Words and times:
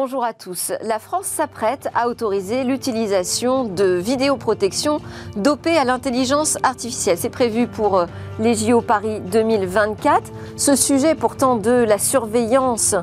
bonjour 0.00 0.22
à 0.22 0.32
tous. 0.32 0.70
La 0.82 1.00
France 1.00 1.26
s'apprête 1.26 1.88
à 1.92 2.06
autoriser 2.06 2.62
l'utilisation 2.62 3.64
de 3.64 3.94
vidéoprotection 3.94 5.00
dopée 5.34 5.76
à 5.76 5.82
l'intelligence 5.82 6.56
artificielle. 6.62 7.18
C'est 7.18 7.28
prévu 7.28 7.66
pour 7.66 7.98
euh, 7.98 8.06
les 8.38 8.54
JO 8.54 8.80
Paris 8.80 9.20
2024. 9.20 10.30
Ce 10.56 10.76
sujet 10.76 11.16
pourtant 11.16 11.56
de 11.56 11.72
la 11.72 11.98
surveillance 11.98 12.94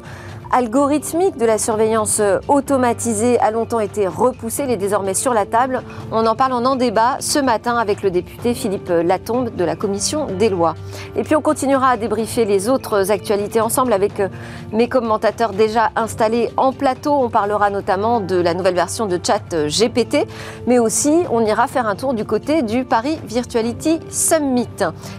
algorithmique 0.52 1.38
de 1.38 1.46
la 1.46 1.58
surveillance 1.58 2.22
automatisée 2.48 3.40
a 3.40 3.52
longtemps 3.52 3.80
été 3.80 4.08
repoussé. 4.08 4.64
Il 4.64 4.72
est 4.72 4.78
désormais 4.78 5.14
sur 5.14 5.34
la 5.34 5.46
table. 5.46 5.82
On 6.12 6.26
en 6.26 6.36
parle, 6.36 6.54
on 6.54 6.66
en 6.66 6.76
débat 6.76 7.18
ce 7.20 7.40
matin 7.40 7.78
avec 7.78 8.02
le 8.04 8.12
député 8.12 8.54
Philippe 8.54 8.90
Latombe 8.90 9.56
de 9.56 9.64
la 9.64 9.76
commission 9.76 10.28
des 10.28 10.50
lois. 10.50 10.76
Et 11.16 11.24
puis 11.24 11.36
on 11.36 11.42
continuera 11.42 11.90
à 11.90 11.98
débriefer 11.98 12.46
les 12.46 12.70
autres 12.70 13.12
actualités 13.12 13.62
ensemble 13.62 13.94
avec 13.94 14.20
euh, 14.20 14.28
mes 14.72 14.90
commentateurs 14.90 15.54
déjà 15.54 15.92
installés 15.96 16.50
en 16.58 16.74
plateau. 16.74 17.14
On 17.14 17.30
parlera 17.30 17.70
notamment 17.70 18.20
de 18.20 18.36
la 18.36 18.54
nouvelle 18.54 18.76
version 18.76 19.06
de 19.06 19.20
chat 19.22 19.68
GPT, 19.68 20.28
mais 20.68 20.80
aussi 20.80 21.24
on 21.32 21.46
ira 21.46 21.68
faire 21.68 21.88
un 21.88 21.96
tour 21.96 22.14
du 22.14 22.26
côté 22.26 22.62
du 22.62 22.86
Paris 22.86 23.18
Virtuality 23.26 24.00
Summit. 24.10 24.68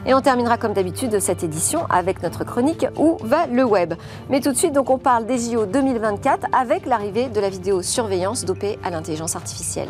Et 0.04 0.14
on 0.14 0.20
terminera 0.20 0.58
comme 0.58 0.72
d'habitude 0.72 1.18
cette 1.20 1.42
édition 1.42 1.80
avec 1.88 2.22
notre 2.22 2.44
chronique 2.44 2.86
Où 2.96 3.16
va 3.22 3.46
le 3.46 3.64
web? 3.64 3.94
Mais 4.28 4.40
tout 4.40 4.52
de 4.52 4.56
suite, 4.56 4.72
donc 4.72 4.90
on 4.90 4.98
parle 4.98 5.15
des 5.24 5.38
JO 5.38 5.66
2024 5.66 6.46
avec 6.52 6.86
l'arrivée 6.86 7.28
de 7.28 7.40
la 7.40 7.48
vidéosurveillance 7.48 8.44
dopée 8.44 8.78
à 8.82 8.90
l'intelligence 8.90 9.36
artificielle. 9.36 9.88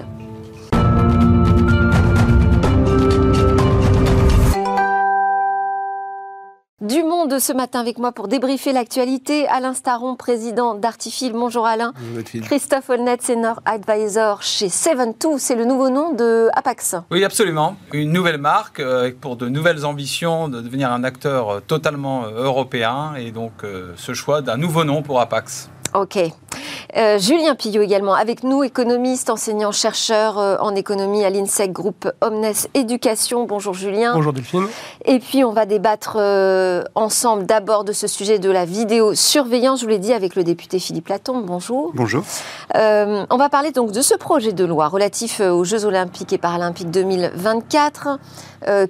Du 6.86 7.02
monde 7.02 7.40
ce 7.40 7.52
matin 7.52 7.80
avec 7.80 7.98
moi 7.98 8.12
pour 8.12 8.28
débriefer 8.28 8.72
l'actualité. 8.72 9.48
Alain 9.48 9.74
Staron, 9.74 10.14
président 10.14 10.76
d'Artifil. 10.76 11.32
Bonjour 11.32 11.66
Alain. 11.66 11.92
Bonjour 11.98 12.42
Christophe 12.42 12.88
Holnet, 12.88 13.16
senior 13.20 13.60
advisor 13.64 14.44
chez 14.44 14.68
Seven2. 14.68 15.38
C'est 15.38 15.56
le 15.56 15.64
nouveau 15.64 15.90
nom 15.90 16.12
de 16.12 16.48
Apax. 16.54 16.94
Oui, 17.10 17.24
absolument. 17.24 17.76
Une 17.92 18.12
nouvelle 18.12 18.38
marque 18.38 18.78
euh, 18.78 19.10
pour 19.20 19.34
de 19.34 19.48
nouvelles 19.48 19.84
ambitions 19.84 20.48
de 20.48 20.60
devenir 20.60 20.92
un 20.92 21.02
acteur 21.02 21.50
euh, 21.50 21.60
totalement 21.60 22.26
euh, 22.26 22.44
européen 22.44 23.14
et 23.18 23.32
donc 23.32 23.64
ce 23.96 24.14
choix 24.14 24.40
d'un 24.40 24.56
nouveau 24.56 24.84
nom 24.84 25.02
pour 25.02 25.20
Apax. 25.20 25.68
Ok. 25.92 26.18
Euh, 26.96 27.18
Julien 27.18 27.54
Pillot 27.54 27.82
également 27.82 28.14
avec 28.14 28.42
nous, 28.42 28.64
économiste, 28.64 29.28
enseignant, 29.28 29.70
chercheur 29.70 30.38
euh, 30.38 30.56
en 30.60 30.74
économie 30.74 31.24
à 31.26 31.30
l'INSEC 31.30 31.70
Groupe 31.70 32.10
Omnes 32.22 32.52
Éducation. 32.72 33.44
Bonjour 33.44 33.74
Julien. 33.74 34.14
Bonjour 34.14 34.32
Delphine. 34.32 34.66
Et 35.04 35.18
puis 35.18 35.44
on 35.44 35.52
va 35.52 35.66
débattre 35.66 36.16
euh, 36.18 36.82
ensemble 36.94 37.44
d'abord 37.44 37.84
de 37.84 37.92
ce 37.92 38.06
sujet 38.06 38.38
de 38.38 38.50
la 38.50 38.64
vidéosurveillance, 38.64 39.80
je 39.80 39.84
vous 39.84 39.90
l'ai 39.90 39.98
dit, 39.98 40.14
avec 40.14 40.36
le 40.36 40.44
député 40.44 40.78
Philippe 40.78 41.08
Latombe. 41.08 41.44
Bonjour. 41.44 41.92
Bonjour. 41.94 42.24
on 42.74 43.36
va 43.36 43.48
parler 43.50 43.72
donc 43.72 43.92
de 43.92 44.00
ce 44.00 44.14
projet 44.14 44.52
de 44.52 44.64
loi 44.64 44.88
relatif 44.88 45.40
aux 45.40 45.64
Jeux 45.64 45.84
Olympiques 45.84 46.32
et 46.32 46.38
Paralympiques 46.38 46.90
2024 46.90 48.18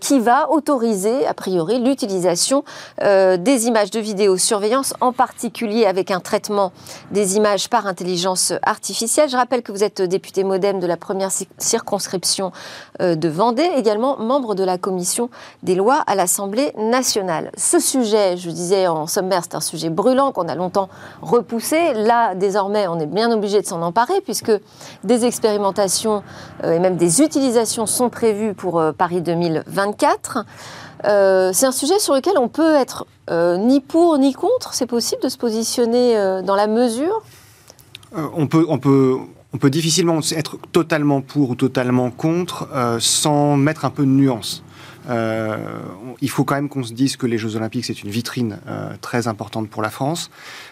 qui 0.01 0.21
va 0.21 0.51
autoriser, 0.51 1.27
a 1.27 1.35
priori, 1.35 1.81
l'utilisation 1.81 2.65
des 3.03 3.67
images 3.67 3.91
de 3.91 4.01
vidéosurveillance, 4.01 4.95
en 5.01 5.13
particulier 5.13 5.87
avec 5.87 6.11
un 6.11 6.21
traitement 6.21 6.73
des 7.11 7.37
images 7.37 7.69
par 7.69 7.87
intelligence 7.97 8.53
artificielle. 8.63 9.31
Je 9.31 9.39
rappelle 9.39 9.63
que 9.63 9.73
vous 9.73 9.83
êtes 9.83 10.03
député 10.03 10.45
modem 10.45 10.81
de 10.81 10.87
la 10.87 10.99
première 10.99 11.31
circonscription 11.57 12.53
euh, 13.01 13.15
de 13.15 13.27
Vendée, 13.27 13.71
également 13.75 14.19
membre 14.19 14.55
de 14.55 14.63
la 14.65 14.77
commission 14.77 15.31
des 15.63 15.75
lois 15.75 16.05
à 16.07 16.15
l'Assemblée 16.15 16.75
nationale. 16.77 17.51
Ce 17.57 17.81
sujet, 17.81 18.37
je 18.37 18.51
disais 18.51 18.87
en 18.87 19.07
sommaire, 19.07 19.45
c'est 19.45 19.55
un 19.55 19.63
sujet 19.63 19.89
brûlant 19.89 20.31
qu'on 20.31 20.47
a 20.47 20.55
longtemps 20.55 20.91
repoussé. 21.23 21.95
Là, 21.95 22.35
désormais, 22.35 22.87
on 22.87 23.01
est 23.01 23.07
bien 23.07 23.33
obligé 23.33 23.63
de 23.63 23.67
s'en 23.67 23.81
emparer 23.81 24.21
puisque 24.21 24.53
des 25.03 25.25
expérimentations 25.25 26.23
euh, 26.65 26.73
et 26.73 26.79
même 26.79 26.97
des 26.97 27.23
utilisations 27.23 27.87
sont 27.87 28.11
prévues 28.11 28.53
pour 28.53 28.79
euh, 28.79 28.93
Paris 28.93 29.23
2024. 29.23 30.45
c'est 31.03 31.67
un 31.67 31.73
sujet 31.73 31.99
sur 31.99 32.15
lequel 32.15 32.37
on 32.37 32.49
peut 32.49 32.75
être 32.75 33.07
ni 33.31 33.81
pour 33.81 34.19
ni 34.19 34.35
contre. 34.35 34.75
C'est 34.75 34.87
possible 34.87 35.23
de 35.23 35.31
se 35.31 35.39
positionner 35.39 36.43
dans 36.45 36.55
la 36.55 36.67
mesure? 36.67 37.23
Euh, 38.17 38.29
on, 38.35 38.47
peut, 38.47 38.67
on, 38.69 38.79
peut, 38.79 39.17
on 39.53 39.59
peut 39.59 39.71
difficilement 39.71 40.21
être 40.33 40.59
totalement 40.73 41.21
pour 41.21 41.51
ou 41.51 41.55
totalement 41.55 42.11
contre 42.11 42.69
euh, 42.73 42.99
sans 43.01 43.57
mettre 43.57 43.85
un 43.85 43.91
peu 43.91 44.05
de 44.05 44.11
nuance. 44.11 44.63
Euh, 45.09 45.57
il 46.21 46.31
faut 46.31 46.45
quand 46.45 46.57
même 46.57 46.69
qu'on 46.69 46.83
se 46.83 46.93
dise 46.93 47.17
que 47.17 47.27
les 47.27 47.39
Jeux 47.39 47.55
Olympiques, 47.55 47.85
c'est 47.85 48.03
une 48.03 48.11
vitrine 48.11 48.59
très 49.01 49.29
importante 49.29 49.69
pour 49.69 49.81
la 49.81 49.91
France, 49.91 50.31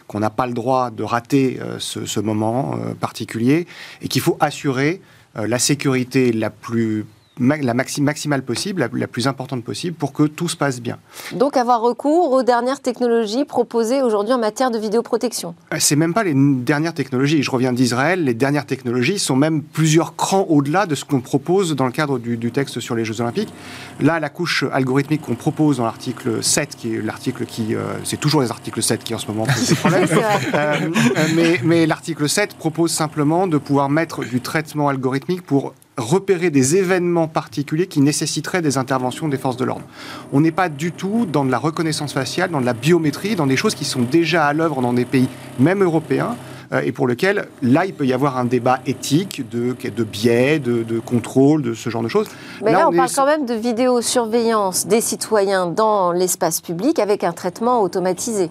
qu'on 0.09 0.19
n'a 0.19 0.31
pas 0.31 0.49
le 0.49 0.55
droit 0.55 0.91
de 0.91 1.05
rater 1.05 1.61
ce, 1.79 2.05
ce, 2.05 2.19
moment 2.19 2.77
particulier 2.99 3.69
et 4.03 4.09
qu'il 4.09 4.23
faut 4.23 4.37
assurer 4.41 5.01
la 5.37 5.61
sécurité 5.61 6.33
la 6.33 6.51
plus 6.51 7.07
la 7.41 7.75
maximale 7.75 8.43
possible, 8.43 8.89
la, 8.93 9.09
plus 9.09 9.27
importante 9.27 9.65
possible, 9.65 9.97
pour 9.97 10.13
que 10.13 10.25
tout 10.25 10.49
se 10.49 10.57
passe 10.57 10.81
bien. 10.81 10.99
Donc 11.33 11.57
avoir 11.57 11.81
recours 11.81 12.33
aux 12.33 12.43
dernières 12.43 12.81
technologies 12.81 13.45
proposées 13.45 14.03
aujourd'hui 14.03 14.33
en 14.33 14.39
matière 14.39 14.71
de 14.71 14.79
vidéoprotection 14.79 15.55
euh, 15.73 15.77
C'est 15.81 15.97
même 15.97 16.15
pas 16.15 16.25
les 16.25 16.35
dernières 16.35 16.95
technologies. 16.95 17.43
Je 17.43 17.51
reviens 17.51 17.73
d'Israël, 17.73 18.25
les 18.25 18.35
dernières 18.35 18.67
technologies 18.67 19.19
sont 19.19 19.37
même 19.37 19.63
plusieurs 19.63 20.15
crans 20.17 20.47
au-delà 20.49 20.87
de 20.87 20.95
ce 20.95 21.05
qu'on 21.05 21.21
propose 21.21 21.75
dans 21.75 21.87
le 21.87 21.93
cadre 21.93 22.19
du, 22.19 22.53
texte 22.53 22.79
sur 22.81 22.95
les 22.95 23.05
Jeux 23.05 23.21
Olympiques. 23.21 23.53
Là, 24.01 24.21
la 24.21 24.29
couche 24.29 24.65
algorithmique 24.73 25.23
qu'on 25.23 25.35
propose 25.35 25.79
dans 25.79 25.85
l'article 25.85 26.43
7, 26.43 26.77
qui 26.77 26.95
est 26.95 27.03
l'article 27.03 27.47
qui... 27.47 27.75
Euh, 27.75 27.95
c'est 28.05 28.21
toujours 28.21 28.43
les 28.43 28.51
articles 28.51 28.83
7 28.83 29.03
qui 29.03 29.15
en 29.15 29.19
ce 29.19 29.27
moment 29.27 29.45
posent 29.45 29.69
des 29.69 29.75
problèmes. 29.75 30.09
Euh, 30.55 30.91
mais, 31.35 31.61
mais 31.63 31.87
l'article 31.87 32.29
7 32.29 32.55
propose 32.55 32.91
simplement 32.91 33.47
de 33.47 33.59
pouvoir 33.59 33.89
mettre 33.89 34.25
du 34.25 34.41
traitement 34.41 34.89
algorithmique 34.89 35.43
pour 35.43 35.75
repérer 35.97 36.51
des 36.51 36.77
événements 36.77 37.29
particuliers 37.29 37.87
qui 37.87 38.01
nécessiteraient 38.01 38.63
des 38.63 38.79
interventions 38.79 39.29
des 39.29 39.37
forces 39.37 39.57
de 39.57 39.65
l'ordre. 39.65 39.85
On 40.33 40.41
n'est 40.41 40.51
pas 40.51 40.69
du 40.69 40.93
tout 40.93 41.27
dans 41.27 41.45
de 41.45 41.51
la 41.51 41.59
reconnaissance 41.59 42.13
faciale, 42.13 42.51
dans 42.51 42.61
de 42.61 42.67
la 42.67 42.73
biométrie, 42.73 43.37
dans 43.37 43.47
des 43.47 43.57
choses 43.57 43.75
qui 43.75 43.85
sont 43.85 44.03
déjà 44.03 44.47
à 44.47 44.53
l'œuvre 44.53 44.83
dans 44.83 44.93
des 44.93 45.05
pays, 45.05 45.29
même 45.59 45.83
européens, 45.83 46.37
et 46.83 46.93
pour 46.93 47.07
lequel, 47.07 47.47
là, 47.63 47.87
il 47.87 47.95
peut 47.95 48.07
y 48.07 48.13
avoir 48.13 48.39
un 48.39 48.45
débat 48.45 48.81
éthique 48.87 49.49
de, 49.51 49.75
de 49.89 50.05
biais, 50.05 50.59
de, 50.59 50.99
contrôle, 50.99 51.63
de 51.63 51.75
ce 51.75 51.91
genre 51.91 52.03
de 52.03 52.09
choses. 52.09 52.27
Mais 52.63 52.73
là, 52.73 52.89
on, 52.89 52.93
parle 52.93 53.11
quand 53.15 53.27
même 53.27 53.47
de 53.47 53.55
vidéosurveillance 53.55 54.87
des 54.87 55.01
citoyens 55.01 55.67
dans 55.67 56.13
l'espace 56.13 56.61
public 56.61 56.99
avec 56.99 57.25
un 57.25 57.33
traitement 57.33 57.83
automatisé. 57.83 58.51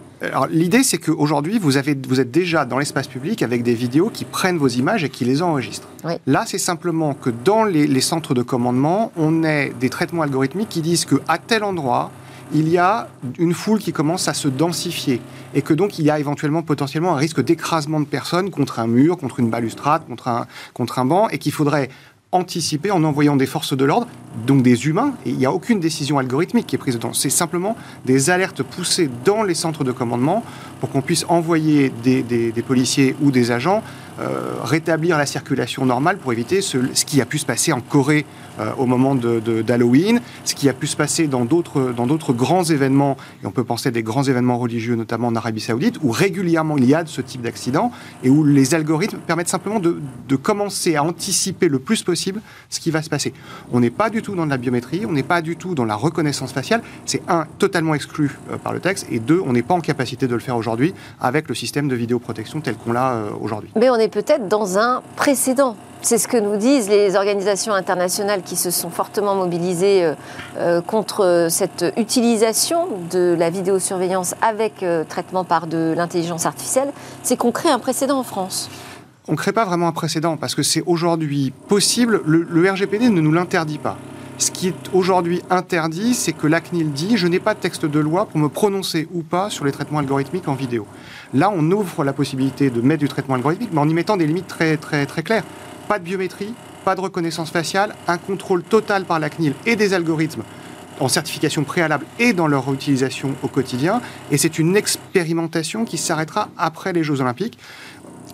L'idée, 0.49 0.83
c'est 0.83 0.97
qu'aujourd'hui, 0.97 1.59
vous, 1.59 1.71
vous 2.07 2.19
êtes 2.19 2.31
déjà 2.31 2.65
dans 2.65 2.77
l'espace 2.77 3.07
public 3.07 3.41
avec 3.41 3.63
des 3.63 3.73
vidéos 3.73 4.09
qui 4.09 4.25
prennent 4.25 4.57
vos 4.57 4.67
images 4.67 5.03
et 5.03 5.09
qui 5.09 5.25
les 5.25 5.41
enregistrent. 5.41 5.87
Là, 6.27 6.43
c'est 6.45 6.57
simplement 6.57 7.13
que 7.13 7.29
dans 7.29 7.63
les, 7.63 7.87
les 7.87 8.01
centres 8.01 8.33
de 8.33 8.41
commandement, 8.41 9.11
on 9.17 9.43
ait 9.43 9.73
des 9.79 9.89
traitements 9.89 10.21
algorithmiques 10.21 10.69
qui 10.69 10.81
disent 10.81 11.05
qu'à 11.05 11.37
tel 11.37 11.63
endroit, 11.63 12.11
il 12.53 12.69
y 12.69 12.77
a 12.77 13.07
une 13.39 13.53
foule 13.53 13.79
qui 13.79 13.93
commence 13.93 14.27
à 14.27 14.33
se 14.33 14.47
densifier 14.47 15.21
et 15.53 15.61
que 15.61 15.73
donc 15.73 15.99
il 15.99 16.05
y 16.05 16.09
a 16.09 16.19
éventuellement 16.19 16.61
potentiellement 16.61 17.13
un 17.13 17.17
risque 17.17 17.43
d'écrasement 17.43 17.99
de 17.99 18.05
personnes 18.05 18.49
contre 18.49 18.79
un 18.79 18.87
mur, 18.87 19.17
contre 19.17 19.39
une 19.39 19.49
balustrade, 19.49 20.05
contre 20.07 20.27
un, 20.27 20.47
contre 20.73 20.99
un 20.99 21.05
banc 21.05 21.29
et 21.29 21.37
qu'il 21.37 21.51
faudrait 21.51 21.89
anticiper 22.33 22.89
en 22.91 23.03
envoyant 23.03 23.35
des 23.35 23.45
forces 23.45 23.77
de 23.77 23.85
l'ordre, 23.85 24.07
donc 24.47 24.63
des 24.63 24.87
humains, 24.87 25.13
et 25.25 25.29
il 25.29 25.37
n'y 25.37 25.45
a 25.45 25.51
aucune 25.51 25.79
décision 25.79 26.17
algorithmique 26.17 26.65
qui 26.65 26.75
est 26.75 26.79
prise 26.79 26.95
dedans. 26.95 27.13
C'est 27.13 27.29
simplement 27.29 27.77
des 28.05 28.31
alertes 28.31 28.63
poussées 28.63 29.09
dans 29.23 29.43
les 29.43 29.53
centres 29.53 29.83
de 29.83 29.91
commandement 29.91 30.43
pour 30.79 30.89
qu'on 30.89 31.01
puisse 31.01 31.25
envoyer 31.29 31.93
des, 32.03 32.51
policiers 32.67 33.15
ou 33.21 33.29
des 33.29 33.51
agents 33.51 33.83
euh, 34.19 34.53
rétablir 34.63 35.17
la 35.17 35.25
circulation 35.25 35.85
normale 35.85 36.17
pour 36.17 36.31
éviter 36.31 36.61
ce, 36.61 36.77
qui 37.05 37.21
a 37.21 37.25
pu 37.25 37.39
se 37.39 37.45
passer 37.45 37.73
en 37.73 37.81
Corée 37.81 38.25
euh, 38.59 38.71
au 38.77 38.85
moment 38.85 39.15
d'Halloween, 39.15 40.21
ce 40.45 40.53
qui 40.53 40.69
a 40.69 40.73
pu 40.73 40.85
se 40.85 40.95
passer 40.95 41.27
dans 41.27 41.45
d'autres 41.45 42.33
grands 42.33 42.63
événements, 42.63 43.17
et 43.43 43.47
on 43.47 43.51
peut 43.51 43.63
penser 43.63 43.89
à 43.89 43.91
des 43.91 44.03
grands 44.03 44.23
événements 44.23 44.59
religieux, 44.59 44.95
notamment 44.95 45.29
en 45.29 45.35
Arabie 45.35 45.61
Saoudite, 45.61 45.97
où 46.03 46.11
régulièrement 46.11 46.77
il 46.77 46.85
y 46.85 46.93
a 46.93 47.03
de 47.03 47.09
ce 47.09 47.21
type 47.21 47.41
d'accident, 47.41 47.91
et 48.23 48.29
où 48.29 48.43
les 48.43 48.75
algorithmes 48.75 49.17
permettent 49.17 49.49
simplement 49.49 49.79
de, 49.79 49.99
de 50.27 50.35
commencer 50.35 50.95
à 50.95 51.03
anticiper 51.03 51.67
le 51.67 51.79
plus 51.79 52.03
possible 52.03 52.41
ce 52.69 52.79
qui 52.79 52.91
va 52.91 53.01
se 53.01 53.09
passer. 53.09 53.33
On 53.71 53.79
n'est 53.79 53.89
pas 53.89 54.09
du 54.09 54.21
tout 54.21 54.35
dans 54.35 54.45
de 54.45 54.51
la 54.51 54.57
biométrie, 54.57 55.05
on 55.07 55.13
n'est 55.13 55.23
pas 55.23 55.41
du 55.41 55.55
tout 55.55 55.73
dans 55.73 55.85
la 55.85 55.95
reconnaissance 55.95 56.51
faciale, 56.51 56.83
c'est 57.05 57.23
un, 57.27 57.47
totalement 57.57 57.95
exclu 57.95 58.37
euh, 58.51 58.57
par 58.57 58.73
le 58.73 58.79
texte, 58.79 59.07
et 59.09 59.19
deux, 59.19 59.41
on 59.43 59.53
n'est 59.53 59.63
pas 59.63 59.73
en 59.73 59.81
capacité 59.81 60.27
de 60.27 60.33
le 60.33 60.39
faire 60.39 60.57
aujourd'hui 60.57 60.93
avec 61.19 61.49
le 61.49 61.55
système 61.55 61.87
de 61.87 61.95
vidéoprotection 61.95 62.61
tel 62.61 62.75
qu'on 62.75 62.93
l'a 62.93 63.23
aujourd'hui. 63.41 63.69
Peut-être 64.07 64.47
dans 64.47 64.77
un 64.77 65.01
précédent 65.15 65.75
c'est 66.03 66.17
ce 66.17 66.27
que 66.27 66.37
nous 66.37 66.57
disent 66.57 66.89
les 66.89 67.15
organisations 67.15 67.73
internationales 67.73 68.41
qui 68.43 68.55
se 68.57 68.71
sont 68.71 68.89
fortement 68.89 69.35
mobilisées 69.35 70.03
euh, 70.03 70.13
euh, 70.57 70.81
contre 70.81 71.47
cette 71.49 71.85
utilisation 71.97 72.87
de 73.09 73.35
la 73.39 73.49
vidéosurveillance 73.49 74.35
avec 74.41 74.83
euh, 74.83 75.05
traitement 75.05 75.45
par 75.45 75.65
de 75.65 75.93
l'intelligence 75.95 76.45
artificielle, 76.45 76.91
c'est 77.23 77.37
qu'on 77.37 77.51
crée 77.51 77.69
un 77.69 77.79
précédent 77.79 78.19
en 78.19 78.23
France. 78.23 78.69
On 79.29 79.31
ne 79.31 79.37
crée 79.37 79.53
pas 79.53 79.63
vraiment 79.63 79.87
un 79.87 79.93
précédent 79.93 80.35
parce 80.35 80.55
que 80.55 80.63
c'est 80.63 80.83
aujourd'hui 80.85 81.53
possible, 81.69 82.21
le, 82.25 82.69
RGPD 82.69 83.09
ne 83.09 83.21
nous 83.21 83.31
l'interdit 83.31 83.77
pas. 83.77 83.97
Ce 84.43 84.51
qui 84.51 84.67
est 84.67 84.89
aujourd'hui 84.91 85.41
interdit, 85.49 86.13
c'est 86.13 86.33
que 86.33 86.47
la 86.47 86.59
CNIL 86.59 86.91
dit 86.91 87.15
je 87.15 87.27
n'ai 87.27 87.39
pas 87.39 87.53
de 87.53 87.61
texte 87.61 87.85
de 87.85 87.99
loi 88.01 88.25
pour 88.25 88.41
me 88.41 88.49
prononcer 88.49 89.07
ou 89.13 89.21
pas 89.21 89.49
sur 89.49 89.63
les 89.63 89.71
traitements 89.71 89.99
algorithmiques 89.99 90.49
en 90.49 90.53
vidéo. 90.53 90.85
Là, 91.33 91.49
on 91.55 91.71
ouvre 91.71 92.03
la 92.03 92.11
possibilité 92.11 92.69
de 92.69 92.81
mettre 92.81 92.99
du 92.99 93.07
traitement 93.07 93.35
algorithmique, 93.35 93.69
mais 93.71 93.79
en 93.79 93.87
y 93.87 93.93
mettant 93.93 94.17
des 94.17 94.27
limites 94.27 94.47
très, 94.47 94.75
très, 94.75 95.05
très 95.05 95.23
claires. 95.23 95.45
Pas 95.87 95.97
de 95.97 96.03
biométrie, 96.03 96.53
pas 96.83 96.93
de 96.95 96.99
reconnaissance 96.99 97.51
faciale, 97.51 97.95
un 98.09 98.17
contrôle 98.17 98.63
total 98.63 99.05
par 99.05 99.17
la 99.17 99.29
CNIL 99.29 99.53
et 99.65 99.77
des 99.77 99.93
algorithmes 99.93 100.43
en 100.99 101.07
certification 101.07 101.63
préalable 101.63 102.05
et 102.19 102.33
dans 102.33 102.47
leur 102.47 102.71
utilisation 102.73 103.35
au 103.43 103.47
quotidien. 103.47 104.01
Et 104.29 104.37
c'est 104.37 104.59
une 104.59 104.75
expérimentation 104.75 105.85
qui 105.85 105.97
s'arrêtera 105.97 106.49
après 106.57 106.91
les 106.91 107.05
Jeux 107.05 107.21
Olympiques. 107.21 107.57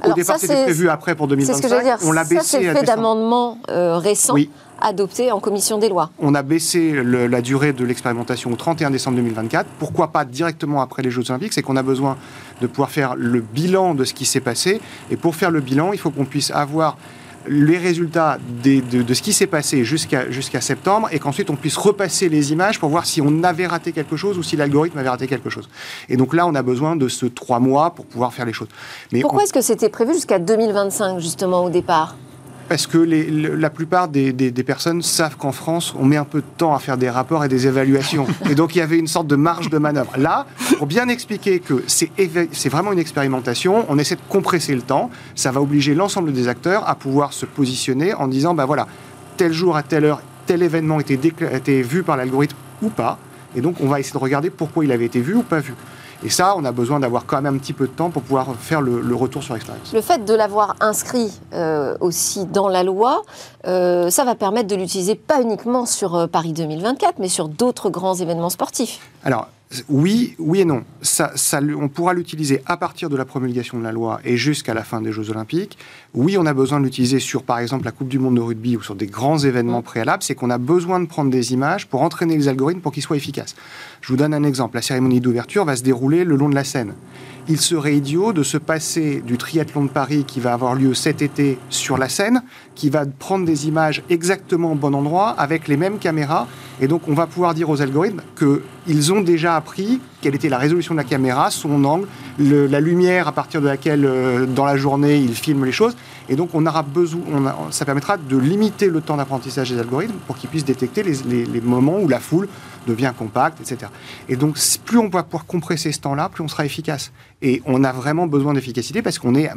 Au 0.04 0.14
départ, 0.14 0.40
c'était 0.40 0.64
prévu 0.64 0.90
après 0.90 1.14
pour 1.14 1.28
2025. 1.28 1.54
C'est 1.54 1.68
ce 1.68 1.72
que 1.72 1.80
je 1.80 1.84
dire. 1.84 1.98
On 2.04 2.12
l'a 2.12 2.24
baissé. 2.24 2.36
Ça, 2.36 2.58
c'est 2.60 2.74
fait 2.74 2.84
d'amendements 2.84 3.60
euh, 3.70 3.98
récents. 3.98 4.34
Adoptés 4.82 5.32
en 5.32 5.40
commission 5.40 5.78
des 5.78 5.90
lois. 5.90 6.12
On 6.20 6.36
a 6.36 6.44
baissé 6.44 7.04
la 7.04 7.42
durée 7.42 7.74
de 7.74 7.84
l'expérimentation 7.86 8.52
au 8.52 8.56
31 8.56 8.92
décembre 8.92 9.18
2024. 9.18 9.68
Pourquoi 9.80 10.10
pas 10.10 10.26
directement 10.26 10.82
après 10.82 11.02
les 11.02 11.12
Jeux 11.12 11.30
Olympiques? 11.30 11.54
C'est 11.54 11.62
qu'on 11.62 11.78
a 11.78 11.84
besoin 11.84 12.18
de 12.62 12.68
pouvoir 12.68 12.90
faire 12.90 13.16
le 13.16 13.42
bilan 13.42 13.96
de 13.96 14.04
ce 14.04 14.14
qui 14.14 14.26
s'est 14.26 14.40
passé. 14.40 14.82
Et 15.12 15.18
pour 15.18 15.36
faire 15.36 15.52
le 15.52 15.62
bilan, 15.62 15.94
il 15.94 16.00
faut 16.00 16.12
qu'on 16.12 16.26
puisse 16.26 16.52
avoir 16.52 16.98
les 17.48 17.78
résultats 17.78 18.38
de, 18.64 19.14
ce 19.14 19.22
qui 19.22 19.34
s'est 19.34 19.48
passé 19.48 19.84
jusqu'à 19.84 20.30
jusqu'à 20.30 20.62
septembre 20.62 21.08
et 21.12 21.20
qu'ensuite 21.20 21.50
on 21.50 21.56
puisse 21.56 21.78
repasser 21.78 22.30
les 22.30 22.52
images 22.52 22.80
pour 22.80 22.90
voir 22.90 23.06
si 23.06 23.22
on 23.22 23.44
avait 23.44 23.66
raté 23.66 23.92
quelque 23.92 24.18
chose 24.18 24.38
ou 24.38 24.44
si 24.44 24.56
l'algorithme 24.56 24.98
avait 24.98 25.10
raté 25.10 25.28
quelque 25.28 25.50
chose. 25.50 25.70
Et 26.10 26.18
donc 26.18 26.34
là, 26.34 26.46
on 26.48 26.56
a 26.56 26.62
besoin 26.62 26.96
de 26.96 27.08
ce 27.08 27.26
trois 27.26 27.60
mois 27.60 27.92
pour 27.92 28.06
pouvoir 28.06 28.34
faire 28.34 28.46
les 28.46 28.54
choses. 28.54 28.68
Mais 29.12 29.22
Pourquoi 29.22 29.44
est-ce 29.44 29.54
que 29.54 29.62
c'était 29.62 29.90
prévu 29.90 30.14
jusqu'à 30.14 30.40
2025 30.40 31.20
justement 31.20 31.64
au 31.64 31.70
départ? 31.70 32.16
Parce 32.70 32.86
que 32.86 32.98
la 33.00 33.70
plupart 33.72 34.08
des, 34.08 34.52
personnes 34.64 35.02
savent 35.02 35.36
qu'en 35.36 35.52
France, 35.52 35.96
on 36.00 36.06
met 36.06 36.18
un 36.18 36.24
peu 36.24 36.42
de 36.42 36.48
temps 36.58 36.76
à 36.76 36.80
faire 36.80 36.98
des 36.98 37.10
rapports 37.10 37.44
et 37.44 37.50
des 37.50 37.66
évaluations. 37.66 38.28
et 38.50 38.54
donc, 38.54 38.76
il 38.76 38.78
y 38.78 38.82
avait 38.82 39.00
une 39.00 39.08
sorte 39.08 39.26
de 39.26 39.36
marge 39.36 39.72
de 39.72 39.80
manœuvre. 39.80 40.12
Là, 40.18 40.46
pour 40.78 40.86
bien 40.86 41.10
expliquer 41.10 41.60
que 41.60 41.84
c'est 41.88 42.70
vraiment 42.70 42.94
une 42.94 43.00
expérimentation, 43.00 43.86
on 43.90 43.98
essaie 43.98 44.16
de 44.16 44.22
compresser 44.30 44.76
le 44.76 44.82
temps. 44.82 45.10
Ça 45.34 45.52
va 45.52 45.62
obliger 45.62 45.96
l'ensemble 45.96 46.32
des 46.32 46.48
acteurs 46.48 46.88
à 46.88 46.94
pouvoir 46.94 47.34
se 47.34 47.48
positionner 47.48 48.14
en 48.14 48.28
disant, 48.28 48.54
ben 48.54 48.66
voilà, 48.66 48.88
tel 49.36 49.52
jour 49.52 49.76
à 49.76 49.82
telle 49.82 50.06
heure, 50.06 50.22
tel 50.46 50.62
événement 50.62 51.00
était, 51.00 51.20
était 51.52 51.82
vu 51.82 52.04
par 52.04 52.18
l'algorithme 52.18 52.56
ou 52.84 52.90
pas. 52.90 53.18
Et 53.56 53.62
donc, 53.62 53.78
on 53.82 53.88
va 53.88 54.00
essayer 54.00 54.14
de 54.14 54.24
regarder 54.24 54.52
pourquoi 54.52 54.86
il 54.86 54.92
avait 54.92 55.06
été 55.06 55.22
vu 55.22 55.34
ou 55.34 55.42
pas 55.42 55.60
vu. 55.60 55.74
Et 56.24 56.30
ça, 56.30 56.56
on 56.58 56.66
a 56.66 56.72
besoin 56.72 57.00
d'avoir 57.00 57.26
quand 57.26 57.42
même 57.42 57.56
un 57.56 57.58
petit 57.58 57.74
peu 57.74 57.88
de 57.88 57.92
temps 57.92 58.10
pour 58.10 58.24
pouvoir 58.24 58.56
faire 58.56 58.82
le, 58.82 59.16
retour 59.16 59.44
sur 59.44 59.54
l'expérience. 59.54 59.94
Le 59.94 60.02
fait 60.02 60.26
de 60.26 60.34
l'avoir 60.34 60.76
inscrit 60.82 61.32
euh, 61.54 61.96
aussi 62.02 62.46
dans 62.46 62.68
la 62.68 62.84
loi, 62.84 63.24
euh, 63.68 64.10
ça 64.10 64.26
va 64.26 64.36
permettre 64.36 64.68
de 64.68 64.76
l'utiliser 64.76 65.16
pas 65.16 65.42
uniquement 65.42 65.86
sur 65.86 66.16
euh, 66.16 66.28
Paris 66.28 66.54
2024, 66.54 67.20
mais 67.20 67.30
sur 67.30 67.48
d'autres 67.48 67.90
grands 67.90 68.16
événements 68.16 68.50
sportifs. 68.50 69.00
Alors, 69.24 69.48
oui, 69.88 70.36
oui 70.40 70.62
et 70.62 70.66
non. 70.66 70.84
Ça, 71.04 71.32
on 71.80 71.90
pourra 71.90 72.16
l'utiliser 72.16 72.64
à 72.66 72.76
partir 72.76 73.08
de 73.08 73.16
la 73.16 73.24
promulgation 73.24 73.78
de 73.78 73.84
la 73.84 73.92
loi 73.92 74.20
et 74.26 74.36
jusqu'à 74.36 74.74
la 74.74 74.84
fin 74.84 75.00
des 75.00 75.12
Jeux 75.12 75.30
Olympiques. 75.30 75.78
Oui, 76.16 76.38
on 76.40 76.46
a 76.48 76.54
besoin 76.54 76.80
de 76.80 76.86
l'utiliser 76.86 77.20
sur, 77.20 77.44
par 77.44 77.60
exemple, 77.60 77.86
la 77.86 77.92
Coupe 77.92 78.08
du 78.08 78.18
Monde 78.18 78.36
de 78.36 78.42
rugby 78.42 78.78
ou 78.78 78.82
sur 78.82 78.96
des 78.96 79.06
grands 79.06 79.38
événements 79.38 79.84
préalables. 79.84 80.24
C'est 80.24 80.34
qu'on 80.34 80.50
a 80.50 80.58
besoin 80.58 81.00
de 81.00 81.06
prendre 81.06 81.30
des 81.30 81.54
images 81.54 81.88
pour 81.88 82.02
entraîner 82.02 82.36
les 82.36 82.48
algorithmes 82.48 82.82
pour 82.82 82.92
qu'ils 82.92 83.04
soient 83.04 83.18
efficaces. 83.18 83.56
Je 84.02 84.08
vous 84.08 84.18
donne 84.18 84.34
un 84.34 84.44
exemple. 84.44 84.76
La 84.76 84.82
cérémonie 84.82 85.22
d'ouverture 85.22 85.66
va 85.66 85.76
se 85.76 85.84
dérouler 85.84 86.24
le 86.24 86.36
long 86.36 86.50
de 86.50 86.56
la 86.56 86.64
Seine 86.64 86.96
il 87.50 87.60
serait 87.60 87.96
idiot 87.96 88.32
de 88.32 88.44
se 88.44 88.58
passer 88.58 89.24
du 89.26 89.38
triathlon 89.38 89.86
de 89.86 89.90
Paris 89.90 90.24
qui 90.26 90.40
va 90.40 90.54
avoir 90.54 90.76
lieu 90.76 90.94
cet 90.94 91.24
été 91.24 91.58
sur 91.70 91.98
la 91.98 92.08
Seine, 92.08 92.44
qui 92.76 92.92
va 92.92 93.06
prendre 93.08 93.44
des 93.44 93.68
images 93.68 94.04
exactement 94.12 94.74
au 94.74 94.76
bon 94.76 94.94
endroit 94.94 95.30
avec 95.32 95.68
les 95.68 95.76
mêmes 95.76 95.98
caméras. 95.98 96.48
Et 96.80 96.88
donc, 96.88 97.02
on 97.08 97.14
va 97.14 97.26
pouvoir 97.26 97.56
dire 97.56 97.68
aux 97.70 97.82
algorithmes 97.82 98.22
qu'ils 98.38 99.12
ont 99.12 99.22
déjà 99.22 99.56
appris 99.56 100.00
quelle 100.22 100.36
était 100.36 100.48
la 100.48 100.60
résolution 100.60 100.94
de 100.94 101.00
la 101.00 101.06
caméra, 101.06 101.50
son 101.50 101.84
angle, 101.86 102.08
la 102.38 102.80
lumière 102.80 103.28
à 103.28 103.32
partir 103.32 103.62
de 103.62 103.68
laquelle, 103.68 104.06
euh, 104.06 104.46
dans 104.46 104.66
la 104.66 104.78
journée, 104.78 105.18
ils 105.18 105.34
filment 105.34 105.66
les 105.66 105.72
choses. 105.72 105.96
Et 106.30 106.36
donc, 106.36 106.50
on 106.54 106.66
aura 106.68 106.84
besoin, 106.84 107.22
ça 107.72 107.86
permettra 107.86 108.18
de 108.18 108.38
limiter 108.38 108.88
le 108.88 109.02
temps 109.02 109.18
d'apprentissage 109.18 109.72
des 109.72 109.80
algorithmes 109.80 110.20
pour 110.28 110.38
qu'ils 110.38 110.50
puissent 110.50 110.66
détecter 110.66 111.02
les, 111.04 111.62
moments 111.62 111.98
où 112.00 112.08
la 112.08 112.20
foule 112.20 112.48
devient 112.88 113.14
compacte, 113.18 113.60
etc. 113.62 113.92
Et 114.28 114.36
donc, 114.36 114.58
plus 114.86 114.98
on 114.98 115.10
va 115.10 115.24
pouvoir 115.24 115.46
compresser 115.46 115.92
ce 115.92 116.00
temps-là, 116.02 116.30
plus 116.30 116.44
on 116.44 116.48
sera 116.48 116.66
efficace. 116.66 117.12
Et 117.42 117.62
on 117.66 117.84
a 117.84 117.92
vraiment 117.92 118.28
besoin 118.28 118.54
d'efficacité 118.54 119.02
parce 119.02 119.20
qu'on 119.20 119.36
est 119.36 119.50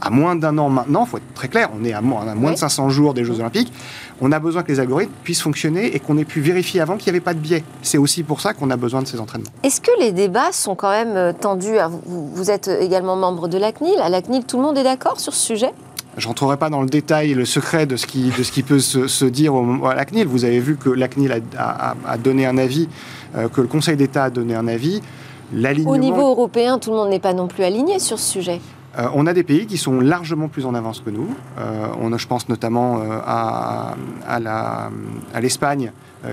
à 0.00 0.10
moins 0.10 0.36
d'un 0.36 0.56
an 0.58 0.68
maintenant, 0.68 1.04
il 1.04 1.10
faut 1.10 1.16
être 1.18 1.34
très 1.34 1.48
clair, 1.48 1.70
on 1.78 1.84
est 1.84 1.92
à 1.92 2.00
moins, 2.00 2.34
moins 2.34 2.52
de 2.52 2.56
500 2.56 2.90
jours 2.90 3.14
des 3.14 3.24
Jeux 3.24 3.38
Olympiques, 3.40 3.72
on 4.20 4.32
a 4.32 4.38
besoin 4.38 4.62
que 4.62 4.72
les 4.72 4.80
algorithmes 4.80 5.12
puissent 5.22 5.42
fonctionner 5.42 5.94
et 5.94 6.00
qu'on 6.00 6.16
ait 6.18 6.24
pu 6.24 6.40
vérifier 6.40 6.80
avant 6.80 6.96
qu'il 6.96 7.12
n'y 7.12 7.16
avait 7.16 7.24
pas 7.24 7.34
de 7.34 7.38
biais. 7.38 7.64
C'est 7.82 7.98
aussi 7.98 8.22
pour 8.22 8.40
ça 8.40 8.54
qu'on 8.54 8.70
a 8.70 8.76
besoin 8.76 9.02
de 9.02 9.06
ces 9.06 9.20
entraînements. 9.20 9.50
Est-ce 9.62 9.80
que 9.80 9.90
les 10.00 10.12
débats 10.12 10.52
sont 10.52 10.74
quand 10.74 10.90
même 10.90 11.16
euh, 11.16 11.32
tendus 11.32 11.76
Vous 12.06 12.50
êtes 12.50 12.68
également 12.68 13.16
membre 13.16 13.48
de 13.48 13.58
la 13.58 13.72
CNIL? 13.72 13.98
À 14.00 14.08
la 14.08 14.22
CNIL, 14.22 14.44
tout 14.44 14.56
le 14.56 14.62
monde 14.62 14.78
est 14.78 14.84
d'accord 14.84 15.20
sur 15.20 15.34
ce 15.34 15.46
sujet? 15.46 15.72
Je 16.16 16.26
rentrerai 16.26 16.56
pas 16.56 16.70
dans 16.70 16.82
le 16.82 16.88
détail, 16.88 17.34
le 17.34 17.44
secret 17.44 17.86
de 17.86 17.96
ce 17.96 18.06
qui, 18.06 18.30
de 18.36 18.42
ce 18.42 18.52
qui 18.52 18.62
peut 18.62 18.80
se, 18.80 19.24
dire 19.24 19.54
au, 19.54 19.86
à 19.86 19.94
la 19.94 20.04
CNIL. 20.04 20.26
Vous 20.26 20.44
avez 20.44 20.60
vu 20.60 20.76
que 20.76 20.90
la 20.90 21.08
CNIL 21.08 21.42
a, 21.56 22.18
donné 22.18 22.46
un 22.46 22.58
avis, 22.58 22.88
euh, 23.36 23.48
que 23.48 23.60
le 23.60 23.66
Conseil 23.66 23.96
d'État 23.96 24.24
a 24.24 24.30
donné 24.30 24.54
un 24.54 24.68
avis. 24.68 25.00
Au 25.86 25.96
niveau 25.96 26.30
européen, 26.30 26.78
tout 26.78 26.90
le 26.90 26.96
monde 26.96 27.10
n'est 27.10 27.18
pas 27.18 27.32
non 27.32 27.48
plus 27.48 27.64
aligné 27.64 27.98
sur 27.98 28.18
ce 28.18 28.32
sujet. 28.32 28.60
Euh, 28.98 29.08
on 29.14 29.26
a 29.26 29.32
des 29.32 29.44
pays 29.44 29.66
qui 29.66 29.78
sont 29.78 30.00
largement 30.00 30.48
plus 30.48 30.66
en 30.66 30.74
avance 30.74 31.00
que 31.00 31.10
nous. 31.10 31.28
Euh, 31.58 31.86
on, 32.00 32.16
je 32.16 32.26
pense 32.26 32.48
notamment 32.48 33.00
à, 33.24 33.94
à 34.26 35.40
l'Espagne, 35.40 35.92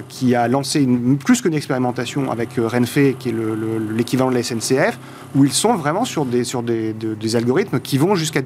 qui 0.10 0.36
a 0.36 0.50
lancé 0.50 0.86
plus 1.24 1.42
qu'une 1.42 1.54
expérimentation 1.54 2.30
avec 2.30 2.50
Renfe, 2.58 3.16
qui 3.20 3.30
est 3.30 3.36
l'équivalent 3.96 4.30
de 4.30 4.36
la 4.36 4.44
SNCF, 4.44 5.00
où 5.36 5.46
ils 5.46 5.54
sont 5.54 5.76
vraiment 5.76 6.04
sur 6.04 6.26
des, 6.26 7.36
algorithmes 7.36 7.80
qui 7.80 7.98
vont 7.98 8.16
jusqu'à 8.16 8.42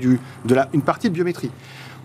une 0.73 0.81
partie 0.81 1.09
de 1.09 1.13
biométrie. 1.13 1.51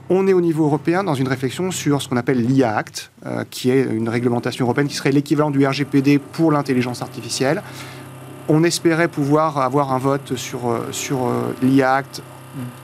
On 0.09 0.29
est 0.29 0.33
au 0.33 0.41
niveau 0.41 0.65
européen 0.67 1.03
dans 1.03 1.15
une 1.15 1.27
réflexion 1.27 1.73
sur 1.73 2.01
ce 2.01 2.09
qu'on 2.09 2.17
appelle 2.17 2.41
l'IA 2.41 2.77
Act, 2.77 3.11
euh, 3.27 3.45
qui 3.51 3.71
est 3.71 3.83
une 3.83 4.09
réglementation 4.09 4.65
européenne 4.65 4.87
qui 4.87 4.95
serait 4.95 5.11
l'équivalent 5.11 5.51
du 5.51 5.67
RGPD 5.67 6.21
pour 6.21 6.53
l'intelligence 6.53 7.03
artificielle. 7.03 7.61
On 8.49 8.63
espérait 8.65 9.09
pouvoir 9.09 9.59
avoir 9.59 9.93
un 9.93 9.99
vote 9.99 10.37
sur, 10.37 10.69
euh, 10.69 10.89
sur 10.93 11.27
euh, 11.27 11.55
l'IA 11.63 11.95
Act 11.95 12.23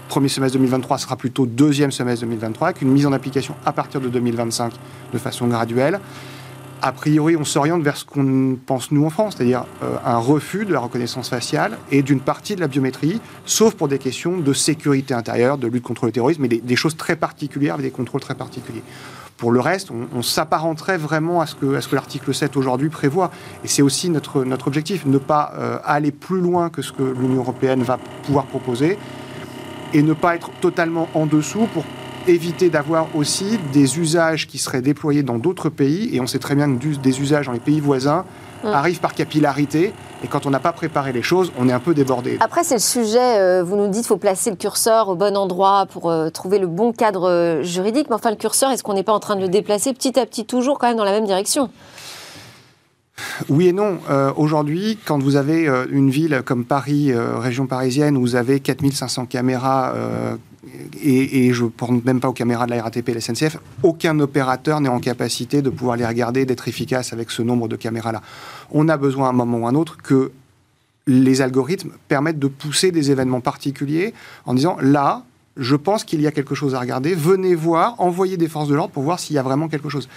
premier 0.09 0.29
semestre 0.29 0.59
2023 0.59 0.99
sera 0.99 1.17
plutôt 1.17 1.47
deuxième 1.47 1.91
semestre 1.91 2.27
2023, 2.27 2.69
avec 2.69 2.83
une 2.83 2.91
mise 2.91 3.07
en 3.07 3.13
application 3.13 3.55
à 3.65 3.73
partir 3.73 4.03
de 4.03 4.11
2025 4.11 4.75
de 5.15 5.19
façon 5.19 5.47
graduelle 5.47 5.99
a 6.83 6.91
priori, 6.91 7.37
on 7.37 7.45
s'oriente 7.45 7.83
vers 7.83 7.97
ce 7.97 8.05
qu'on 8.05 8.59
pense 8.67 8.91
nous 8.91 9.07
en 9.07 9.11
France, 9.11 9.35
c'est-à-dire 9.37 9.65
euh, 9.85 9.97
un 10.05 10.19
refus 10.19 10.65
de 10.65 10.73
la 10.73 10.81
reconnaissance 10.81 11.29
faciale 11.29 11.79
et 11.93 12.03
d'une 12.03 12.21
partie 12.21 12.57
de 12.57 12.61
la 12.61 12.67
biométrie, 12.67 13.21
sauf 13.47 13.75
pour 13.75 13.87
des 13.87 13.99
questions 13.99 14.37
de 14.37 14.53
sécurité 14.53 15.15
intérieure, 15.15 15.59
de 15.59 15.69
lutte 15.69 15.85
contre 15.85 16.07
le 16.07 16.13
terrorisme, 16.13 16.43
mais 16.43 16.49
des, 16.49 16.77
choses 16.77 16.97
très 16.97 17.15
particulières, 17.15 17.75
avec 17.75 17.87
des 17.87 17.93
contrôles 17.93 18.21
très 18.21 18.35
particuliers. 18.35 18.83
Pour 19.43 19.51
le 19.51 19.59
reste, 19.59 19.91
on, 19.91 20.23
s'apparenterait 20.23 20.99
vraiment 20.99 21.41
à 21.41 21.47
ce 21.47 21.57
que, 21.57 21.85
que 21.85 21.95
l'article 21.97 22.33
7 22.33 22.57
aujourd'hui 22.57 22.91
prévoit. 22.91 23.33
Et 23.65 23.67
c'est 23.67 23.83
aussi 23.83 24.09
notre, 24.09 24.45
notre 24.45 24.69
objectif, 24.69 25.05
ne 25.05 25.19
pas 25.19 25.53
euh, 25.59 25.79
aller 25.85 26.13
plus 26.13 26.41
loin 26.41 26.71
que 26.71 26.81
ce 26.81 26.93
que 26.93 27.03
l'Union 27.03 27.41
européenne 27.41 27.83
va 27.83 27.99
pouvoir 28.23 28.47
proposer 28.47 29.01
et 29.95 30.03
ne 30.05 30.13
pas 30.13 30.37
être 30.37 30.53
totalement 30.61 31.09
en 31.15 31.27
dessous 31.27 31.67
pour 31.75 31.83
éviter 32.29 32.71
d'avoir 32.71 33.09
aussi 33.17 33.59
des 33.73 33.99
usages 33.99 34.47
qui 34.47 34.59
seraient 34.59 34.81
déployés 34.81 35.25
dans 35.25 35.39
d'autres 35.39 35.71
pays, 35.71 36.15
et 36.15 36.21
on 36.21 36.29
sait 36.29 36.39
très 36.39 36.55
bien 36.55 36.73
que 36.77 36.97
des 36.99 37.21
usages 37.21 37.47
dans 37.47 37.53
les 37.53 37.59
pays 37.59 37.81
voisins 37.81 38.25
mm. 38.63 38.69
arrivent 38.69 39.01
par 39.01 39.13
capillarité, 39.13 39.93
et 40.23 40.29
quand 40.29 40.47
on 40.47 40.51
n'a 40.51 40.61
pas 40.61 40.73
préparé 40.73 41.13
les 41.13 41.23
choses, 41.23 41.53
on 41.59 41.69
est 41.69 41.73
un 41.73 41.81
peu 41.81 41.95
débordé. 41.95 42.37
Après, 42.41 42.65
c'est 42.65 42.75
le 42.75 42.81
sujet, 42.81 43.39
euh, 43.39 43.63
vous 43.63 43.77
nous 43.77 43.89
dites 43.89 44.03
qu'il 44.03 44.07
faut 44.07 44.17
placer 44.17 44.51
le 44.51 44.57
curseur 44.57 45.09
au 45.09 45.17
bon 45.17 45.37
endroit 45.37 45.87
pour 45.87 46.11
euh, 46.11 46.31
trouver 46.31 46.59
le 46.59 46.67
bon 46.67 46.93
cadre 46.93 47.29
euh, 47.29 47.63
juridique, 47.63 48.07
mais 48.09 48.15
enfin 48.15 48.31
le 48.31 48.37
curseur, 48.37 48.71
est-ce 48.71 48.83
qu'on 48.83 48.95
n'est 48.95 49.03
pas 49.03 49.13
en 49.13 49.21
train 49.21 49.37
de 49.37 49.41
le 49.41 49.49
déplacer 49.49 49.93
petit 49.93 50.19
à 50.19 50.27
petit, 50.27 50.45
toujours 50.45 50.79
quand 50.79 50.87
même 50.87 50.97
dans 50.97 51.05
la 51.05 51.13
même 51.13 51.27
direction? 51.27 51.71
Oui 53.49 53.69
et 53.69 53.73
non. 53.73 53.99
Aujourd'hui, 54.37 54.99
quand 55.05 55.23
vous 55.23 55.37
avez 55.37 55.69
une 55.91 56.11
ville 56.11 56.43
comme 56.45 56.65
Paris, 56.65 57.13
région 57.15 57.67
parisienne, 57.67 58.17
où 58.17 58.23
vous 58.23 58.37
avez 58.37 58.59
4500 58.59 59.27
caméras 59.27 59.95
et, 61.03 61.53
je 61.53 61.65
ne 61.65 61.69
pense 61.69 62.05
même 62.05 62.21
pas 62.21 62.29
aux 62.29 62.33
caméras 62.33 62.67
de 62.67 62.71
la 62.71 62.83
RATP 62.83 63.09
et 63.09 63.15
la 63.15 63.21
SNCF, 63.21 63.59
aucun 63.83 64.19
opérateur 64.21 64.81
n'est 64.81 64.89
en 64.89 65.01
capacité 65.01 65.61
de 65.61 65.71
pouvoir 65.71 65.97
les 65.97 66.07
regarder, 66.07 66.45
d'être 66.47 66.69
efficace 66.69 67.13
avec 67.13 67.31
ce 67.31 67.43
nombre 67.43 67.69
de 67.69 67.77
caméras-là. 67.77 68.23
On 68.71 68.89
a 68.89 68.97
besoin 68.97 69.27
à 69.27 69.31
un 69.31 69.33
moment 69.33 69.59
ou 69.59 69.67
à 69.67 69.71
un 69.71 69.75
autre 69.75 69.97
que 69.97 70.33
les 71.09 71.43
algorithmes 71.43 71.91
permettent 72.07 72.39
de 72.39 72.47
pousser 72.47 72.93
des 72.93 73.11
événements 73.11 73.41
particuliers 73.41 74.15
en 74.47 74.55
disant 74.55 74.77
là, 74.81 75.25
je 75.57 75.75
pense 75.77 76.05
qu'il 76.05 76.21
y 76.21 76.27
a 76.27 76.31
quelque 76.31 76.55
chose 76.55 76.75
à 76.75 76.81
regarder, 76.81 77.15
venez 77.15 77.55
voir, 77.55 77.97
envoyez 77.99 78.37
des 78.37 78.49
forces 78.49 78.69
de 78.69 78.75
l'ordre 78.75 78.93
pour 78.93 79.03
voir 79.03 79.19
s'il 79.19 79.37
y 79.37 79.39
a 79.39 79.43
vraiment 79.43 79.69
quelque 79.69 79.89
chose. 79.89 80.09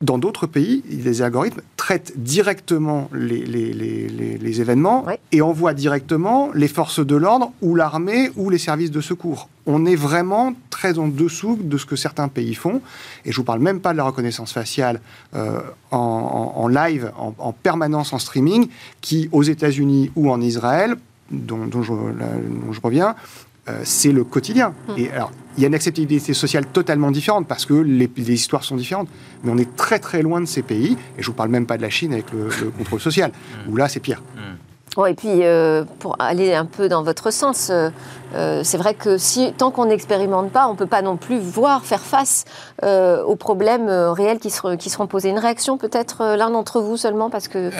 Dans 0.00 0.18
d'autres 0.18 0.46
pays, 0.46 0.84
les 0.88 1.22
algorithmes 1.22 1.60
traitent 1.76 2.12
directement 2.16 3.10
les, 3.12 3.44
les, 3.44 4.60
événements 4.60 5.04
et 5.32 5.42
envoient 5.42 5.74
directement 5.74 6.50
les 6.54 6.68
forces 6.68 7.04
de 7.04 7.16
l'ordre 7.16 7.52
ou 7.62 7.74
l'armée 7.74 8.30
ou 8.36 8.48
les 8.48 8.58
services 8.58 8.92
de 8.92 9.00
secours. 9.00 9.48
on 9.66 9.84
est 9.86 9.96
vraiment 9.96 10.54
très 10.70 11.00
en 11.00 11.08
dessous 11.08 11.58
de 11.60 11.76
ce 11.76 11.84
que 11.84 11.96
certains 11.96 12.28
pays 12.28 12.54
font. 12.54 12.80
Et 13.24 13.32
je 13.32 13.36
vous 13.38 13.42
parle 13.42 13.58
même 13.58 13.80
pas 13.80 13.90
de 13.90 13.96
la 13.96 14.04
reconnaissance 14.04 14.52
faciale 14.52 15.00
euh, 15.34 15.60
en, 15.90 16.68
live, 16.68 17.10
en, 17.16 17.52
permanence 17.52 18.12
en 18.12 18.20
streaming, 18.20 18.68
qui 19.00 19.28
aux 19.32 19.42
États-Unis 19.42 20.12
ou 20.14 20.30
en 20.30 20.40
Israël, 20.40 20.94
dont, 21.32 21.82
je, 21.82 22.80
reviens, 22.80 23.16
euh, 23.68 23.80
c'est 23.84 24.12
le 24.12 24.24
quotidien. 24.24 24.74
Hum. 24.88 24.94
Et 24.98 25.10
alors, 25.10 25.32
il 25.56 25.62
y 25.62 25.64
a 25.64 25.68
une 25.68 25.74
acceptabilité 25.74 26.34
sociale 26.34 26.66
totalement 26.66 27.10
différente 27.10 27.46
parce 27.46 27.66
que 27.66 27.74
les, 27.74 28.08
histoires 28.32 28.64
sont 28.64 28.76
différentes. 28.76 29.08
Mais 29.42 29.50
on 29.50 29.58
est 29.58 29.76
très 29.76 29.98
très 29.98 30.22
loin 30.22 30.40
de 30.40 30.46
ces 30.46 30.62
pays. 30.62 30.96
Et 31.18 31.22
je 31.22 31.26
vous 31.26 31.32
parle 31.32 31.50
même 31.50 31.66
pas 31.66 31.76
de 31.76 31.82
la 31.82 31.90
Chine 31.90 32.12
avec 32.12 32.26
le, 32.32 32.70
contrôle 32.70 33.00
social, 33.00 33.32
hum. 33.66 33.72
où 33.72 33.76
là 33.76 33.88
c'est 33.88 34.00
pire. 34.00 34.22
Hum 34.98 35.06
et 35.06 35.14
puis, 35.14 35.28
euh, 35.44 35.84
pour 36.00 36.16
aller 36.18 36.54
un 36.54 36.64
peu 36.64 36.88
dans 36.88 37.02
votre 37.02 37.30
sens, 37.30 37.68
euh, 37.70 37.90
euh, 38.34 38.62
c'est 38.64 38.78
vrai 38.78 38.94
que 38.94 39.16
si, 39.16 39.52
tant 39.56 39.70
qu'on 39.70 39.86
n'expérimente 39.86 40.50
pas, 40.50 40.66
on 40.66 40.72
ne 40.72 40.76
peut 40.76 40.86
pas 40.86 41.02
non 41.02 41.16
plus 41.16 41.38
voir, 41.38 41.84
faire 41.84 42.00
face 42.00 42.44
aux 42.82 43.36
problèmes 43.36 43.88
réels 43.88 44.38
qui, 44.38 44.50
qui 44.78 44.90
seront 44.90 45.06
posés. 45.06 45.30
Une 45.30 45.38
réaction 45.38 45.78
peut-être 45.78 46.36
l'un 46.36 46.50
d'entre 46.50 46.80
vous 46.80 46.96
seulement, 46.96 47.30
parce 47.30 47.48
que 47.48 47.70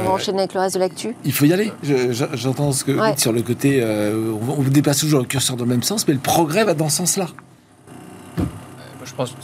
on 0.00 0.04
va 0.04 0.10
enchaîner 0.10 0.40
avec 0.40 0.54
le 0.54 0.60
reste 0.60 0.74
de 0.74 0.80
l'actu. 0.80 1.16
Il 1.24 1.32
faut 1.32 1.44
y 1.44 1.52
aller. 1.52 1.72
J'entends 1.82 2.72
ce 2.72 2.84
que 2.84 2.92
vous 2.92 3.04
dites 3.04 3.20
sur 3.20 3.32
le 3.32 3.42
côté, 3.42 3.82
on, 3.84 4.62
dépasse 4.62 4.98
toujours 4.98 5.20
le 5.20 5.26
curseur 5.26 5.56
dans 5.56 5.64
le 5.64 5.70
même 5.70 5.82
sens, 5.82 6.06
mais 6.06 6.14
le 6.14 6.20
progrès 6.20 6.64
va 6.64 6.74
dans 6.74 6.88
ce 6.88 6.98
sens-là. 6.98 7.28
je 9.04 9.14
pense 9.14 9.34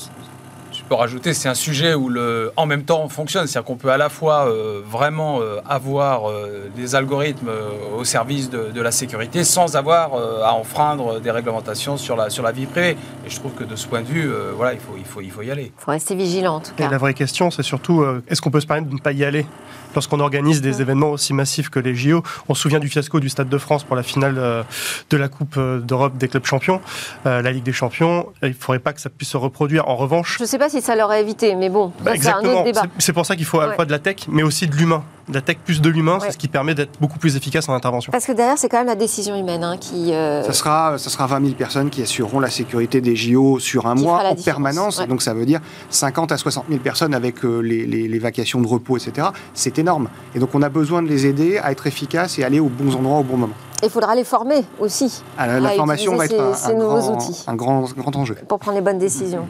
rajouter, 0.94 1.34
c'est 1.34 1.48
un 1.48 1.54
sujet 1.54 1.94
où 1.94 2.08
le 2.08 2.52
en 2.56 2.66
même 2.66 2.84
temps 2.84 3.08
fonctionne. 3.08 3.46
C'est-à-dire 3.46 3.66
qu'on 3.66 3.76
peut 3.76 3.90
à 3.90 3.96
la 3.96 4.08
fois 4.08 4.46
euh, 4.46 4.80
vraiment 4.84 5.40
euh, 5.40 5.60
avoir 5.68 6.30
euh, 6.30 6.70
des 6.76 6.94
algorithmes 6.94 7.50
au 7.96 8.04
service 8.04 8.50
de, 8.50 8.80
la 8.82 8.90
sécurité 8.90 9.44
sans 9.44 9.76
avoir 9.76 10.14
à 10.42 10.54
enfreindre 10.54 11.20
des 11.20 11.30
réglementations 11.30 11.96
sur 11.96 12.16
la, 12.16 12.30
sur 12.30 12.42
la 12.42 12.50
vie 12.50 12.66
privée. 12.66 12.96
Et 13.24 13.30
je 13.30 13.36
trouve 13.36 13.52
que 13.52 13.62
de 13.62 13.76
ce 13.76 13.86
point 13.86 14.00
de 14.00 14.06
vue, 14.06 14.28
voilà, 14.56 14.72
il 14.72 14.80
faut, 14.80 14.94
il, 14.98 15.04
faut, 15.04 15.20
il 15.20 15.30
faut 15.30 15.42
y 15.42 15.52
aller. 15.52 15.72
Il 15.78 15.84
faut 15.84 15.92
rester 15.92 16.16
vigilant 16.16 16.56
en 16.56 16.60
tout 16.60 16.72
cas. 16.74 16.86
Et 16.86 16.90
la 16.90 16.98
vraie 16.98 17.14
question, 17.14 17.52
c'est 17.52 17.62
surtout 17.62 18.04
est-ce 18.26 18.40
qu'on 18.40 18.50
peut 18.50 18.60
se 18.60 18.66
permettre 18.66 18.88
de 18.88 18.94
ne 18.94 18.98
pas 18.98 19.12
y 19.12 19.24
aller 19.24 19.46
lorsqu'on 19.94 20.20
organise 20.20 20.60
des 20.60 20.80
événements 20.80 21.10
aussi 21.10 21.34
massifs 21.34 21.68
que 21.68 21.78
les 21.78 21.94
JO. 21.94 22.22
On 22.48 22.54
se 22.54 22.62
souvient 22.62 22.78
du 22.78 22.88
fiasco 22.88 23.20
du 23.20 23.28
Stade 23.28 23.48
de 23.48 23.58
France 23.58 23.84
pour 23.84 23.96
la 23.96 24.02
finale 24.02 24.36
euh, 24.38 24.62
de 25.10 25.16
la 25.16 25.28
Coupe 25.28 25.58
d'Europe 25.58 26.16
des 26.16 26.28
clubs 26.28 26.44
champions, 26.44 26.80
euh, 27.26 27.42
la 27.42 27.52
Ligue 27.52 27.64
des 27.64 27.72
champions. 27.72 28.32
Il 28.42 28.50
ne 28.50 28.54
faudrait 28.54 28.78
pas 28.78 28.92
que 28.92 29.00
ça 29.00 29.10
puisse 29.10 29.30
se 29.30 29.36
reproduire. 29.36 29.88
En 29.88 29.96
revanche... 29.96 30.36
Je 30.38 30.42
ne 30.42 30.48
sais 30.48 30.58
pas 30.58 30.68
si 30.68 30.81
ça 30.82 30.96
l'aurait 30.96 31.20
évité, 31.20 31.54
mais 31.54 31.68
bon, 31.68 31.92
bah, 32.02 32.12
c'est 32.18 32.28
un 32.28 32.40
autre 32.40 32.64
débat. 32.64 32.82
C'est 32.98 33.12
pour 33.12 33.26
ça 33.26 33.36
qu'il 33.36 33.44
faut 33.44 33.60
à 33.60 33.66
la 33.66 33.74
fois 33.74 33.84
de 33.84 33.90
la 33.90 33.98
tech, 33.98 34.16
mais 34.28 34.42
aussi 34.42 34.66
de 34.66 34.74
l'humain 34.74 35.02
la 35.32 35.40
tech 35.40 35.58
plus 35.64 35.80
de 35.80 35.88
l'humain, 35.88 36.18
c'est 36.20 36.32
ce 36.32 36.38
qui 36.38 36.48
permet 36.48 36.74
d'être 36.74 37.00
beaucoup 37.00 37.18
plus 37.18 37.36
efficace 37.36 37.68
en 37.68 37.74
intervention. 37.74 38.10
Parce 38.10 38.26
que 38.26 38.32
derrière, 38.32 38.58
c'est 38.58 38.68
quand 38.68 38.78
même 38.78 38.86
la 38.86 38.96
décision 38.96 39.36
humaine 39.36 39.62
hein, 39.62 39.76
qui. 39.78 40.10
Ça, 40.10 40.52
sera, 40.52 40.98
ça 40.98 41.10
sera 41.10 41.26
20 41.26 41.44
000 41.44 41.54
personnes 41.54 41.90
qui 41.90 42.02
assureront 42.02 42.40
la 42.40 42.50
sécurité 42.50 43.00
des 43.00 43.16
JO 43.16 43.58
sur 43.58 43.86
un 43.86 43.94
mois 43.94 44.22
en 44.24 44.34
permanence. 44.34 45.00
Donc 45.06 45.22
ça 45.22 45.34
veut 45.34 45.46
dire 45.46 45.60
50 45.90 46.32
à 46.32 46.36
60 46.36 46.64
000 46.68 46.80
personnes 46.80 47.14
avec 47.14 47.42
les, 47.44 47.86
les, 47.86 48.18
vacations 48.18 48.60
de 48.60 48.66
repos, 48.66 48.96
etc. 48.96 49.28
C'est 49.54 49.78
énorme. 49.78 50.08
Et 50.34 50.38
donc 50.38 50.50
on 50.54 50.62
a 50.62 50.68
besoin 50.68 51.02
de 51.02 51.08
les 51.08 51.26
aider 51.26 51.58
à 51.58 51.72
être 51.72 51.86
efficaces 51.86 52.38
et 52.38 52.44
aller 52.44 52.60
aux 52.60 52.68
bons 52.68 52.94
endroits 52.96 53.18
au 53.18 53.24
bon 53.24 53.36
moment. 53.36 53.54
Il 53.82 53.90
faudra 53.90 54.14
les 54.14 54.24
former 54.24 54.64
aussi. 54.78 55.22
Ah, 55.36 55.58
la, 55.58 55.70
formation 55.70 56.14
va 56.14 56.26
être 56.26 56.40
un, 56.66 56.74
grand, 56.74 57.26
un 57.48 57.56
grand, 57.56 57.84
grand 57.96 58.16
enjeu. 58.16 58.36
Pour 58.46 58.60
prendre 58.60 58.76
les 58.76 58.82
bonnes 58.82 58.98
décisions. 58.98 59.46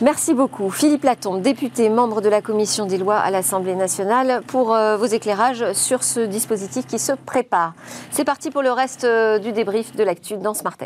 Merci 0.00 0.34
beaucoup. 0.34 0.70
Philippe 0.70 1.04
Latombe, 1.04 1.40
député, 1.40 1.88
membre 1.88 2.20
de 2.20 2.28
la 2.28 2.42
commission 2.42 2.84
des 2.84 2.98
lois 2.98 3.18
à 3.18 3.30
l'Assemblée 3.30 3.76
nationale, 3.76 4.42
pour 4.48 4.74
euh, 4.74 4.96
vos 4.96 5.06
éclairages 5.06 5.72
sur 5.72 6.02
ce 6.02 6.18
dispositif 6.18 6.84
qui 6.86 6.98
se 6.98 7.12
prépare. 7.12 7.74
C'est 8.10 8.24
parti 8.24 8.50
pour 8.50 8.62
le 8.62 8.72
reste 8.72 9.04
euh, 9.04 9.38
du 9.38 9.52
débrief 9.52 9.94
de 9.94 10.02
l'actu 10.02 10.36
dans 10.36 10.52
Smart 10.52 10.76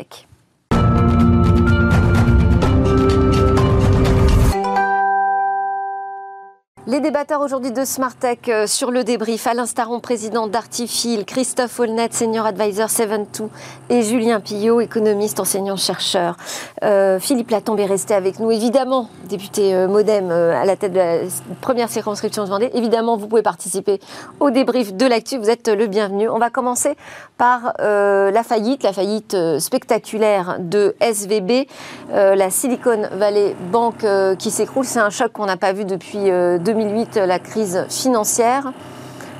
Les 6.89 7.01
débatteurs 7.01 7.41
aujourd'hui 7.41 7.71
de 7.71 7.85
Smart 7.85 8.15
Tech 8.15 8.39
euh, 8.47 8.65
sur 8.65 8.89
le 8.89 9.03
débrief, 9.03 9.45
Alain 9.45 9.67
Staron, 9.67 9.99
président 9.99 10.47
d'Artifil, 10.47 11.23
Christophe 11.23 11.79
Olnet, 11.79 12.09
senior 12.09 12.47
advisor 12.47 12.89
72 12.89 13.47
et 13.91 14.01
Julien 14.01 14.39
Pillot, 14.39 14.81
économiste, 14.81 15.39
enseignant-chercheur. 15.39 16.35
Euh, 16.83 17.19
Philippe 17.19 17.51
Latombe 17.51 17.79
est 17.79 17.85
resté 17.85 18.15
avec 18.15 18.39
nous, 18.39 18.49
évidemment, 18.49 19.07
député 19.25 19.75
euh, 19.75 19.87
Modem 19.87 20.31
à 20.31 20.65
la 20.65 20.75
tête 20.75 20.93
de 20.93 20.97
la 20.97 21.17
première 21.61 21.89
circonscription 21.89 22.43
de 22.43 22.49
Vendée. 22.49 22.71
Évidemment, 22.73 23.17
vous 23.17 23.27
pouvez 23.27 23.43
participer 23.43 23.99
au 24.39 24.49
débrief 24.49 24.95
de 24.95 25.05
l'actu, 25.05 25.37
vous 25.37 25.51
êtes 25.51 25.67
le 25.67 25.85
bienvenu. 25.85 26.27
On 26.27 26.39
va 26.39 26.49
commencer 26.49 26.95
par 27.37 27.73
la 27.79 28.43
faillite, 28.43 28.81
la 28.83 28.93
faillite 28.93 29.37
spectaculaire 29.59 30.57
de 30.59 30.95
SVB, 30.99 31.67
la 32.11 32.49
Silicon 32.49 33.07
Valley 33.13 33.55
Bank 33.71 34.05
qui 34.37 34.51
s'écroule. 34.51 34.85
C'est 34.85 34.99
un 34.99 35.09
choc 35.09 35.31
qu'on 35.33 35.45
n'a 35.45 35.57
pas 35.57 35.71
vu 35.71 35.85
depuis 35.85 36.29
2000 36.29 36.78
2008, 36.79 37.15
la 37.17 37.39
crise 37.39 37.85
financière. 37.89 38.71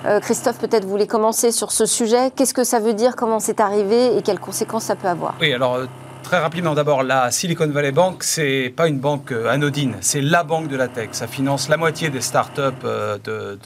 Euh, 0.05 0.19
Christophe, 0.19 0.59
peut-être 0.59 0.83
vous 0.83 0.89
voulez 0.89 1.07
commencer 1.07 1.51
sur 1.51 1.71
ce 1.71 1.85
sujet. 1.85 2.31
Qu'est-ce 2.35 2.53
que 2.53 2.63
ça 2.63 2.79
veut 2.79 2.93
dire? 2.93 3.15
Comment 3.15 3.39
c'est 3.39 3.59
arrivé? 3.59 4.17
Et 4.17 4.21
quelles 4.21 4.39
conséquences 4.39 4.85
ça 4.85 4.95
peut 4.95 5.07
avoir? 5.07 5.35
Oui, 5.39 5.53
alors 5.53 5.75
euh, 5.75 5.85
très 6.23 6.39
rapidement 6.39 6.73
d'abord, 6.73 7.03
la 7.03 7.31
Silicon 7.31 7.67
Valley 7.67 7.91
Bank, 7.91 8.23
c'est 8.23 8.73
pas 8.75 8.87
une 8.87 8.99
banque 8.99 9.31
euh, 9.31 9.49
anodine, 9.49 9.95
c'est 10.01 10.21
la 10.21 10.43
banque 10.43 10.67
de 10.67 10.75
la 10.75 10.87
tech. 10.87 11.09
Ça 11.13 11.27
finance 11.27 11.69
la 11.69 11.77
moitié 11.77 12.09
des 12.09 12.21
startups 12.21 12.61
de, 13.23 13.57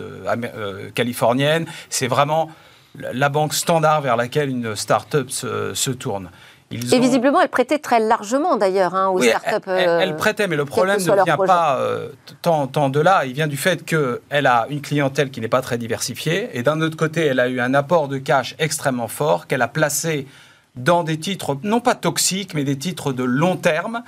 californiennes. 0.93 1.65
C'est 1.89 2.07
vraiment 2.07 2.49
la 2.95 3.29
banque 3.29 3.55
standard 3.55 4.01
vers 4.01 4.17
laquelle 4.17 4.49
une 4.49 4.75
startup 4.75 5.31
se, 5.31 5.73
se 5.73 5.89
tourne 5.89 6.29
et 6.75 6.99
visiblement, 6.99 7.41
elle 7.41 7.49
prêtait 7.49 7.79
très 7.79 7.99
largement 7.99 8.57
d'ailleurs 8.57 8.95
hein, 8.95 9.09
aux 9.09 9.21
startups. 9.21 9.67
Elle, 9.67 9.89
elle, 10.01 10.11
euh, 10.11 10.13
prêtait, 10.13 10.47
mais 10.47 10.55
le 10.55 10.65
problème 10.65 10.97
ne 10.97 11.23
vient 11.23 11.37
pas 11.37 11.77
euh, 11.79 12.09
tant, 12.41 12.67
tant, 12.67 12.89
de 12.89 12.99
là. 12.99 13.25
Il 13.25 13.33
vient 13.33 13.47
du 13.47 13.57
fait 13.57 13.83
qu'elle 13.85 14.45
a 14.47 14.67
une 14.69 14.81
clientèle 14.81 15.29
qui 15.29 15.41
n'est 15.41 15.47
pas 15.47 15.61
très 15.61 15.77
diversifiée. 15.77 16.49
Et 16.53 16.63
d'un 16.63 16.81
autre 16.81 16.97
côté, 16.97 17.25
elle 17.25 17.39
a 17.39 17.47
eu 17.47 17.59
un 17.59 17.73
apport 17.73 18.07
de 18.07 18.17
cash 18.17 18.55
extrêmement 18.59 19.07
fort 19.07 19.47
qu'elle 19.47 19.61
a 19.61 19.67
placé 19.67 20.27
dans 20.75 21.03
des 21.03 21.17
titres, 21.17 21.57
non 21.63 21.79
pas 21.79 21.95
toxiques, 21.95 22.53
mais 22.53 22.63
des 22.63 22.77
titres 22.77 23.13
de 23.13 23.23
long 23.23 23.55
terme 23.55 24.03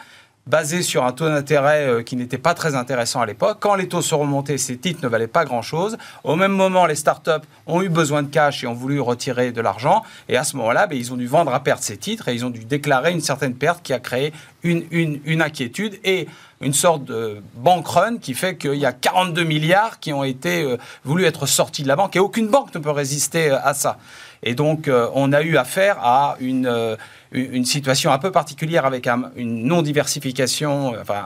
basé 0.48 0.84
sur 0.84 1.04
un 1.04 1.12
taux 1.12 1.28
d'intérêt 1.28 1.88
euh, 1.88 2.04
qui 2.04 2.16
n'était 2.16 2.38
pas 2.38 2.54
très 2.54 2.76
intéressant 2.76 3.20
à 3.20 3.26
l'époque. 3.26 3.58
Quand 3.60 3.74
les 3.76 3.88
taux 3.88 4.04
sont 4.04 4.20
remontés, 4.20 4.58
ces 4.58 4.78
titres 4.78 5.00
ne 5.02 5.08
valaient 5.08 5.28
pas 5.28 5.44
grand-chose. 5.44 5.98
Au 6.24 6.36
même 6.36 6.52
moment, 6.52 6.86
les 6.86 6.96
startups 6.96 7.46
ont 7.66 7.82
eu 7.82 7.90
besoin 7.90 8.22
de 8.22 8.28
cash 8.28 8.64
et 8.64 8.68
ont 8.68 8.74
voulu 8.74 9.00
retirer 9.00 9.52
de 9.52 9.62
l'argent. 9.62 10.04
Et 10.30 10.38
à 10.38 10.44
ce 10.44 10.56
moment-là, 10.58 10.86
ben, 10.86 10.98
ils 10.98 11.12
ont 11.12 11.18
dû 11.18 11.26
vendre 11.26 11.54
à 11.54 11.62
perte 11.62 11.82
ces 11.82 11.98
titres 11.98 12.28
et 12.28 12.36
ils 12.36 12.46
ont 12.46 12.52
dû 12.52 12.64
déclarer 12.64 13.12
une 13.12 13.22
certaine 13.22 13.56
perte 13.56 13.82
qui 13.82 13.94
a 13.94 14.00
créé 14.00 14.34
une, 14.64 15.42
inquiétude 15.42 16.00
et 16.04 16.28
une 16.62 16.74
sorte 16.74 17.06
de 17.06 17.42
bank 17.56 17.88
run 17.88 18.18
qui 18.18 18.34
fait 18.34 18.56
qu'il 18.56 18.76
y 18.76 18.86
a 18.86 18.94
42 18.94 19.44
milliards 19.44 20.00
qui 20.00 20.14
ont 20.14 20.24
été 20.24 20.64
euh, 20.64 20.78
voulu 21.04 21.26
être 21.26 21.46
sortis 21.46 21.84
de 21.84 21.88
la 21.88 21.96
banque 21.96 22.16
et 22.16 22.20
aucune 22.20 22.48
banque 22.48 22.74
ne 22.74 22.80
peut 22.80 22.92
résister 22.92 23.52
euh, 23.52 23.58
à 23.64 23.74
ça. 23.74 23.98
Et 24.46 24.56
donc, 24.56 24.90
on 25.14 25.34
a 25.34 25.42
eu 25.42 25.58
affaire 25.58 25.98
à 26.00 26.38
une 26.40 26.98
une 27.36 27.66
situation 27.66 28.12
un 28.12 28.18
peu 28.18 28.32
particulière 28.32 28.86
avec 28.86 29.08
une 29.08 29.64
non-diversification, 29.64 30.94
euh, 30.94 31.02
enfin, 31.02 31.26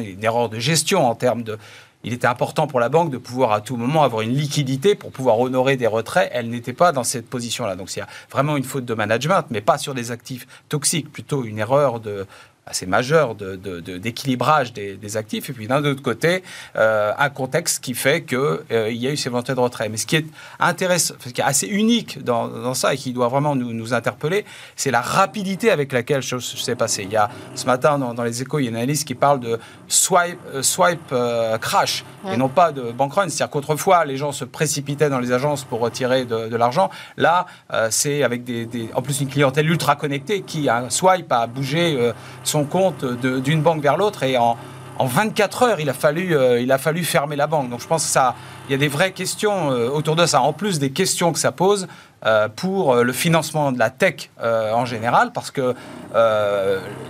une 0.00 0.22
erreur 0.22 0.48
de 0.48 0.58
gestion 0.58 1.06
en 1.06 1.14
termes 1.14 1.42
de. 1.42 1.58
Il 2.04 2.12
était 2.12 2.26
important 2.26 2.68
pour 2.68 2.78
la 2.78 2.88
banque 2.88 3.10
de 3.10 3.18
pouvoir 3.18 3.50
à 3.50 3.60
tout 3.60 3.76
moment 3.76 4.04
avoir 4.04 4.22
une 4.22 4.34
liquidité 4.34 4.94
pour 4.94 5.10
pouvoir 5.10 5.40
honorer 5.40 5.76
des 5.76 5.88
retraits. 5.88 6.30
Elle 6.32 6.50
n'était 6.50 6.72
pas 6.72 6.92
dans 6.92 7.02
cette 7.02 7.28
position-là. 7.28 7.74
Donc, 7.74 7.90
c'est 7.90 8.02
vraiment 8.30 8.56
une 8.56 8.62
faute 8.62 8.84
de 8.84 8.94
management, 8.94 9.44
mais 9.50 9.60
pas 9.60 9.76
sur 9.76 9.92
des 9.92 10.12
actifs 10.12 10.46
toxiques, 10.68 11.10
plutôt 11.10 11.44
une 11.44 11.58
erreur 11.58 11.98
de, 11.98 12.26
assez 12.68 12.84
majeur 12.84 13.36
d'équilibrage 13.36 14.72
de, 14.72 14.96
des, 14.96 15.16
actifs, 15.16 15.50
et 15.50 15.52
puis 15.52 15.68
d'un 15.68 15.84
autre 15.84 16.02
côté, 16.02 16.42
euh, 16.74 17.12
un 17.16 17.30
contexte 17.30 17.82
qui 17.82 17.94
fait 17.94 18.24
qu'il 18.24 18.38
euh, 18.38 18.90
y 18.90 19.06
a 19.06 19.12
eu 19.12 19.16
ces 19.16 19.28
volontés 19.28 19.54
de 19.54 19.60
retrait. 19.60 19.88
Mais 19.88 19.96
ce 19.96 20.06
qui 20.06 20.16
est 20.16 20.26
intéressant, 20.58 21.14
ce 21.24 21.28
qui 21.28 21.40
est 21.40 21.44
assez 21.44 21.68
unique 21.68 22.24
dans, 22.24 22.74
ça 22.74 22.94
et 22.94 22.96
qui 22.96 23.12
doit 23.12 23.28
vraiment 23.28 23.54
nous, 23.54 23.72
nous 23.72 23.94
interpeller, 23.94 24.44
c'est 24.74 24.90
la 24.90 25.00
rapidité 25.00 25.70
avec 25.70 25.92
laquelle 25.92 26.22
chose 26.22 26.44
s'est 26.44 26.74
passée. 26.74 27.04
Il 27.04 27.12
y 27.12 27.16
a 27.16 27.30
ce 27.54 27.66
matin 27.66 28.00
dans, 28.00 28.24
les 28.24 28.42
échos, 28.42 28.58
il 28.58 28.64
y 28.64 28.66
a 28.66 28.70
une 28.70 28.76
analyse 28.76 29.04
qui 29.04 29.14
parle 29.14 29.38
de 29.38 29.60
swipe, 29.86 30.40
euh, 30.52 30.62
swipe 30.62 31.14
crash 31.60 32.04
et 32.32 32.36
non 32.36 32.48
pas 32.48 32.72
de 32.72 32.90
bank 32.90 33.12
run. 33.12 33.28
C'est-à-dire 33.28 33.50
qu'autrefois, 33.50 34.04
les 34.04 34.16
gens 34.16 34.32
se 34.32 34.44
précipitaient 34.44 35.08
dans 35.08 35.20
les 35.20 35.30
agences 35.30 35.62
pour 35.62 35.78
retirer 35.78 36.24
de, 36.24 36.56
l'argent. 36.56 36.90
Là, 37.16 37.46
c'est 37.90 38.24
avec 38.24 38.42
des, 38.42 38.88
en 38.94 39.02
plus 39.02 39.20
une 39.20 39.28
clientèle 39.28 39.70
ultra 39.70 39.94
connectée 39.94 40.42
qui 40.42 40.68
a 40.68 40.78
un 40.78 40.90
swipe 40.90 41.30
à 41.30 41.46
bouger 41.46 42.12
son 42.42 42.55
compte 42.64 43.04
d'une 43.04 43.62
banque 43.62 43.82
vers 43.82 43.96
l'autre 43.96 44.22
et 44.22 44.36
en, 44.38 44.56
en 44.98 45.06
24 45.06 45.62
heures, 45.62 45.80
il 45.80 45.90
a, 45.90 45.94
fallu, 45.94 46.36
euh, 46.36 46.60
il 46.60 46.72
a 46.72 46.78
fallu 46.78 47.04
fermer 47.04 47.36
la 47.36 47.46
banque. 47.46 47.68
Donc 47.68 47.80
je 47.80 47.86
pense 47.86 48.04
que 48.04 48.10
ça, 48.10 48.34
il 48.68 48.72
y 48.72 48.74
a 48.74 48.78
des 48.78 48.88
vraies 48.88 49.12
questions 49.12 49.70
euh, 49.70 49.88
autour 49.88 50.16
de 50.16 50.24
ça, 50.26 50.40
en 50.40 50.52
plus 50.52 50.78
des 50.78 50.90
questions 50.90 51.32
que 51.32 51.38
ça 51.38 51.52
pose 51.52 51.86
euh, 52.24 52.48
pour 52.48 52.96
le 52.96 53.12
financement 53.12 53.72
de 53.72 53.78
la 53.78 53.90
tech 53.90 54.30
en 54.42 54.86
général, 54.86 55.32
parce 55.32 55.50
que 55.50 55.74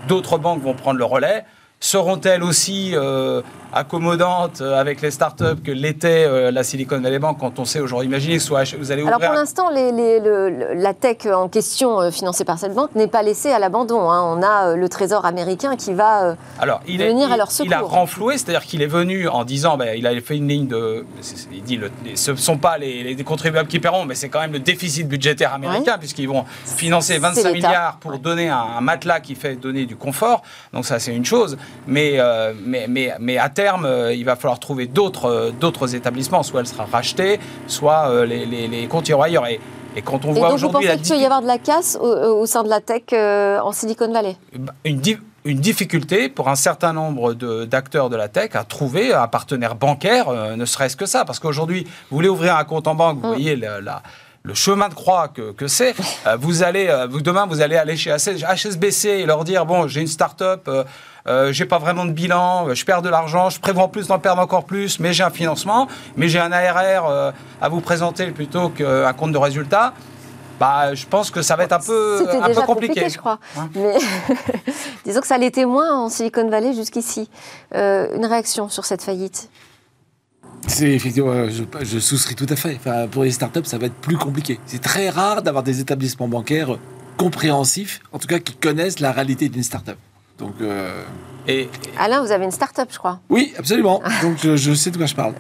d'autres 0.09 0.39
banques 0.39 0.63
vont 0.63 0.75
prendre 0.75 0.99
le 0.99 1.05
relais. 1.05 1.45
Seront-elles 1.81 2.43
aussi 2.43 2.95
accommodante 3.77 4.61
euh, 4.61 4.79
avec 4.79 5.03
les 5.03 5.11
startups 5.11 5.63
que 5.63 5.71
l'était 5.71 6.25
euh, 6.27 6.51
la 6.51 6.65
Silicon 6.65 7.01
Valley 7.01 7.19
Bank 7.19 7.39
quand 7.39 7.59
on 7.59 7.65
sait 7.65 7.81
aujourd'hui, 7.81 8.09
imaginez 8.09 8.39
soit 8.39 8.75
vous 8.77 8.91
allez 8.91 9.03
ouvrir... 9.03 9.17
Alors 9.17 9.29
pour 9.29 9.39
l'instant, 9.39 9.71
la 9.71 10.95
tech 10.95 11.27
en 11.27 11.49
question 11.49 12.01
euh, 12.01 12.11
financée 12.11 12.45
par 12.45 12.59
cette 12.59 12.75
banque 12.75 12.95
n'est 12.95 13.07
pas 13.07 13.23
laissée 13.23 13.51
à 13.51 13.59
l'abandon. 13.59 14.11
Hein. 14.11 14.23
On 14.23 14.43
a 14.43 14.75
le 14.75 14.89
trésor 14.89 15.27
américain 15.27 15.77
qui 15.77 15.93
va 15.93 16.37
Alors, 16.59 16.81
il 16.87 16.99
venir 16.99 17.31
à 17.31 17.37
leur 17.37 17.51
secours. 17.51 17.67
Il 17.67 17.75
a 17.75 17.81
renfloué, 17.81 18.39
c'est-à-dire 18.39 18.65
qu'il 18.65 18.83
est 18.83 18.87
venu 18.87 19.29
en 19.29 19.45
disant, 19.45 19.77
ben, 19.77 19.95
il 19.97 20.07
a 20.07 20.21
fait 20.21 20.37
une 20.37 20.49
ligne 20.49 20.67
de... 20.67 21.05
Il 21.53 21.63
dit, 21.63 21.81
ce 22.15 22.31
ne 22.31 22.37
sont 22.37 22.59
pas 22.59 22.79
les, 22.79 23.17
contribuables 23.25 23.69
qui 23.69 23.81
paieront, 23.81 24.05
mais 24.05 24.15
c'est 24.15 24.29
quand 24.29 24.41
même 24.41 24.53
le 24.53 24.61
déficit 24.61 25.07
budgétaire 25.09 25.53
américain, 25.53 25.99
puisqu'ils 25.99 26.29
vont 26.29 26.45
financer 26.65 27.19
25 27.19 27.53
milliards 27.53 27.97
pour 27.99 28.19
donner 28.19 28.49
un, 28.49 28.81
matelas 28.81 29.21
qui 29.21 29.35
fait 29.35 29.57
donner 29.57 29.87
du 29.87 29.97
confort. 29.97 30.43
Donc 30.73 30.87
ça, 30.87 30.99
c'est 30.99 31.15
une 31.15 31.25
chose. 31.25 31.59
Mais, 31.87 32.19
mais, 32.65 32.87
mais, 32.89 33.13
mais 33.21 33.39
à 33.39 33.49
terme, 33.49 33.85
euh, 33.85 34.15
il 34.15 34.25
va 34.25 34.37
falloir 34.37 34.59
trouver 34.59 34.87
d'autres 34.87 35.27
euh, 35.27 35.51
d'autres 35.51 35.95
établissements. 35.95 36.43
Soit 36.43 36.61
elle 36.61 36.67
sera 36.67 36.85
rachetée, 36.85 37.41
soit 37.67 38.11
euh, 38.11 38.27
les, 38.27 38.47
les, 38.47 38.87
comptes 38.87 39.09
iront 39.09 39.23
ailleurs. 39.23 39.47
Et, 39.47 39.61
et 39.97 40.03
quand 40.03 40.25
on 40.25 40.33
voit 40.33 40.53
aujourd'hui... 40.53 40.87
Vous 40.87 40.89
pensez 40.89 41.03
qu'il 41.03 41.15
peut 41.15 41.21
y 41.21 41.25
avoir 41.25 41.43
de 41.43 41.47
la 41.47 41.59
casse 41.59 41.97
au, 42.01 42.45
sein 42.45 42.63
de 42.63 42.69
la 42.69 42.81
tech 42.81 43.13
en 43.13 43.73
Silicon 43.73 44.13
Valley? 44.13 44.37
Bah, 44.59 44.75
une, 44.85 45.01
une 45.45 45.59
difficulté 45.59 46.29
pour 46.29 46.49
un 46.49 46.55
certain 46.55 46.93
nombre 46.93 47.33
d'acteurs 47.65 48.11
de, 48.11 48.17
la 48.17 48.29
tech 48.29 48.51
à 48.55 48.65
trouver 48.65 49.15
un 49.15 49.27
partenaire 49.27 49.75
bancaire, 49.75 50.31
ne 50.57 50.65
serait-ce 50.67 50.97
que 50.97 51.07
ça. 51.07 51.25
Parce 51.25 51.39
qu'aujourd'hui, 51.39 51.85
vous 52.11 52.17
voulez 52.17 52.29
ouvrir 52.29 52.57
un 52.57 52.65
compte 52.65 52.89
en 52.89 52.95
banque, 52.95 53.21
vous 53.21 53.27
mm. 53.27 53.35
voyez 53.35 53.57
la, 53.57 54.03
le 54.47 54.55
chemin 54.55 54.89
de 54.89 54.95
croix 54.95 55.29
que, 55.29 55.53
que 55.53 55.67
c'est. 55.67 55.95
vous 56.39 56.63
allez, 56.63 57.07
vous, 57.11 57.21
demain, 57.21 57.47
vous 57.47 57.61
allez 57.61 57.77
aller 57.77 57.97
chez 57.97 58.15
HSBC 58.15 59.09
et 59.09 59.27
leur 59.27 59.45
dire, 59.45 59.67
bon, 59.67 59.89
j'ai 59.89 60.01
une 60.01 60.07
start-up 60.07 60.69
euh, 61.27 61.53
j'ai 61.53 61.65
pas 61.65 61.79
vraiment 61.79 62.05
de 62.05 62.13
bilan, 62.13 62.73
je 62.73 62.85
perds 62.85 63.03
de 63.03 63.09
l'argent, 63.09 63.51
je 63.51 63.59
prévois 63.59 63.89
plus 63.89 64.07
d'en 64.07 64.19
perdre 64.19 64.41
encore 64.41 64.65
plus, 64.65 65.01
mais 65.01 65.13
j'ai 65.13 65.25
un 65.25 65.31
financement, 65.31 65.89
mais 66.17 66.29
j'ai 66.29 66.39
un 66.39 66.53
ARR 66.53 67.09
euh, 67.09 67.33
à 67.61 67.69
vous 67.69 67.81
présenter 67.81 68.27
plutôt 68.31 68.69
qu'un 68.69 69.13
compte 69.13 69.33
de 69.33 69.39
résultat. 69.39 69.93
Bah, 70.61 70.95
je 70.95 71.05
pense 71.05 71.31
que 71.31 71.43
ça 71.43 71.57
va 71.57 71.65
être 71.65 71.73
un 71.73 71.81
peu, 71.81 72.27
un 72.43 72.49
peu 72.49 72.63
compliqué. 72.63 73.11
je 73.11 73.19
crois. 73.19 73.39
Mais 73.75 73.97
disons 75.05 75.21
que 75.21 75.27
ça 75.27 75.37
l'était 75.37 75.67
moins 75.67 75.95
en 75.95 76.09
Silicon 76.09 76.49
Valley 76.49 76.73
jusqu'ici. 76.73 77.29
Euh, 77.75 78.17
une 78.17 78.25
réaction 78.25 78.69
sur 78.69 78.87
cette 78.87 79.03
faillite? 79.03 79.51
C'est 80.67 80.91
effectivement, 80.91 81.49
je, 81.49 81.63
je, 81.85 81.99
souscris 81.99 82.35
tout 82.35 82.47
à 82.49 82.57
fait. 82.57 82.79
Pour 83.11 83.25
les 83.25 83.31
startups, 83.31 83.65
ça 83.65 83.79
va 83.79 83.87
être 83.87 83.95
plus 83.95 84.17
compliqué. 84.17 84.59
C'est 84.67 84.83
très 84.83 85.11
rare 85.11 85.43
d'avoir 85.43 85.63
des 85.63 85.81
établissements 85.81 86.29
bancaires 86.29 86.79
compréhensifs, 87.17 88.01
en 88.13 88.19
tout 88.19 88.29
cas 88.29 88.39
qui 88.39 88.55
connaissent 88.55 89.01
la 89.01 89.13
réalité 89.13 89.49
d'une 89.49 89.63
startup. 89.63 89.97
Donc, 90.39 90.55
euh, 90.61 91.03
et, 91.49 91.69
Alain, 91.99 92.23
vous 92.23 92.33
avez 92.33 92.45
une 92.45 92.51
start-up, 92.51 92.89
je 92.91 92.99
crois. 92.99 93.21
Oui, 93.29 93.53
absolument. 93.59 94.03
Donc 94.23 94.39
je, 94.57 94.75
sais 94.75 94.91
de 94.91 94.97
quoi 94.97 95.07
je 95.07 95.15
parle. 95.15 95.35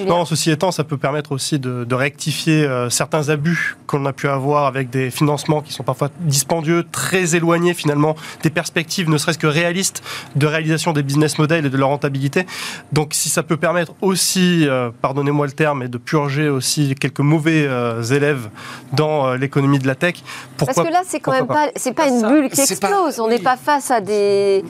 non, 0.06 0.24
ceci 0.24 0.50
étant, 0.50 0.72
ça 0.72 0.84
peut 0.84 0.96
permettre 0.96 1.32
aussi 1.32 1.58
de, 1.58 1.94
rectifier 1.94 2.64
euh, 2.64 2.90
certains 2.90 3.28
abus 3.28 3.76
qu'on 3.86 4.06
a 4.06 4.12
pu 4.12 4.28
avoir 4.28 4.66
avec 4.66 4.88
des 4.90 5.10
financements 5.10 5.62
qui 5.62 5.72
sont 5.72 5.82
parfois 5.82 6.10
dispendieux, 6.20 6.84
très 6.92 7.34
éloignés 7.34 7.74
finalement 7.74 8.14
des 8.42 8.50
perspectives, 8.50 9.10
ne 9.10 9.18
serait-ce 9.18 9.38
que 9.38 9.48
réalistes, 9.48 10.02
de 10.36 10.46
réalisation 10.46 10.92
des 10.92 11.02
business 11.02 11.38
models 11.38 11.66
et 11.66 11.70
de 11.70 11.76
leur 11.76 11.88
rentabilité. 11.88 12.46
Donc 12.92 13.14
si 13.14 13.28
ça 13.28 13.42
peut 13.42 13.56
permettre 13.56 13.94
aussi, 14.00 14.68
euh, 14.68 14.90
pardonnez-moi 15.02 15.46
le 15.46 15.52
terme, 15.52 15.82
et 15.82 15.88
de 15.88 15.98
purger 15.98 16.48
aussi 16.48 16.94
quelques 16.94 17.20
mauvais 17.20 17.68
élèves 18.10 18.48
dans 18.92 19.34
l'économie 19.34 19.78
de 19.78 19.86
la 19.86 19.94
tech, 19.94 20.22
pourquoi 20.56 20.74
Parce 20.74 20.88
que 20.88 20.92
là, 20.92 21.02
c'est 21.06 21.20
quand 21.20 21.32
même 21.32 21.46
pas, 21.46 21.68
c'est 21.76 21.94
pas 21.94 22.08
une 22.08 22.22
bulle 22.22 22.50
qui 22.50 22.60
explose. 22.60 23.20
On 23.20 23.28
n'est 23.28 23.38
pas 23.38 23.56
face 23.68 23.90
à 23.90 24.00
des, 24.00 24.64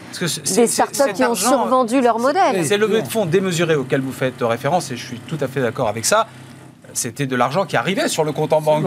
des 0.56 0.66
startups 0.66 1.12
qui 1.14 1.22
ont 1.22 1.36
survendu 1.36 2.00
leur 2.00 2.18
modèle. 2.18 2.64
C'est 2.66 2.76
le 2.76 2.88
levées 2.88 3.02
de 3.02 3.06
fonds 3.06 3.26
démesuré 3.26 3.76
auquel 3.76 4.00
vous 4.00 4.10
faites 4.10 4.40
référence, 4.40 4.90
et 4.90 4.96
je 4.96 5.06
suis 5.06 5.20
tout 5.20 5.38
à 5.40 5.46
fait 5.46 5.60
d'accord 5.60 5.86
avec 5.86 6.04
ça 6.04 6.26
c'était 6.94 7.26
de 7.26 7.36
l'argent 7.36 7.64
qui 7.64 7.76
arrivait 7.76 8.08
sur 8.08 8.24
le 8.24 8.32
compte 8.32 8.52
en 8.52 8.60
banque 8.60 8.86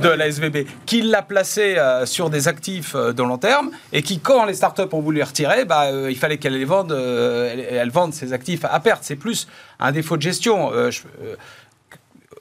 de, 0.00 0.08
la 0.08 0.26
SVB, 0.26 0.66
qui 0.86 1.02
l'a 1.02 1.22
placé 1.22 1.76
euh, 1.76 2.04
sur 2.04 2.30
des 2.30 2.48
actifs 2.48 2.96
euh, 2.96 3.12
de 3.12 3.22
long 3.22 3.38
terme 3.38 3.70
et 3.92 4.02
qui, 4.02 4.18
quand 4.18 4.44
les 4.44 4.54
startups 4.54 4.92
ont 4.92 5.00
voulu 5.00 5.18
les 5.18 5.22
retirer, 5.22 5.64
bah, 5.64 5.84
euh, 5.84 6.10
il 6.10 6.16
fallait 6.16 6.38
qu'elles 6.38 6.58
les 6.58 6.64
vendent, 6.64 6.92
elles, 6.92 7.90
vendent 7.90 8.14
ces 8.14 8.32
actifs 8.32 8.64
à 8.64 8.80
perte. 8.80 9.04
C'est 9.04 9.14
plus 9.14 9.46
un 9.78 9.92
défaut 9.92 10.16
de 10.16 10.22
gestion. 10.22 10.72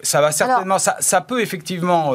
ça 0.02 0.22
va 0.22 0.32
certainement, 0.32 0.80
ça, 0.80 0.96
ça, 1.00 1.22
peut 1.22 1.42
effectivement 1.42 2.14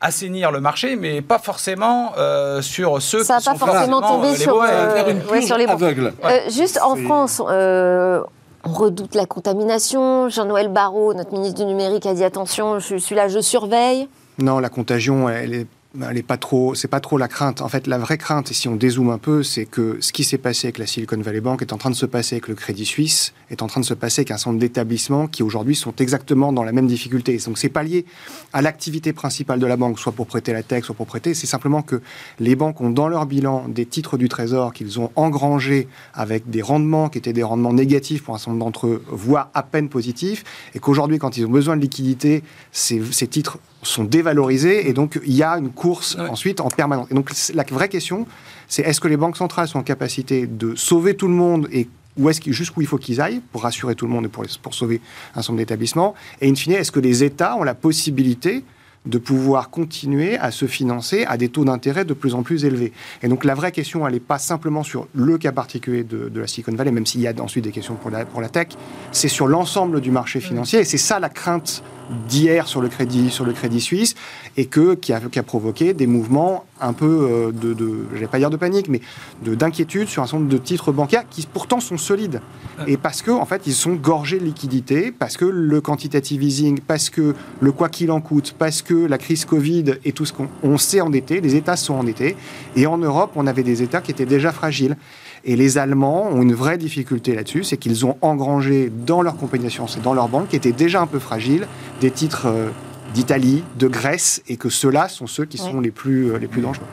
assainir 0.00 0.50
le 0.50 0.60
marché, 0.60 0.96
mais 0.96 1.20
pas 1.22 1.38
forcément 1.38 2.12
euh, 2.16 2.62
sur 2.62 3.00
ceux 3.02 3.22
ça 3.22 3.38
qui 3.38 3.44
sont 3.44 3.56
pas 3.56 3.66
forcément 3.66 4.00
tombé 4.00 4.28
euh, 4.28 4.34
sur, 4.34 4.62
euh, 4.62 5.40
sur, 5.42 5.58
les 5.58 5.66
aveugles. 5.66 6.12
juste 6.48 6.80
en 6.82 6.96
France, 6.96 7.40
on 7.40 8.72
redoute 8.72 9.14
la 9.14 9.26
contamination. 9.26 10.28
Jean-Noël 10.28 10.68
Barrot, 10.68 11.14
notre 11.14 11.32
ministre 11.32 11.60
du 11.60 11.66
numérique, 11.66 12.06
a 12.06 12.14
dit 12.14 12.24
attention, 12.24 12.78
je 12.78 12.96
suis 12.96 13.14
là, 13.14 13.28
je 13.28 13.40
surveille. 13.40 14.08
Non, 14.38 14.58
la 14.58 14.68
contagion, 14.68 15.28
elle 15.28 15.54
est 15.54 15.66
elle 16.08 16.16
est 16.16 16.22
pas 16.22 16.36
trop, 16.36 16.74
c'est 16.76 16.88
pas 16.88 17.00
trop 17.00 17.18
la 17.18 17.26
crainte. 17.26 17.60
En 17.60 17.68
fait, 17.68 17.88
la 17.88 17.98
vraie 17.98 18.16
crainte, 18.16 18.50
et 18.50 18.54
si 18.54 18.68
on 18.68 18.76
dézoome 18.76 19.10
un 19.10 19.18
peu, 19.18 19.42
c'est 19.42 19.66
que 19.66 19.98
ce 20.00 20.12
qui 20.12 20.22
s'est 20.22 20.38
passé 20.38 20.68
avec 20.68 20.78
la 20.78 20.86
Silicon 20.86 21.20
Valley 21.20 21.40
Bank 21.40 21.62
est 21.62 21.72
en 21.72 21.78
train 21.78 21.90
de 21.90 21.96
se 21.96 22.06
passer 22.06 22.36
avec 22.36 22.46
le 22.46 22.54
Crédit 22.54 22.86
Suisse, 22.86 23.32
est 23.50 23.60
en 23.62 23.66
train 23.66 23.80
de 23.80 23.84
se 23.84 23.94
passer 23.94 24.20
avec 24.20 24.30
un 24.30 24.36
centre 24.36 24.58
d'établissements 24.58 25.26
qui 25.26 25.42
aujourd'hui 25.42 25.74
sont 25.74 25.92
exactement 25.96 26.52
dans 26.52 26.62
la 26.62 26.70
même 26.70 26.86
difficulté. 26.86 27.36
Donc 27.38 27.58
c'est 27.58 27.68
pas 27.68 27.82
lié 27.82 28.04
à 28.52 28.62
l'activité 28.62 29.12
principale 29.12 29.58
de 29.58 29.66
la 29.66 29.76
banque, 29.76 29.98
soit 29.98 30.12
pour 30.12 30.28
prêter 30.28 30.52
la 30.52 30.62
tech, 30.62 30.84
soit 30.84 30.94
pour 30.94 31.06
prêter. 31.06 31.34
C'est 31.34 31.48
simplement 31.48 31.82
que 31.82 32.00
les 32.38 32.54
banques 32.54 32.80
ont 32.80 32.90
dans 32.90 33.08
leur 33.08 33.26
bilan 33.26 33.66
des 33.68 33.86
titres 33.86 34.16
du 34.16 34.28
Trésor 34.28 34.72
qu'ils 34.72 35.00
ont 35.00 35.10
engrangés 35.16 35.88
avec 36.14 36.48
des 36.48 36.62
rendements 36.62 37.08
qui 37.08 37.18
étaient 37.18 37.32
des 37.32 37.42
rendements 37.42 37.72
négatifs 37.72 38.22
pour 38.22 38.36
un 38.36 38.38
certain 38.38 38.52
nombre 38.52 38.66
d'entre 38.66 38.86
eux, 38.86 39.02
voire 39.08 39.50
à 39.54 39.64
peine 39.64 39.88
positifs, 39.88 40.44
et 40.74 40.78
qu'aujourd'hui, 40.78 41.18
quand 41.18 41.36
ils 41.36 41.44
ont 41.46 41.50
besoin 41.50 41.76
de 41.76 41.82
liquidité, 41.82 42.44
ces 42.70 43.00
titres 43.28 43.58
sont 43.82 44.04
dévalorisés 44.04 44.88
et 44.88 44.92
donc 44.92 45.18
il 45.24 45.34
y 45.34 45.42
a 45.42 45.52
une 45.52 45.70
course 45.70 46.16
ensuite 46.18 46.60
en 46.60 46.68
permanence. 46.68 47.08
Et 47.10 47.14
donc 47.14 47.30
la 47.54 47.64
vraie 47.64 47.88
question, 47.88 48.26
c'est 48.68 48.82
est-ce 48.82 49.00
que 49.00 49.08
les 49.08 49.16
banques 49.16 49.36
centrales 49.36 49.68
sont 49.68 49.78
en 49.78 49.82
capacité 49.82 50.46
de 50.46 50.74
sauver 50.74 51.14
tout 51.14 51.28
le 51.28 51.34
monde 51.34 51.68
et 51.72 51.88
où 52.16 52.28
est-ce 52.28 52.40
jusqu'où 52.50 52.82
il 52.82 52.86
faut 52.86 52.98
qu'ils 52.98 53.20
aillent 53.20 53.40
pour 53.52 53.62
rassurer 53.62 53.94
tout 53.94 54.06
le 54.06 54.12
monde 54.12 54.26
et 54.26 54.28
pour, 54.28 54.44
pour 54.62 54.74
sauver 54.74 55.00
un 55.34 55.36
certain 55.36 55.52
nombre 55.52 55.58
d'établissements? 55.60 56.14
Et 56.40 56.50
in 56.50 56.54
fine, 56.54 56.72
est-ce 56.72 56.92
que 56.92 57.00
les 57.00 57.24
États 57.24 57.56
ont 57.56 57.62
la 57.62 57.74
possibilité 57.74 58.64
de 59.06 59.16
pouvoir 59.16 59.70
continuer 59.70 60.36
à 60.36 60.50
se 60.50 60.66
financer 60.66 61.24
à 61.24 61.38
des 61.38 61.48
taux 61.48 61.64
d'intérêt 61.64 62.04
de 62.04 62.12
plus 62.12 62.34
en 62.34 62.42
plus 62.42 62.64
élevés? 62.64 62.92
Et 63.22 63.28
donc 63.28 63.44
la 63.44 63.54
vraie 63.54 63.72
question, 63.72 64.06
elle 64.06 64.14
n'est 64.14 64.20
pas 64.20 64.38
simplement 64.38 64.82
sur 64.82 65.08
le 65.14 65.38
cas 65.38 65.52
particulier 65.52 66.04
de, 66.04 66.30
la 66.34 66.46
Silicon 66.46 66.74
Valley, 66.74 66.90
même 66.90 67.06
s'il 67.06 67.20
y 67.20 67.28
a 67.28 67.32
ensuite 67.40 67.64
des 67.64 67.72
questions 67.72 67.94
pour 67.94 68.10
la, 68.10 68.26
pour 68.26 68.40
la 68.40 68.48
tech, 68.48 68.68
c'est 69.12 69.28
sur 69.28 69.46
l'ensemble 69.46 70.00
du 70.00 70.10
marché 70.10 70.40
financier. 70.40 70.80
Et 70.80 70.84
c'est 70.84 70.98
ça 70.98 71.18
la 71.20 71.30
crainte 71.30 71.82
d'hier 72.28 72.66
sur 72.66 72.80
le 72.80 72.88
crédit 72.88 73.30
sur 73.30 73.44
le 73.44 73.52
crédit 73.52 73.80
suisse 73.80 74.14
et 74.56 74.66
que 74.66 74.94
qui 74.94 75.12
a, 75.12 75.20
qui 75.20 75.38
a 75.38 75.42
provoqué 75.42 75.94
des 75.94 76.06
mouvements 76.06 76.64
un 76.80 76.92
peu 76.92 77.06
euh, 77.06 77.52
de, 77.52 77.74
de 77.74 78.06
je 78.14 78.18
vais 78.18 78.26
pas 78.26 78.38
dire 78.38 78.50
de 78.50 78.56
panique 78.56 78.88
mais 78.88 79.00
de 79.44 79.54
d'inquiétude 79.54 80.08
sur 80.08 80.22
un 80.22 80.26
certain 80.26 80.38
nombre 80.38 80.50
de 80.50 80.58
titres 80.58 80.92
bancaires 80.92 81.24
qui 81.28 81.46
pourtant 81.46 81.80
sont 81.80 81.98
solides. 81.98 82.40
Et 82.86 82.96
parce 82.96 83.22
que 83.22 83.30
en 83.30 83.44
fait 83.44 83.62
ils 83.66 83.74
sont 83.74 83.94
gorgés 83.94 84.38
de 84.38 84.44
liquidités 84.44 85.12
parce 85.12 85.36
que 85.36 85.44
le 85.44 85.80
quantitative 85.80 86.42
easing 86.42 86.80
parce 86.80 87.10
que 87.10 87.34
le 87.60 87.72
quoi 87.72 87.88
qu'il 87.88 88.10
en 88.10 88.20
coûte 88.20 88.54
parce 88.58 88.82
que 88.82 88.94
la 88.94 89.18
crise 89.18 89.44
Covid 89.44 89.84
et 90.04 90.12
tout 90.12 90.24
ce 90.24 90.32
qu'on 90.32 90.78
s'est 90.78 91.00
endetté 91.00 91.40
les 91.40 91.56
États 91.56 91.76
sont 91.76 91.94
endettés. 91.94 92.36
Et 92.76 92.86
en 92.86 92.98
Europe 92.98 93.32
on 93.36 93.46
avait 93.46 93.62
des 93.62 93.82
États 93.82 94.00
qui 94.00 94.10
étaient 94.10 94.26
déjà 94.26 94.52
fragiles 94.52 94.96
et 95.44 95.56
les 95.56 95.78
Allemands 95.78 96.28
ont 96.28 96.42
une 96.42 96.54
vraie 96.54 96.78
difficulté 96.78 97.34
là-dessus, 97.34 97.64
c'est 97.64 97.76
qu'ils 97.76 98.04
ont 98.06 98.16
engrangé 98.20 98.90
dans 98.90 99.22
leur 99.22 99.36
compagnie 99.36 99.64
d'assurance 99.64 99.96
et 99.96 100.00
dans 100.00 100.14
leur 100.14 100.28
banque, 100.28 100.48
qui 100.48 100.56
étaient 100.56 100.72
déjà 100.72 101.00
un 101.00 101.06
peu 101.06 101.18
fragiles, 101.18 101.66
des 102.00 102.10
titres 102.10 102.46
euh, 102.46 102.68
d'Italie, 103.14 103.64
de 103.78 103.88
Grèce, 103.88 104.42
et 104.48 104.56
que 104.56 104.68
ceux-là 104.68 105.08
sont 105.08 105.26
ceux 105.26 105.44
qui 105.44 105.58
sont 105.58 105.80
les, 105.80 105.90
plus, 105.90 106.32
euh, 106.32 106.38
les 106.38 106.46
plus 106.46 106.62
dangereux 106.62 106.86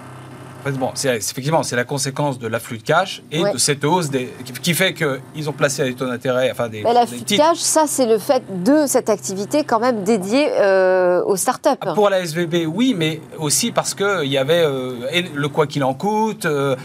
bon, 0.76 0.92
effectivement 0.94 1.64
c'est 1.64 1.76
la 1.76 1.84
conséquence 1.84 2.40
de 2.40 2.48
l'afflux 2.48 2.78
de 2.78 2.84
cash 2.84 3.22
et 3.32 3.44
de 3.44 3.58
cette 3.58 3.84
hausse 3.84 4.10
des, 4.10 4.32
qui 4.62 4.74
fait 4.74 4.94
qu'ils 4.94 5.50
ont 5.50 5.54
placé 5.54 5.84
des 5.84 5.94
taux 5.94 6.08
d'intérêt, 6.08 6.50
enfin 6.52 6.70
des. 6.70 6.82
l'afflux 6.82 7.22
de 7.22 7.38
cash, 7.38 7.58
ça 7.58 7.86
c'est 7.88 8.06
le 8.06 8.18
fait 8.18 8.44
de 8.64 8.86
cette 8.88 9.10
activité 9.10 9.64
quand 9.64 9.80
même 9.80 10.04
dédiée 10.04 10.50
euh, 10.54 11.24
aux 11.24 11.36
startups. 11.36 11.70
Ah, 11.82 11.94
pour 11.94 12.10
la 12.10 12.20
SVB, 12.20 12.66
oui, 12.68 12.94
mais 12.98 13.22
aussi 13.38 13.72
parce 13.72 13.94
que 13.94 14.24
il 14.24 14.32
y 14.32 14.38
avait 14.38 14.64
euh, 14.64 14.94
le 15.34 15.48
quoi 15.50 15.68
qu'il 15.68 15.84
en 15.84 15.94
coûte, 15.94 16.46
euh, 16.46 16.76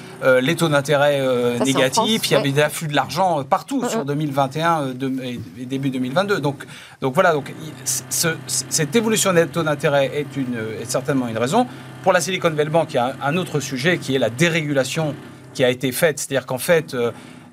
les 0.40 0.56
taux 0.56 0.68
d'intérêt 0.68 1.20
négatifs, 1.64 2.30
il 2.30 2.32
y 2.32 2.36
avait 2.36 2.52
des 2.52 2.62
afflux 2.62 2.88
de 2.88 2.94
l'argent 2.94 3.42
partout 3.44 3.88
sur 3.88 4.04
2021 4.04 4.94
et 5.58 5.66
début 5.66 5.90
2022. 5.90 6.40
Donc 6.40 6.66
donc 7.00 7.14
voilà 7.14 7.32
donc 7.32 7.52
cette 7.84 8.94
évolution 8.94 9.32
des 9.32 9.46
taux 9.46 9.62
d'intérêt 9.62 10.10
est 10.14 10.36
une 10.36 10.56
est 10.80 10.90
certainement 10.90 11.28
une 11.28 11.38
raison. 11.38 11.66
Pour 12.02 12.12
la 12.12 12.20
Silicon 12.20 12.50
Valley 12.50 12.68
Bank, 12.68 12.88
il 12.90 12.96
y 12.96 12.98
a 12.98 13.14
un 13.22 13.36
autre 13.36 13.60
sujet 13.60 13.98
qui 13.98 14.16
est 14.16 14.18
la 14.18 14.28
dérégulation 14.28 15.14
qui 15.54 15.62
a 15.62 15.70
été 15.70 15.92
faite. 15.92 16.18
C'est-à-dire 16.18 16.46
qu'en 16.46 16.58
fait, 16.58 16.94
euh, 16.94 17.12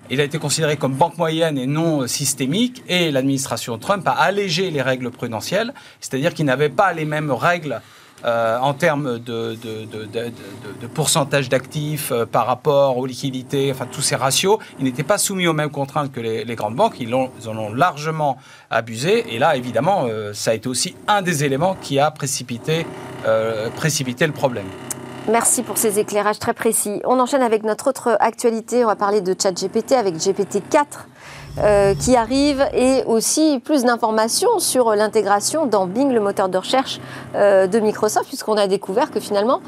il 0.10 0.20
a 0.20 0.24
été 0.24 0.40
considéré 0.40 0.76
comme 0.76 0.96
banque 0.96 1.20
moyenne 1.20 1.56
et 1.60 1.68
non 1.68 2.08
systémique, 2.08 2.82
et 2.88 3.12
l'administration 3.12 3.78
Trump 3.78 4.08
a 4.08 4.14
allégé 4.14 4.72
les 4.72 4.82
règles 4.82 5.12
prudentielles, 5.12 5.72
c'est-à-dire 6.02 6.34
qu'il 6.34 6.46
n'avait 6.46 6.70
pas 6.70 6.94
les 6.94 7.06
mêmes 7.06 7.30
règles 7.32 7.80
en 8.24 8.74
termes 8.74 9.20
de, 9.20 9.56
de, 9.56 10.88
pourcentage 10.94 11.50
d'actifs 11.50 12.12
par 12.32 12.46
rapport 12.46 12.98
aux 12.98 13.06
liquidités, 13.06 13.72
enfin 13.72 13.88
tous 13.92 14.02
ces 14.02 14.16
ratios, 14.16 14.58
ils 14.80 14.86
n'étaient 14.86 15.04
pas 15.04 15.18
soumis 15.18 15.48
aux 15.48 15.54
mêmes 15.54 15.70
contraintes 15.70 16.12
que 16.12 16.20
les, 16.20 16.56
grandes 16.56 16.76
banques. 16.76 17.00
Ils, 17.00 17.14
en 17.14 17.30
ont 17.46 17.74
largement 17.74 18.38
abusé. 18.70 19.34
Et 19.34 19.40
là, 19.40 19.56
évidemment, 19.56 20.08
ça 20.34 20.52
a 20.52 20.54
été 20.54 20.68
aussi 20.68 20.96
un 21.08 21.22
des 21.22 21.44
éléments 21.44 21.76
qui 21.82 22.00
a 22.00 22.12
précipité, 22.12 22.86
précipité 23.76 24.28
le 24.28 24.34
problème. 24.34 24.68
Merci 25.30 25.62
pour 25.62 25.78
ces 25.78 26.00
éclairages 26.00 26.40
très 26.40 26.54
précis. 26.54 27.02
On 27.06 27.20
enchaîne 27.20 27.44
avec 27.44 27.64
notre 27.64 27.88
autre 27.88 28.18
actualité. 28.20 28.84
On 28.84 28.88
va 28.88 28.96
parler 28.96 29.22
de 29.22 29.36
ChatGPT 29.40 29.92
avec 29.92 30.16
GPT-4 30.16 30.86
euh, 31.58 31.94
qui 31.96 32.16
arrive 32.16 32.64
et 32.74 33.04
aussi 33.06 33.60
plus 33.60 33.84
d'informations 33.84 34.60
sur 34.60 34.96
l'intégration 34.96 35.66
dans 35.66 35.88
Bing, 35.88 36.12
le 36.12 36.20
moteur 36.22 36.48
de 36.48 36.58
recherche 36.58 37.02
euh, 37.36 37.68
de 37.68 37.80
Microsoft, 37.80 38.28
puisqu'on 38.28 38.56
a 38.56 38.68
découvert 38.68 39.12
que 39.12 39.20
finalement, 39.20 39.60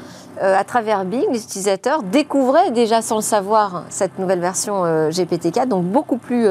euh, 0.42 0.56
à 0.56 0.64
travers 0.64 1.04
Bing, 1.04 1.26
les 1.30 1.42
utilisateurs 1.42 2.02
découvraient 2.02 2.70
déjà 2.70 3.02
sans 3.02 3.16
le 3.16 3.22
savoir 3.22 3.84
cette 3.90 4.18
nouvelle 4.18 4.40
version 4.40 4.84
GPT-4, 5.10 5.66
donc 5.66 5.84
beaucoup 5.84 6.16
plus 6.16 6.46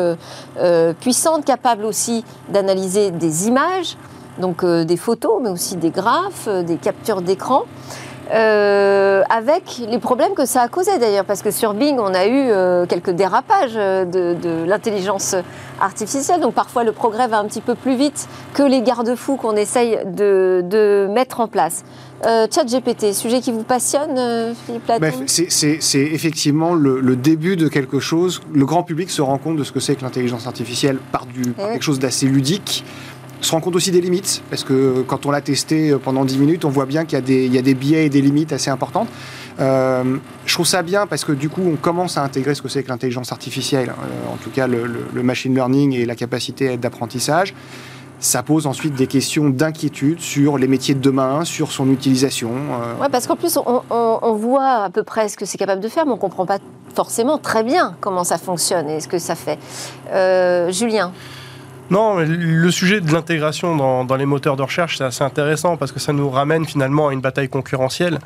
puissante, 0.99 1.45
capable 1.45 1.85
aussi 1.85 2.23
d'analyser 2.49 3.09
des 3.11 3.47
images, 3.47 3.97
donc 4.37 4.63
des 4.65 4.97
photos, 4.97 5.39
mais 5.41 5.49
aussi 5.49 5.75
des 5.75 5.89
graphes, 5.89 6.47
des 6.47 6.75
captures 6.75 7.21
d'écran. 7.21 7.63
Euh, 8.33 9.23
avec 9.29 9.81
les 9.89 9.99
problèmes 9.99 10.33
que 10.33 10.45
ça 10.45 10.61
a 10.61 10.67
causé 10.67 10.97
d'ailleurs, 10.99 11.25
parce 11.25 11.41
que 11.41 11.51
sur 11.51 11.73
Bing, 11.73 11.97
on 11.99 12.13
a 12.13 12.27
eu 12.27 12.49
euh, 12.49 12.85
quelques 12.85 13.11
dérapages 13.11 13.73
de, 13.73 14.65
l'intelligence 14.65 15.35
artificielle, 15.81 16.39
donc 16.39 16.53
parfois 16.53 16.83
le 16.83 16.91
progrès 16.91 17.27
va 17.27 17.39
un 17.39 17.45
petit 17.45 17.61
peu 17.61 17.75
plus 17.75 17.95
vite 17.95 18.27
que 18.53 18.63
les 18.63 18.81
garde-fous 18.81 19.35
qu'on 19.35 19.55
essaye 19.55 19.99
de, 20.05 21.07
mettre 21.11 21.39
en 21.39 21.47
place. 21.47 21.83
Euh, 22.25 22.45
Chat 22.53 22.65
GPT, 22.65 23.13
sujet 23.13 23.41
qui 23.41 23.51
vous 23.51 23.63
passionne, 23.63 24.17
euh, 24.17 24.53
Philippe 24.65 24.87
Laton 24.87 25.23
C'est 25.25 25.79
effectivement 25.93 26.75
le, 26.75 27.15
début 27.15 27.55
de 27.55 27.67
quelque 27.67 27.99
chose. 27.99 28.41
Le 28.53 28.65
grand 28.65 28.83
public 28.83 29.09
se 29.09 29.21
rend 29.21 29.37
compte 29.37 29.57
de 29.57 29.63
ce 29.63 29.71
que 29.71 29.79
c'est 29.79 29.95
que 29.95 30.03
l'intelligence 30.03 30.47
artificielle 30.47 30.99
par, 31.11 31.25
du, 31.25 31.51
par 31.51 31.71
quelque 31.71 31.83
chose 31.83 31.99
d'assez 31.99 32.27
ludique 32.27 32.83
se 33.41 33.51
rend 33.51 33.61
compte 33.61 33.75
aussi 33.75 33.91
des 33.91 34.01
limites, 34.01 34.43
parce 34.49 34.63
que 34.63 35.03
quand 35.07 35.25
on 35.25 35.31
l'a 35.31 35.41
testé 35.41 35.95
pendant 36.03 36.25
10 36.25 36.37
minutes, 36.37 36.65
on 36.65 36.69
voit 36.69 36.85
bien 36.85 37.05
qu'il 37.05 37.17
y, 37.53 37.57
a 37.57 37.61
des 37.61 37.73
biais 37.73 38.05
et 38.05 38.09
des 38.09 38.21
limites 38.21 38.53
assez 38.53 38.69
importantes. 38.69 39.07
Euh, 39.59 40.17
je 40.45 40.53
trouve 40.53 40.65
ça 40.65 40.81
bien 40.81 41.07
parce 41.07 41.25
que 41.25 41.31
du 41.31 41.49
coup, 41.49 41.61
on 41.65 41.75
commence 41.75 42.17
à 42.17 42.23
intégrer 42.23 42.55
ce 42.55 42.61
que 42.61 42.69
c'est 42.69 42.83
que 42.83 42.89
l'intelligence 42.89 43.31
artificielle, 43.31 43.89
euh, 43.89 44.33
en 44.33 44.37
tout 44.37 44.49
cas 44.49 44.67
le, 44.67 45.23
machine 45.23 45.53
learning 45.53 45.93
et 45.93 46.05
la 46.05 46.15
capacité 46.15 46.77
d'apprentissage. 46.77 47.53
Ça 48.19 48.43
pose 48.43 48.67
ensuite 48.67 48.93
des 48.93 49.07
questions 49.07 49.49
d'inquiétude 49.49 50.19
sur 50.19 50.59
les 50.59 50.67
métiers 50.67 50.93
de 50.93 50.99
demain, 50.99 51.43
sur 51.43 51.71
son 51.71 51.89
utilisation. 51.89 52.51
Euh. 53.01 53.07
Parce 53.11 53.25
qu'en 53.25 53.35
plus, 53.35 53.57
on, 53.57 53.81
on, 53.89 54.33
voit 54.33 54.83
à 54.83 54.89
peu 54.91 55.01
près 55.01 55.27
ce 55.27 55.37
que 55.37 55.45
c'est 55.45 55.57
capable 55.57 55.81
de 55.81 55.87
faire, 55.87 56.05
mais 56.05 56.11
on 56.11 56.15
ne 56.15 56.21
comprend 56.21 56.45
pas 56.45 56.59
forcément 56.93 57.39
très 57.39 57.63
bien 57.63 57.95
comment 57.99 58.23
ça 58.23 58.37
fonctionne 58.37 58.89
et 58.89 58.99
ce 58.99 59.07
que 59.07 59.17
ça 59.17 59.33
fait. 59.33 59.57
Julien 60.71 61.13
non, 61.91 62.19
le 62.19 62.71
sujet 62.71 63.01
de 63.01 63.11
l'intégration 63.11 63.75
dans, 64.05 64.15
les 64.15 64.25
moteurs 64.25 64.55
de 64.55 64.61
recherche, 64.61 64.97
c'est 64.97 65.03
assez 65.03 65.25
intéressant 65.25 65.75
parce 65.75 65.91
que 65.91 65.99
ça 65.99 66.13
nous 66.13 66.29
ramène 66.29 66.65
finalement 66.65 67.09
à 67.09 67.13
une 67.13 67.19
bataille 67.19 67.49
concurrentielle 67.49 68.19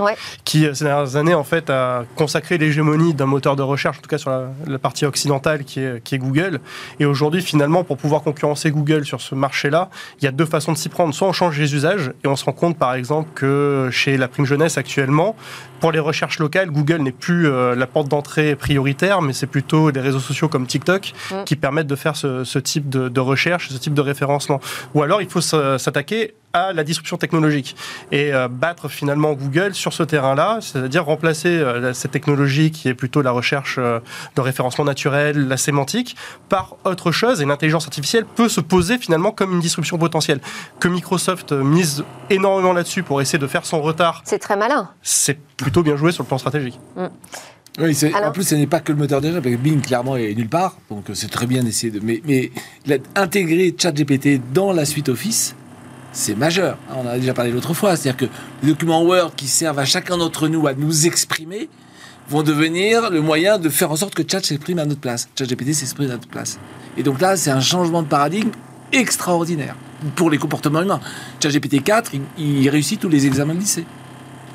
qui, 0.44 0.68
euh, 0.68 0.76
ces 0.76 0.86
dernières 0.86 1.16
années, 1.16 1.34
en 1.34 1.44
fait, 1.44 1.72
a 1.72 2.04
consacré 2.16 2.60
l'hégémonie 2.60 3.16
d'un 3.16 3.26
moteur 3.26 3.56
de 3.56 3.64
recherche, 3.64 3.98
en 3.98 4.02
tout 4.02 4.08
cas 4.08 4.20
sur 4.20 4.30
la, 4.30 4.78
partie 4.78 5.06
occidentale 5.06 5.64
qui 5.64 5.80
est, 5.80 6.04
qui 6.04 6.14
est 6.14 6.20
Google. 6.20 6.60
Et 7.00 7.06
aujourd'hui, 7.06 7.42
finalement, 7.42 7.84
pour 7.84 7.98
pouvoir 7.98 8.22
concurrencer 8.22 8.70
Google 8.70 9.04
sur 9.04 9.20
ce 9.20 9.34
marché-là, 9.34 9.90
il 10.22 10.26
y 10.26 10.28
a 10.28 10.32
deux 10.32 10.46
façons 10.46 10.72
de 10.72 10.78
s'y 10.78 10.90
prendre. 10.90 11.12
Soit 11.16 11.28
on 11.28 11.34
change 11.34 11.58
les 11.58 11.74
usages 11.74 12.12
et 12.24 12.28
on 12.28 12.36
se 12.36 12.46
rend 12.46 12.54
compte, 12.54 12.78
par 12.78 12.94
exemple, 12.94 13.30
que 13.34 13.90
chez 13.92 14.16
la 14.16 14.28
prime 14.28 14.46
jeunesse 14.46 14.78
actuellement, 14.78 15.36
pour 15.86 15.92
les 15.92 16.00
recherches 16.00 16.40
locales, 16.40 16.72
Google 16.72 17.04
n'est 17.04 17.12
plus 17.12 17.48
euh, 17.48 17.76
la 17.76 17.86
porte 17.86 18.08
d'entrée 18.08 18.56
prioritaire, 18.56 19.22
mais 19.22 19.34
c'est 19.34 19.46
plutôt 19.46 19.92
des 19.92 20.00
réseaux 20.00 20.20
sociaux 20.20 20.50
comme 20.50 20.66
TikTok 20.66 21.14
mm. 21.30 21.44
qui 21.46 21.56
permettent 21.56 21.86
de 21.86 21.96
faire 21.96 22.16
ce, 22.16 22.58
type 22.58 22.90
de, 22.90 23.20
recherche, 23.20 23.70
ce 23.70 23.78
type 23.78 23.94
de 23.94 24.02
référencement. 24.02 24.60
Ou 24.96 25.04
alors 25.04 25.22
il 25.22 25.30
faut 25.30 25.42
s'attaquer 25.42 26.34
à 26.56 26.72
la 26.72 26.86
disruption 26.86 27.18
technologique 27.18 27.76
et 28.14 28.34
euh, 28.34 28.48
battre 28.48 28.88
finalement 28.88 29.34
Google 29.34 29.76
sur 29.76 29.92
ce 29.92 30.04
terrain-là, 30.04 30.60
c'est-à-dire 30.62 31.04
remplacer 31.04 31.50
euh, 31.50 31.94
cette 31.94 32.12
technologie 32.12 32.72
qui 32.72 32.88
est 32.88 32.94
plutôt 32.94 33.22
la 33.22 33.32
recherche 33.32 33.78
de 33.78 34.42
référencement 34.42 34.86
naturel, 34.86 35.48
la 35.50 35.58
sémantique, 35.58 36.16
par 36.48 36.78
autre 36.86 37.12
chose. 37.12 37.42
Et 37.42 37.46
l'intelligence 37.46 37.86
artificielle 37.86 38.26
peut 38.26 38.48
se 38.48 38.62
poser 38.62 38.98
finalement 38.98 39.32
comme 39.32 39.54
une 39.54 39.60
disruption 39.60 39.98
potentielle. 39.98 40.40
Que 40.80 40.88
Microsoft 40.88 41.52
mise 41.52 42.06
énormément 42.30 42.72
là-dessus 42.72 43.04
pour 43.04 43.22
essayer 43.22 43.40
de 43.40 43.48
faire 43.48 43.66
son 43.66 43.82
retard. 43.82 44.22
C'est 44.24 44.40
très 44.40 44.56
malin. 44.56 44.90
C'est 45.02 45.38
plutôt 45.58 45.84
bien 45.84 45.98
joué 45.98 46.14
sur 46.14 46.24
le 46.24 46.28
plan 46.28 46.38
stratégique. 46.38 46.80
Mm. 46.96 47.08
Oui, 47.78 47.98
en 48.24 48.32
plus, 48.32 48.44
ce 48.48 48.56
n'est 48.56 48.68
pas 48.68 48.80
que 48.80 48.94
le 48.94 48.98
moteur 48.98 49.20
de 49.20 49.30
parce 49.32 49.44
que 49.44 49.56
Bing, 49.58 49.82
clairement, 49.82 50.16
est 50.16 50.34
nulle 50.34 50.48
part. 50.48 50.78
Donc, 50.90 51.06
c'est 51.14 51.30
très 51.30 51.46
bien 51.46 51.62
d'essayer 51.62 51.92
de. 51.92 52.00
Mais, 52.00 52.22
mais 52.24 52.52
intégrer 53.16 53.76
ChatGPT 53.78 54.40
dans 54.54 54.72
la 54.72 54.86
suite 54.86 55.10
Office, 55.10 55.56
c'est 56.16 56.36
majeur. 56.36 56.78
On 56.96 57.02
en 57.02 57.08
a 57.08 57.20
déjà 57.20 57.34
parlé 57.34 57.52
l'autre 57.52 57.74
fois. 57.74 57.96
C'est-à-dire 57.96 58.28
que 58.28 58.34
les 58.64 58.70
documents 58.70 59.04
Word 59.04 59.34
qui 59.36 59.48
servent 59.48 59.80
à 59.80 59.86
chacun 59.86 60.18
d'entre 60.18 60.48
nous 60.48 60.66
à 60.66 60.74
nous 60.74 61.06
exprimer 61.06 61.70
vont 62.30 62.42
devenir 62.42 63.12
le 63.12 63.22
moyen 63.22 63.60
de 63.60 63.70
faire 63.70 63.92
en 63.92 63.98
sorte 63.98 64.16
que 64.16 64.24
Chat 64.28 64.44
s'exprime 64.44 64.80
à 64.80 64.86
notre 64.86 65.02
place. 65.02 65.28
ChatGPT 65.38 65.74
s'exprime 65.74 66.10
à 66.10 66.14
notre 66.14 66.30
place. 66.30 66.58
Et 66.98 67.04
donc 67.04 67.20
là, 67.20 67.36
c'est 67.36 67.52
un 67.52 67.60
changement 67.60 68.02
de 68.02 68.08
paradigme 68.08 68.50
extraordinaire 68.94 69.76
pour 70.16 70.30
les 70.30 70.38
comportements 70.38 70.82
humains. 70.82 71.02
ChatGPT 71.44 71.84
4, 71.84 72.14
il, 72.38 72.70
réussit 72.70 73.00
tous 73.00 73.10
les 73.10 73.26
examens 73.26 73.54
de 73.54 73.60
lycée. 73.60 73.86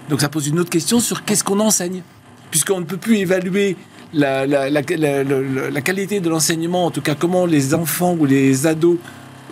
Donc 0.09 0.23
ça 0.23 0.31
pose 0.31 0.49
une 0.49 0.59
autre 0.59 0.71
question 0.71 0.99
sur 0.99 1.25
qu'est-ce 1.25 1.45
qu'on 1.45 1.61
enseigne. 1.61 2.03
Puisqu'on 2.51 2.81
ne 2.81 2.87
peut 2.87 2.97
plus 2.97 3.19
évaluer 3.19 3.77
la, 4.15 4.47
qualité 5.83 6.21
de 6.21 6.31
l'enseignement, 6.31 6.87
en 6.87 6.91
tout 6.91 7.03
cas 7.03 7.15
comment 7.15 7.45
les 7.45 7.75
enfants 7.75 8.17
ou 8.19 8.25
les 8.25 8.67
ados 8.67 8.97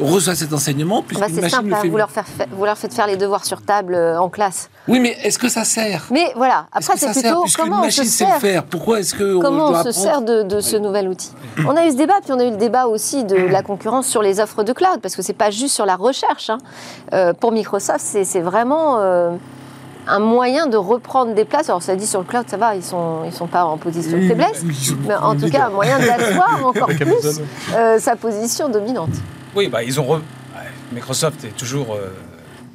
reçoivent 0.00 0.36
cet 0.36 0.52
enseignement. 0.52 1.04
Bah 1.18 1.26
c'est 1.32 1.48
simple, 1.48 1.72
hein, 1.72 1.80
vous, 1.84 1.96
leur 1.96 2.10
vous, 2.52 2.64
leur 2.64 2.78
faites 2.78 2.94
faire 2.94 3.06
les 3.06 3.16
devoirs 3.16 3.44
sur 3.44 3.62
table 3.62 3.94
euh, 3.94 4.20
en 4.20 4.28
classe. 4.28 4.70
Oui, 4.86 5.00
mais 5.00 5.16
est-ce 5.22 5.38
que 5.38 5.48
ça 5.48 5.64
sert? 5.64 6.06
Mais 6.10 6.32
voilà, 6.36 6.66
après 6.72 6.96
c'est 6.96 7.10
plutôt 7.12 7.44
comment 7.56 7.82
on 7.82 7.90
se 7.90 8.04
sert. 8.04 8.38
faire? 8.38 8.64
Pourquoi 8.64 9.00
est-ce 9.00 9.14
que 9.14 9.38
comment 9.40 9.70
on, 9.70 9.82
se 9.82 9.92
sert 9.92 10.22
de, 10.22 10.60
ce 10.60 10.76
nouvel 10.76 11.08
outil? 11.08 11.32
On 11.66 11.76
a 11.76 11.86
eu 11.86 11.90
ce 11.90 11.96
débat, 11.96 12.14
puis 12.22 12.32
on 12.32 12.38
a 12.38 12.44
eu 12.44 12.50
le 12.50 12.56
débat 12.56 12.86
aussi 12.86 13.24
de 13.24 13.36
la 13.50 13.62
concurrence 13.62 14.06
sur 14.06 14.22
les 14.22 14.40
offres 14.40 14.62
de 14.62 14.72
cloud, 14.72 15.00
parce 15.02 15.16
que 15.16 15.22
c'est 15.22 15.32
pas 15.32 15.50
juste 15.50 15.74
sur 15.74 15.86
la 15.86 15.96
recherche. 15.96 16.50
Hein. 16.50 16.58
Euh, 17.12 17.32
pour 17.32 17.52
Microsoft, 17.52 18.00
c'est 18.00 18.40
vraiment 18.40 18.98
euh, 19.00 19.30
un 20.06 20.20
moyen 20.20 20.66
de 20.66 20.76
reprendre 20.76 21.34
des 21.34 21.44
places. 21.44 21.68
Alors, 21.68 21.82
ça 21.82 21.94
dit 21.96 22.06
sur 22.06 22.20
le 22.20 22.26
cloud, 22.26 22.44
ça 22.48 22.56
va, 22.56 22.74
ils 22.74 22.82
sont, 22.82 23.24
ils 23.26 23.32
sont 23.32 23.46
pas 23.46 23.64
en 23.64 23.76
position 23.76 24.18
de 24.18 24.26
faiblesse, 24.26 24.64
mais 25.06 25.14
en 25.14 25.36
tout 25.36 25.50
cas, 25.50 25.66
un 25.66 25.70
moyen 25.70 25.98
d'asseoir 25.98 26.60
encore 26.64 26.88
plus 26.88 27.40
euh, 27.74 27.98
sa 27.98 28.16
position 28.16 28.68
dominante. 28.68 29.10
Oui, 29.58 29.66
bah, 29.66 29.82
ils 29.82 29.98
ont. 30.00 30.22
Microsoft 30.92 31.44
est 31.44 31.56
toujours. 31.56 31.94
Euh, 31.94 32.14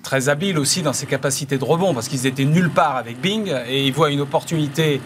très 0.04 0.28
habile 0.28 0.60
aussi 0.60 0.82
dans 0.82 0.92
ses 0.92 1.06
capacités 1.06 1.58
de 1.58 1.64
rebond 1.64 1.94
parce 1.94 2.10
qu'ils 2.10 2.28
étaient 2.28 2.44
nulle 2.44 2.70
part 2.70 2.98
avec 2.98 3.22
Bing 3.22 3.50
et 3.70 3.88
ils 3.88 3.94
voient 3.94 4.12
une 4.12 4.20
opportunité 4.20 5.00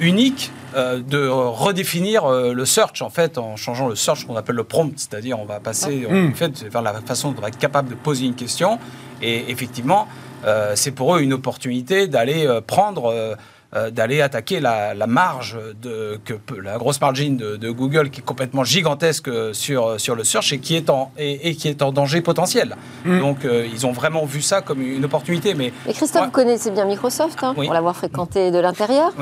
unique 0.00 0.50
euh, 0.74 1.00
de 1.00 1.28
redéfinir 1.28 2.28
le 2.28 2.64
search 2.64 3.02
en 3.02 3.08
fait 3.08 3.38
en 3.38 3.54
changeant 3.54 3.86
le 3.86 3.94
search 3.94 4.26
qu'on 4.26 4.34
appelle 4.34 4.56
le 4.56 4.64
prompt, 4.64 4.92
c'est-à-dire 4.96 5.38
on 5.38 5.44
va 5.44 5.60
passer 5.60 6.08
en 6.10 6.12
mm. 6.12 6.34
fait 6.34 6.64
vers 6.64 6.82
la 6.82 6.94
façon 7.02 7.30
d'être 7.30 7.56
capable 7.56 7.90
de 7.90 7.94
poser 7.94 8.26
une 8.26 8.34
question 8.34 8.80
et 9.22 9.48
effectivement 9.48 10.08
euh, 10.44 10.72
c'est 10.74 10.90
pour 10.90 11.14
eux 11.14 11.22
une 11.22 11.32
opportunité 11.32 12.08
d'aller 12.08 12.46
euh, 12.46 12.60
prendre 12.60 13.36
euh, 13.74 13.90
d'aller 13.90 14.20
attaquer 14.20 14.60
la, 14.60 14.94
marge 15.06 15.58
de 15.80 16.18
que 16.24 16.34
la 16.60 16.76
grosse 16.76 17.00
margine 17.00 17.36
de, 17.36 17.70
Google 17.70 18.10
qui 18.10 18.20
est 18.20 18.24
complètement 18.24 18.64
gigantesque 18.64 19.30
sur 19.52 20.00
sur 20.00 20.14
le 20.16 20.24
search 20.24 20.52
et 20.52 20.58
qui 20.58 20.76
est 20.76 20.90
en 20.90 21.12
et, 21.18 21.54
qui 21.54 21.68
est 21.68 21.82
en 21.82 21.92
danger 21.92 22.20
potentiel. 22.20 22.76
Mm. 23.04 23.20
Donc 23.20 23.36
ils 23.44 23.86
ont 23.86 23.92
vraiment 23.92 24.24
vu 24.24 24.42
ça 24.42 24.60
comme 24.60 24.82
une 24.82 25.04
opportunité. 25.04 25.54
Mais, 25.54 25.72
Christophe, 25.92 26.26
vous 26.26 26.30
connaissez 26.30 26.70
bien 26.70 26.84
Microsoft 26.84 27.38
hein, 27.42 27.54
pour 27.54 27.72
l'avoir 27.72 27.96
fréquenté 27.96 28.50
de 28.50 28.58
l'intérieur. 28.58 29.12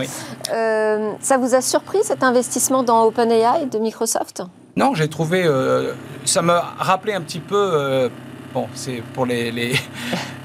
ça 0.48 1.37
vous 1.38 1.54
a 1.54 1.61
surpris 1.61 2.02
cet 2.02 2.22
investissement 2.22 2.82
dans 2.82 3.04
OpenAI 3.04 3.66
de 3.66 3.78
Microsoft? 3.78 4.42
Non, 4.76 4.94
j'ai 4.94 5.08
trouvé 5.08 5.46
ça 6.24 6.42
me 6.42 6.54
rappelait 6.78 7.14
un 7.14 7.22
petit 7.22 7.40
peu 7.40 8.11
bon, 8.54 8.66
c'est 8.74 9.02
pour 9.14 9.26
les, 9.26 9.50
les, 9.50 9.72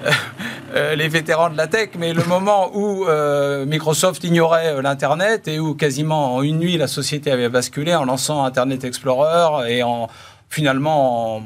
euh, 0.75 0.95
les, 0.95 1.07
vétérans 1.07 1.49
de 1.49 1.57
la 1.57 1.67
tech, 1.67 1.89
mais 1.99 2.13
le 2.13 2.23
moment 2.23 2.71
où 2.73 3.05
euh, 3.05 3.65
Microsoft 3.65 4.23
ignorait 4.23 4.73
euh, 4.73 4.81
l'Internet 4.81 5.47
et 5.47 5.59
où 5.59 5.75
quasiment 5.75 6.35
en 6.35 6.41
une 6.41 6.57
nuit 6.57 6.77
la 6.77 6.87
société 6.87 7.31
avait 7.31 7.49
basculé 7.49 7.93
en 7.93 8.05
lançant 8.05 8.43
Internet 8.43 8.83
Explorer 8.83 9.71
et 9.71 9.83
en 9.83 10.07
finalement 10.49 11.41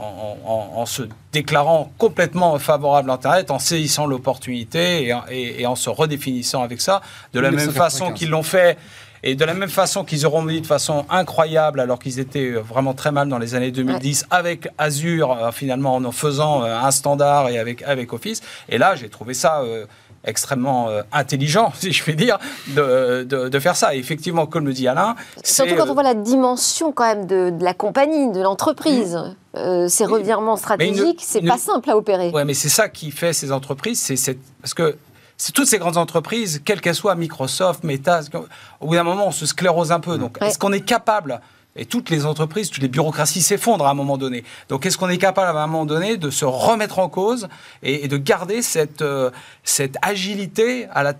en, 0.00 0.86
se 0.86 1.02
déclarant 1.32 1.90
complètement 1.98 2.58
favorable 2.60 3.10
à 3.10 3.14
Internet, 3.14 3.50
en 3.50 3.58
saisissant 3.58 4.06
l'opportunité 4.06 5.12
et, 5.30 5.62
et, 5.62 5.66
en 5.66 5.74
se 5.74 5.90
redéfinissant 5.90 6.62
avec 6.62 6.80
ça, 6.80 7.02
de 7.32 7.40
la 7.40 7.50
même 7.50 7.72
façon 7.72 8.12
qu'ils 8.12 8.30
l'ont 8.30 8.44
fait 8.44 8.78
Et 9.22 9.34
de 9.34 9.44
la 9.44 9.54
même 9.54 9.68
façon 9.68 10.04
qu'ils 10.04 10.26
auront 10.26 10.44
dit 10.44 10.60
de 10.60 10.66
façon 10.66 11.04
incroyable, 11.08 11.80
alors 11.80 11.98
qu'ils 11.98 12.18
étaient 12.18 12.50
vraiment 12.50 12.94
très 12.94 13.12
mal 13.12 13.28
dans 13.28 13.38
les 13.38 13.54
années 13.54 13.70
2010, 13.70 14.26
avec 14.30 14.68
Azure, 14.78 15.50
finalement, 15.52 15.94
en 15.94 16.04
en 16.04 16.12
faisant 16.12 16.62
un 16.62 16.90
standard 16.90 17.48
et 17.48 17.58
avec, 17.58 17.82
avec 17.82 18.12
Office. 18.12 18.40
Et 18.68 18.78
là, 18.78 18.96
j'ai 18.96 19.08
trouvé 19.08 19.34
ça 19.34 19.62
extrêmement 20.24 20.88
euh, 20.88 21.02
intelligent, 21.12 21.72
si 21.78 21.92
je 21.92 22.02
puis 22.02 22.16
dire, 22.16 22.38
de, 22.68 23.24
de, 23.24 23.58
faire 23.58 23.76
ça. 23.76 23.94
Et 23.94 23.98
effectivement, 23.98 24.46
comme 24.46 24.66
le 24.66 24.72
dit 24.72 24.88
Alain... 24.88 25.16
Surtout 25.44 25.74
quand 25.76 25.88
on 25.88 25.94
voit 25.94 26.02
la 26.02 26.14
dimension 26.14 26.92
quand 26.92 27.04
même 27.04 27.26
de, 27.26 27.52
la 27.60 27.74
compagnie, 27.74 28.30
de 28.32 28.40
l'entreprise. 28.40 29.16
Mmh. 29.16 29.34
Euh, 29.58 29.88
ces 29.88 30.06
revirements 30.06 30.56
stratégiques, 30.56 31.20
c'est 31.22 31.42
pas 31.42 31.58
simple 31.58 31.90
à 31.90 31.96
opérer. 31.96 32.30
Oui, 32.32 32.42
mais 32.46 32.54
c'est 32.54 32.70
ça 32.70 32.88
qui 32.88 33.10
fait 33.10 33.32
ces 33.32 33.52
entreprises, 33.52 34.00
c'est 34.00 34.38
parce 34.60 34.74
que 34.74 34.96
c'est 35.36 35.52
toutes 35.52 35.66
ces 35.66 35.78
grandes 35.78 35.96
entreprises, 35.96 36.62
quelles 36.64 36.80
qu'elles 36.80 36.94
soient, 36.94 37.14
Microsoft, 37.14 37.84
Meta, 37.84 38.20
au 38.80 38.88
bout 38.88 38.94
d'un 38.94 39.02
moment, 39.02 39.28
on 39.28 39.32
se 39.32 39.46
sclérose 39.46 39.92
un 39.92 40.00
peu. 40.00 40.18
Donc, 40.18 40.38
est-ce 40.40 40.58
qu'on 40.58 40.72
est 40.72 40.84
capable 40.84 41.40
et 41.74 41.86
toutes 41.86 42.10
les 42.10 42.26
entreprises, 42.26 42.68
toutes 42.70 42.82
les 42.82 42.88
bureaucraties 42.88 43.40
s'effondrent 43.40 43.86
à 43.86 43.90
un 43.90 43.94
moment 43.94 44.18
donné. 44.18 44.44
Donc, 44.68 44.84
est-ce 44.84 44.98
qu'on 44.98 45.08
est 45.08 45.16
capable 45.16 45.56
à 45.56 45.62
un 45.62 45.66
moment 45.66 45.86
donné 45.86 46.18
de 46.18 46.28
se 46.28 46.44
remettre 46.44 46.98
en 46.98 47.08
cause 47.08 47.48
et, 47.82 48.08
de 48.08 48.16
garder 48.18 48.60
cette, 48.60 49.00
euh, 49.00 49.30
cette 49.64 49.96
agilité 50.02 50.86
à 50.92 51.02
la, 51.02 51.14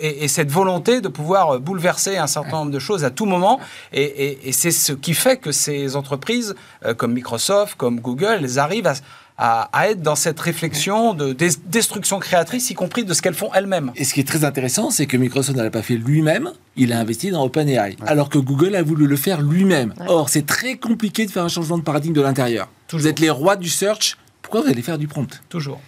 et, 0.00 0.28
cette 0.28 0.50
volonté 0.50 1.02
de 1.02 1.08
pouvoir 1.08 1.60
bouleverser 1.60 2.16
un 2.16 2.26
certain 2.26 2.52
nombre 2.52 2.70
de 2.70 2.78
choses 2.78 3.04
à 3.04 3.10
tout 3.10 3.26
moment? 3.26 3.60
Et, 3.92 4.48
et 4.48 4.52
c'est 4.52 4.70
ce 4.70 4.94
qui 4.94 5.12
fait 5.12 5.36
que 5.36 5.52
ces 5.52 5.94
entreprises, 5.94 6.54
euh, 6.86 6.94
comme 6.94 7.12
Microsoft, 7.12 7.74
comme 7.74 8.00
Google, 8.00 8.38
elles 8.40 8.58
arrivent 8.58 8.86
à 8.86 8.94
à, 9.38 9.68
être 9.88 10.02
dans 10.02 10.14
cette 10.14 10.38
réflexion 10.38 11.14
de 11.14 11.32
destruction 11.66 12.18
créatrice, 12.20 12.70
y 12.70 12.74
compris 12.74 13.04
de 13.04 13.12
ce 13.14 13.22
qu'elles 13.22 13.34
font 13.34 13.50
elles-mêmes. 13.54 13.92
Et 13.96 14.04
ce 14.04 14.14
qui 14.14 14.20
est 14.20 14.26
très 14.26 14.44
intéressant, 14.44 14.90
c'est 14.90 15.06
que 15.06 15.16
Microsoft 15.16 15.56
n'a 15.56 15.70
pas 15.70 15.82
fait 15.82 15.96
lui-même, 15.96 16.52
il 16.76 16.92
a 16.92 16.98
investi 16.98 17.30
dans 17.30 17.44
OpenAI, 17.44 17.96
alors 18.06 18.28
que 18.28 18.38
Google 18.38 18.76
a 18.76 18.82
voulu 18.82 19.06
le 19.06 19.16
faire 19.16 19.42
lui-même. 19.42 19.94
Or, 20.06 20.28
c'est 20.28 20.46
très 20.46 20.76
compliqué 20.76 21.26
de 21.26 21.30
faire 21.30 21.44
un 21.44 21.48
changement 21.48 21.78
de 21.78 21.82
paradigme 21.82 22.14
de 22.14 22.20
l'intérieur. 22.20 22.68
Vous 22.92 23.06
êtes 23.06 23.20
les 23.20 23.30
rois 23.30 23.56
du 23.56 23.68
search, 23.68 24.16
pourquoi 24.42 24.62
vous 24.62 24.68
allez 24.68 24.82
faire 24.82 24.98
du 24.98 25.08
prompt? 25.08 25.40
Toujours. 25.48 25.80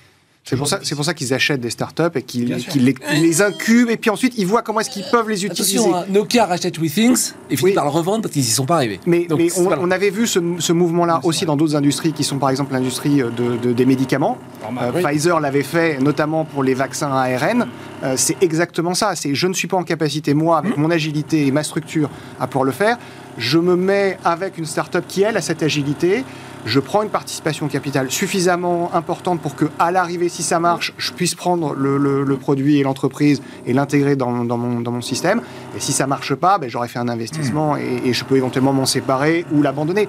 C'est 0.45 0.57
pour 0.57 0.69
ça, 0.69 0.81
c'est 0.83 0.95
pour 0.95 1.07
ça 1.07 1.15
qu'ils 1.15 1.33
achètent 1.33 1.63
des 1.63 1.71
startups 1.71 2.03
et 2.15 2.23
qu'ils 2.23 2.55
les, 2.75 3.43
incubent 3.43 3.89
et 3.89 3.97
puis 3.97 4.11
ensuite 4.11 4.35
ils 4.37 4.47
voient 4.47 4.61
comment 4.61 4.81
est-ce 4.81 4.91
qu'ils 4.91 5.07
peuvent 5.11 5.29
les 5.31 5.47
utiliser. 5.47 5.79
Attention, 5.79 6.05
Nokia 6.13 6.45
rachète 6.45 6.79
WeThings 6.79 7.33
et 7.49 7.57
finit 7.57 7.73
par 7.73 7.85
le 7.85 7.91
revendre 7.91 8.23
parce 8.23 8.35
qu'ils 8.35 8.43
n'y 8.43 8.49
sont 8.49 8.67
pas 8.67 8.77
arrivés. 8.77 9.01
Mais, 9.07 9.27
on, 9.57 9.91
avait 9.91 10.11
vu 10.11 10.27
ce, 10.27 10.73
mouvement-là 10.73 11.21
aussi 11.23 11.47
dans 11.47 11.57
d'autres 11.57 11.77
industries 11.77 12.13
qui 12.13 12.25
sont 12.25 12.37
par 12.37 12.51
exemple 12.51 12.75
l'industrie 12.75 13.23
de, 13.23 13.73
des 13.73 13.87
médicaments. 13.87 14.37
Euh, 14.83 14.93
Pfizer 15.03 15.41
l'avait 15.41 15.63
fait 15.63 15.99
notamment 15.99 16.45
pour 16.45 16.63
les 16.63 16.75
vaccins 16.75 17.11
ARN. 17.11 17.67
Euh, 18.03 18.15
c'est 18.19 18.37
exactement 18.43 18.93
ça. 18.93 19.15
C'est 19.15 19.35
je 19.35 19.47
ne 19.47 19.55
suis 19.55 19.69
pas 19.69 19.79
en 19.79 19.83
capacité 19.83 20.35
moi 20.35 20.59
avec 20.59 20.77
mmh. 20.77 20.81
mon 20.81 20.91
agilité 20.91 21.47
et 21.47 21.53
ma 21.53 21.63
structure 21.63 22.11
à 22.39 22.47
pouvoir 22.47 22.65
le 22.65 22.73
faire. 22.73 22.99
Je 23.39 23.59
me 23.59 23.77
mets 23.77 24.19
avec 24.25 24.59
une 24.59 24.67
startup 24.67 25.05
qui 25.09 25.23
elle 25.23 25.39
a 25.39 25.41
cette 25.41 25.63
agilité 25.63 26.25
je 26.65 26.81
prends 26.81 27.03
une 27.03 27.11
participation 27.11 27.69
capitale 27.69 28.11
suffisamment 28.11 28.91
importante 28.95 29.41
pour 29.41 29.55
que, 29.55 29.67
à 29.79 29.91
l'arrivée, 29.91 30.29
si 30.29 30.43
ça 30.43 30.59
marche, 30.61 30.95
je 30.97 31.13
puisse 31.13 31.35
prendre 31.35 31.75
le, 31.75 32.37
produit 32.37 32.79
et 32.79 32.83
l'entreprise 32.83 33.43
et 33.67 33.73
l'intégrer 33.73 34.17
dans, 34.17 34.31
mon, 34.31 35.01
système. 35.01 35.41
Et 35.77 35.81
si 35.81 35.93
ça 35.93 36.07
marche 36.07 36.35
pas, 36.35 36.59
ben, 36.59 36.69
j'aurais 36.69 36.89
fait 36.89 36.99
un 36.99 37.09
investissement 37.09 37.77
et, 37.77 38.13
je 38.13 38.25
peux 38.25 38.37
éventuellement 38.37 38.73
m'en 38.73 38.87
séparer 38.87 39.45
ou 39.53 39.63
l'abandonner. 39.63 40.09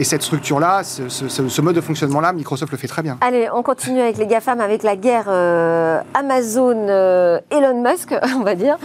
Et 0.00 0.04
cette 0.04 0.22
structure-là, 0.22 0.82
ce, 0.82 1.60
mode 1.62 1.76
de 1.76 1.80
fonctionnement-là, 1.80 2.32
Microsoft 2.32 2.72
le 2.72 2.78
fait 2.78 2.88
très 2.88 3.02
bien. 3.02 3.16
Allez, 3.20 3.48
on 3.54 3.62
continue 3.62 4.00
avec 4.00 4.18
les 4.18 4.26
GAFAM, 4.26 4.60
avec 4.60 4.82
la 4.82 4.96
guerre 4.96 5.26
euh, 5.28 6.00
Amazon-Elon 6.14 6.88
euh, 6.88 7.40
Musk, 7.50 8.12
on 8.36 8.42
va 8.42 8.56
dire, 8.56 8.76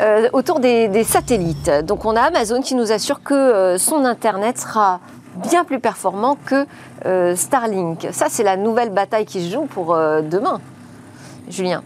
euh, 0.00 0.28
autour 0.32 0.58
des, 0.58 0.88
des, 0.88 1.04
satellites. 1.04 1.70
Donc 1.84 2.04
on 2.04 2.16
a 2.16 2.22
Amazon 2.22 2.60
qui 2.60 2.74
nous 2.74 2.90
assure 2.90 3.22
que 3.22 3.76
son 3.78 4.04
Internet 4.04 4.58
sera 4.58 5.00
bien 5.42 5.64
plus 5.64 5.80
performant 5.80 6.36
que 6.44 6.66
euh, 7.06 7.36
Starlink. 7.36 8.08
Ça, 8.12 8.26
c'est 8.28 8.42
la 8.42 8.56
nouvelle 8.56 8.90
bataille 8.90 9.26
qui 9.26 9.44
se 9.44 9.52
joue 9.52 9.66
pour 9.66 9.94
euh, 9.94 10.22
demain. 10.22 10.60
Julien. 11.48 11.82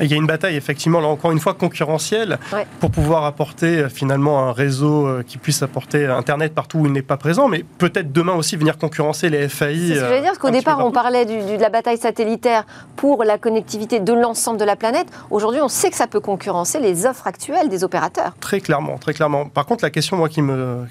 Il 0.00 0.06
y 0.06 0.14
a 0.14 0.16
une 0.16 0.26
bataille, 0.26 0.56
effectivement, 0.56 1.00
là 1.00 1.08
encore 1.08 1.32
une 1.32 1.40
fois 1.40 1.54
concurrentielle, 1.54 2.38
pour 2.80 2.90
pouvoir 2.90 3.24
apporter 3.24 3.78
euh, 3.78 3.88
finalement 3.88 4.48
un 4.48 4.52
réseau 4.52 5.06
euh, 5.06 5.24
qui 5.26 5.38
puisse 5.38 5.62
apporter 5.62 6.06
Internet 6.06 6.54
partout 6.54 6.78
où 6.78 6.86
il 6.86 6.92
n'est 6.92 7.02
pas 7.02 7.16
présent, 7.16 7.48
mais 7.48 7.64
peut-être 7.78 8.12
demain 8.12 8.34
aussi 8.34 8.56
venir 8.56 8.78
concurrencer 8.78 9.28
les 9.28 9.48
FAI. 9.48 9.76
C'est 9.76 9.94
ce 9.94 10.00
que 10.00 10.06
je 10.06 10.14
veux 10.14 10.20
dire, 10.20 10.24
parce 10.26 10.38
qu'au 10.38 10.50
départ, 10.50 10.84
on 10.84 10.92
parlait 10.92 11.24
de 11.24 11.60
la 11.60 11.68
bataille 11.68 11.98
satellitaire 11.98 12.64
pour 12.96 13.24
la 13.24 13.38
connectivité 13.38 13.98
de 13.98 14.12
l'ensemble 14.12 14.58
de 14.60 14.64
la 14.64 14.76
planète. 14.76 15.08
Aujourd'hui, 15.30 15.60
on 15.60 15.68
sait 15.68 15.90
que 15.90 15.96
ça 15.96 16.06
peut 16.06 16.20
concurrencer 16.20 16.78
les 16.78 17.06
offres 17.06 17.26
actuelles 17.26 17.68
des 17.68 17.82
opérateurs. 17.82 18.34
Très 18.40 18.60
clairement, 18.60 18.98
très 18.98 19.14
clairement. 19.14 19.46
Par 19.46 19.66
contre, 19.66 19.84
la 19.84 19.90
question, 19.90 20.16
moi, 20.16 20.28
qui 20.28 20.42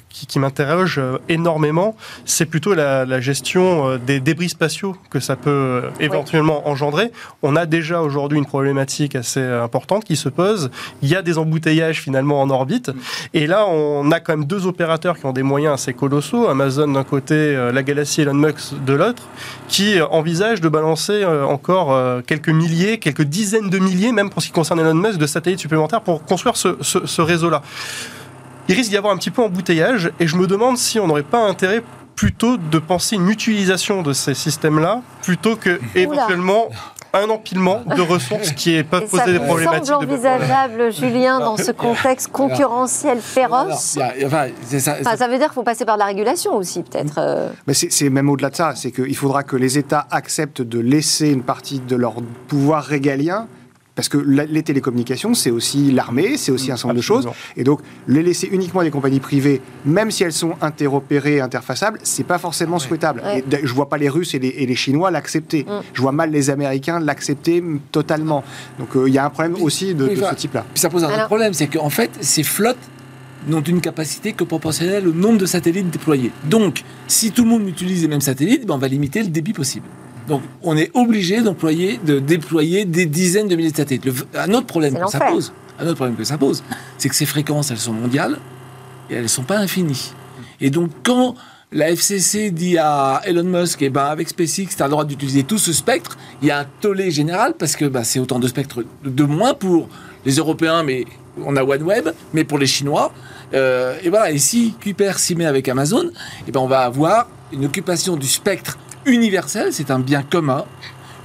qui, 0.09 0.39
m'interroge 0.39 0.99
euh, 0.99 1.17
énormément, 1.29 1.95
c'est 2.25 2.45
plutôt 2.45 2.73
la, 2.73 3.19
gestion 3.21 3.97
des 3.97 4.19
débris 4.19 4.49
spatiaux 4.49 4.95
que 5.09 5.19
ça 5.19 5.35
peut 5.35 5.83
éventuellement 5.99 6.67
engendrer. 6.67 7.11
On 7.41 7.55
a 7.55 7.65
déjà 7.65 8.01
aujourd'hui 8.01 8.37
une 8.37 8.45
problématique 8.45 8.96
assez 9.15 9.41
importante 9.41 10.03
qui 10.03 10.15
se 10.15 10.29
pose. 10.29 10.69
Il 11.01 11.09
y 11.09 11.15
a 11.15 11.21
des 11.21 11.37
embouteillages 11.37 12.01
finalement 12.01 12.41
en 12.41 12.49
orbite. 12.49 12.91
Et 13.33 13.47
là, 13.47 13.67
on 13.67 14.11
a 14.11 14.19
quand 14.19 14.33
même 14.35 14.45
deux 14.45 14.65
opérateurs 14.65 15.17
qui 15.17 15.25
ont 15.25 15.33
des 15.33 15.43
moyens 15.43 15.75
assez 15.75 15.93
colossaux. 15.93 16.47
Amazon 16.47 16.87
d'un 16.87 17.03
côté, 17.03 17.35
euh, 17.35 17.71
la 17.71 17.83
Galaxy 17.83 18.21
Elon 18.21 18.33
Musk 18.33 18.73
de 18.85 18.93
l'autre, 18.93 19.23
qui 19.67 20.01
envisagent 20.01 20.61
de 20.61 20.69
balancer 20.69 21.23
euh, 21.23 21.45
encore 21.45 21.93
euh, 21.93 22.21
quelques 22.25 22.49
milliers, 22.49 22.97
quelques 22.97 23.23
dizaines 23.23 23.69
de 23.69 23.79
milliers, 23.79 24.11
même 24.11 24.29
pour 24.29 24.41
ce 24.41 24.47
qui 24.47 24.53
concerne 24.53 24.79
Elon 24.79 24.93
Musk, 24.93 25.17
de 25.17 25.27
satellites 25.27 25.59
supplémentaires 25.59 26.01
pour 26.01 26.23
construire 26.23 26.57
ce, 26.57 26.77
ce 26.81 27.21
réseau-là. 27.21 27.61
Il 28.69 28.75
risque 28.75 28.89
d'y 28.89 28.97
avoir 28.97 29.13
un 29.13 29.17
petit 29.17 29.31
peu 29.31 29.41
embouteillage 29.41 30.11
et 30.19 30.27
je 30.27 30.35
me 30.35 30.45
demande 30.45 30.77
si 30.77 30.99
on 30.99 31.07
n'aurait 31.07 31.23
pas 31.23 31.39
intérêt 31.39 31.81
plutôt 32.17 32.57
de 32.57 32.79
penser 32.79 33.15
une 33.15 33.29
utilisation 33.29 34.01
de 34.01 34.11
ces 34.11 34.33
systèmes-là 34.33 35.01
plutôt 35.21 35.55
que 35.55 35.79
éventuellement 35.95 36.69
un 37.13 37.29
empilement 37.29 37.83
de 37.85 38.01
ressources 38.01 38.51
qui 38.51 38.81
pas 38.83 39.01
posé 39.01 39.33
des 39.33 39.39
problématiques. 39.39 39.85
Ça 39.85 39.93
semble 39.93 40.11
envisageable, 40.11 40.91
Julien, 40.91 41.39
dans 41.39 41.57
ce 41.57 41.71
contexte 41.71 42.29
concurrentiel 42.29 43.19
féroce. 43.19 43.97
ça, 43.97 45.27
veut 45.27 45.37
dire 45.37 45.47
qu'il 45.47 45.53
faut 45.53 45.63
passer 45.63 45.85
par 45.85 45.97
la 45.97 46.05
régulation 46.05 46.55
aussi, 46.55 46.83
peut-être. 46.83 47.15
Euh. 47.17 47.49
Mais 47.65 47.73
c'est 47.73 48.09
même 48.09 48.29
au-delà 48.29 48.49
de 48.49 48.55
ça. 48.55 48.73
C'est 48.75 48.91
qu'il 48.91 49.15
faudra 49.15 49.43
que 49.43 49.55
les 49.55 49.77
États 49.77 50.07
acceptent 50.11 50.61
de 50.61 50.79
laisser 50.79 51.29
une 51.29 51.43
partie 51.43 51.79
de 51.79 51.95
leur 51.95 52.15
pouvoir 52.47 52.83
régalien 52.83 53.47
parce 53.97 54.09
que 54.09 54.19
les 54.19 54.61
télécommunications, 54.61 55.33
c'est 55.33 55.49
aussi 55.49 55.91
l'armée, 55.91 56.37
c'est 56.37 56.51
aussi 56.51 56.71
un 56.71 56.75
certain 56.75 56.89
nombre 56.89 56.99
de 56.99 57.01
choses. 57.01 57.27
Et 57.55 57.63
donc, 57.63 57.79
les 58.07 58.21
laisser 58.21 58.47
uniquement 58.51 58.81
à 58.81 58.83
des 58.83 58.91
compagnies 58.91 59.19
privées, 59.19 59.59
même 59.85 60.11
si 60.11 60.23
elles 60.23 60.33
sont 60.33 60.53
interopérées, 60.61 61.41
interfaçables, 61.41 61.97
c'est 62.03 62.23
pas 62.23 62.37
forcément 62.37 62.77
souhaitable. 62.77 63.23
Et 63.33 63.43
je 63.63 63.73
vois 63.73 63.89
pas 63.89 63.97
les 63.97 64.07
Russes 64.07 64.35
et 64.35 64.39
les, 64.39 64.75
Chinois 64.75 65.09
l'accepter. 65.09 65.63
Mm. 65.63 65.81
Je 65.93 66.01
vois 66.03 66.11
mal 66.11 66.29
les 66.29 66.51
Américains 66.51 66.99
l'accepter 66.99 67.63
totalement. 67.91 68.43
Donc, 68.77 68.95
euh, 68.95 69.09
il 69.09 69.15
y 69.15 69.17
a 69.17 69.25
un 69.25 69.31
problème 69.31 69.55
aussi 69.63 69.95
de, 69.95 70.13
ce 70.13 70.35
type-là. 70.35 70.63
Puis 70.71 70.79
ça 70.79 70.91
pose 70.91 71.03
un 71.03 71.09
autre 71.11 71.25
problème, 71.25 71.53
c'est 71.53 71.65
qu'en 71.65 71.89
fait, 71.89 72.11
ces 72.21 72.43
flottes 72.43 72.77
n'ont 73.47 73.61
une 73.61 73.81
capacité 73.81 74.33
que 74.33 74.43
proportionnelle 74.43 75.07
au 75.07 75.11
nombre 75.11 75.39
de 75.39 75.47
satellites 75.47 75.89
déployés. 75.89 76.31
Donc, 76.43 76.83
si 77.07 77.31
tout 77.31 77.45
le 77.45 77.49
monde 77.49 77.67
utilise 77.67 78.03
les 78.03 78.07
mêmes 78.07 78.21
satellites, 78.21 78.67
ben, 78.67 78.75
on 78.75 78.77
va 78.77 78.89
limiter 78.89 79.23
le 79.23 79.29
débit 79.29 79.53
possible. 79.53 79.87
Donc, 80.27 80.41
on 80.61 80.75
est 80.75 80.91
obligé 80.93 81.41
d'employer, 81.41 81.99
de 82.05 82.19
déployer 82.19 82.85
des 82.85 83.05
dizaines 83.05 83.47
de 83.47 83.55
milliers 83.55 83.71
de 83.71 83.77
satellites. 83.77 84.07
un 84.35 84.53
autre 84.53 84.67
problème 84.67 84.97
que 84.97 85.09
ça 85.09 85.19
pose, 85.19 85.53
un 85.79 85.85
autre 85.85 85.95
problème 85.95 86.15
que 86.15 86.23
ça 86.23 86.37
pose, 86.37 86.63
c'est 86.97 87.09
que 87.09 87.15
ces 87.15 87.25
fréquences, 87.25 87.71
elles 87.71 87.77
sont 87.77 87.93
mondiales 87.93 88.37
et 89.09 89.15
elles 89.15 89.23
ne 89.23 89.27
sont 89.27 89.43
pas 89.43 89.57
infinies. 89.57 90.11
Et 90.59 90.69
donc, 90.69 90.91
quand 91.03 91.35
la 91.71 91.91
FCC 91.91 92.51
dit 92.51 92.77
à 92.77 93.21
Elon 93.25 93.43
Musk, 93.43 93.81
eh 93.81 93.89
ben, 93.89 94.05
avec 94.05 94.29
SpaceX, 94.29 94.75
tu 94.75 94.81
as 94.81 94.85
le 94.85 94.91
droit 94.91 95.05
d'utiliser 95.05 95.43
tout 95.43 95.57
ce 95.57 95.71
spectre, 95.73 96.17
il 96.41 96.47
y 96.47 96.51
a 96.51 96.59
un 96.59 96.65
tollé 96.81 97.11
général 97.11 97.53
parce 97.57 97.75
que 97.75 97.85
bah, 97.85 98.03
c'est 98.03 98.19
autant 98.19 98.39
de 98.39 98.47
spectres 98.47 98.83
de 99.03 99.23
moins 99.23 99.53
pour 99.53 99.87
les 100.25 100.35
Européens, 100.35 100.83
mais 100.83 101.05
on 101.45 101.55
a 101.55 101.63
OneWeb, 101.63 102.09
mais 102.33 102.43
pour 102.43 102.57
les 102.57 102.67
Chinois. 102.67 103.13
Euh, 103.53 103.97
et 104.03 104.09
voilà, 104.09 104.31
et 104.31 104.37
si 104.37 104.73
Kuiper 104.79 105.13
s'y 105.17 105.35
met 105.35 105.45
avec 105.45 105.69
Amazon, 105.69 106.09
eh 106.47 106.51
ben, 106.51 106.59
on 106.59 106.67
va 106.67 106.81
avoir 106.81 107.27
une 107.53 107.65
occupation 107.65 108.17
du 108.17 108.27
spectre 108.27 108.77
universel, 109.07 109.73
c'est 109.73 109.89
un 109.91 109.99
bien 109.99 110.21
commun, 110.21 110.65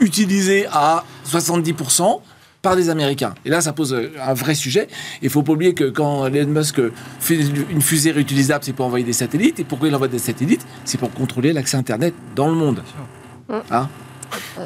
utilisé 0.00 0.66
à 0.72 1.04
70% 1.28 2.20
par 2.62 2.76
des 2.76 2.88
Américains. 2.88 3.34
Et 3.44 3.50
là, 3.50 3.60
ça 3.60 3.72
pose 3.72 3.94
un 4.20 4.34
vrai 4.34 4.54
sujet. 4.54 4.88
Il 5.20 5.30
faut 5.30 5.42
pas 5.42 5.52
oublier 5.52 5.74
que 5.74 5.90
quand 5.90 6.26
Elon 6.26 6.48
Musk 6.48 6.80
fait 7.18 7.38
une 7.70 7.82
fusée 7.82 8.12
réutilisable, 8.12 8.64
c'est 8.64 8.72
pour 8.72 8.86
envoyer 8.86 9.04
des 9.04 9.12
satellites. 9.12 9.58
Et 9.58 9.64
pourquoi 9.64 9.88
il 9.88 9.94
envoie 9.94 10.08
des 10.08 10.20
satellites? 10.20 10.64
C'est 10.84 10.98
pour 10.98 11.10
contrôler 11.12 11.52
l'accès 11.52 11.76
Internet 11.76 12.14
dans 12.36 12.48
le 12.48 12.54
monde. 12.54 12.82
Hein? 13.70 13.88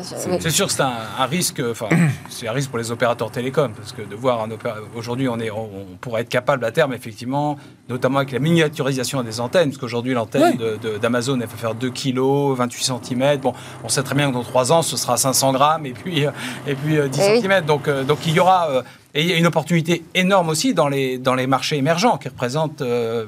C'est 0.03 0.51
sûr 0.51 0.67
que 0.67 0.73
c'est 0.73 0.83
un, 0.83 1.27
risque, 1.27 1.63
enfin, 1.71 1.89
c'est 2.29 2.49
un 2.49 2.53
risque 2.53 2.71
pour 2.71 2.79
les 2.79 2.91
opérateurs 2.91 3.31
télécoms, 3.31 3.73
parce 3.73 3.93
que 3.93 4.03
de 4.03 4.15
voir 4.15 4.43
un 4.43 4.51
opérateur. 4.51 4.85
Aujourd'hui, 4.95 5.29
on, 5.29 5.39
est, 5.39 5.51
on, 5.51 5.69
pourrait 6.01 6.23
être 6.23 6.29
capable 6.29 6.65
à 6.65 6.73
terme, 6.73 6.93
effectivement, 6.93 7.57
notamment 7.89 8.19
avec 8.19 8.33
la 8.33 8.39
miniaturisation 8.39 9.23
des 9.23 9.41
antennes, 9.41 9.71
parce 9.71 9.79
qu'aujourd'hui, 9.79 10.15
l'antenne 10.15 10.59
d'Amazon, 11.01 11.41
elle 11.41 11.49
fait 11.49 11.57
faire 11.57 11.75
2 11.75 11.91
kg, 11.91 12.57
28 12.57 12.93
cm. 13.05 13.39
Bon, 13.39 13.53
on 13.85 13.89
sait 13.89 14.03
très 14.03 14.15
bien 14.15 14.29
que 14.29 14.35
dans 14.35 14.43
3 14.43 14.73
ans, 14.73 14.83
ce 14.83 14.97
sera 14.97 15.17
500 15.17 15.53
grammes 15.53 15.87
et 15.87 15.93
puis, 15.93 16.25
et 16.67 16.75
puis 16.75 16.99
10 17.09 17.19
cm. 17.19 17.65
Donc, 17.65 17.89
euh, 17.89 18.05
donc 18.05 18.19
il 18.27 18.33
y 18.33 18.41
aura. 18.41 18.83
Euh, 19.17 19.21
Et 19.21 19.23
il 19.23 19.31
y 19.31 19.33
a 19.33 19.37
une 19.37 19.47
opportunité 19.47 20.05
énorme 20.15 20.49
aussi 20.49 20.75
dans 20.75 20.89
les, 20.89 21.19
dans 21.19 21.35
les 21.35 21.47
marchés 21.47 21.77
émergents 21.77 22.19
qui 22.19 22.29
représentent 22.29 22.83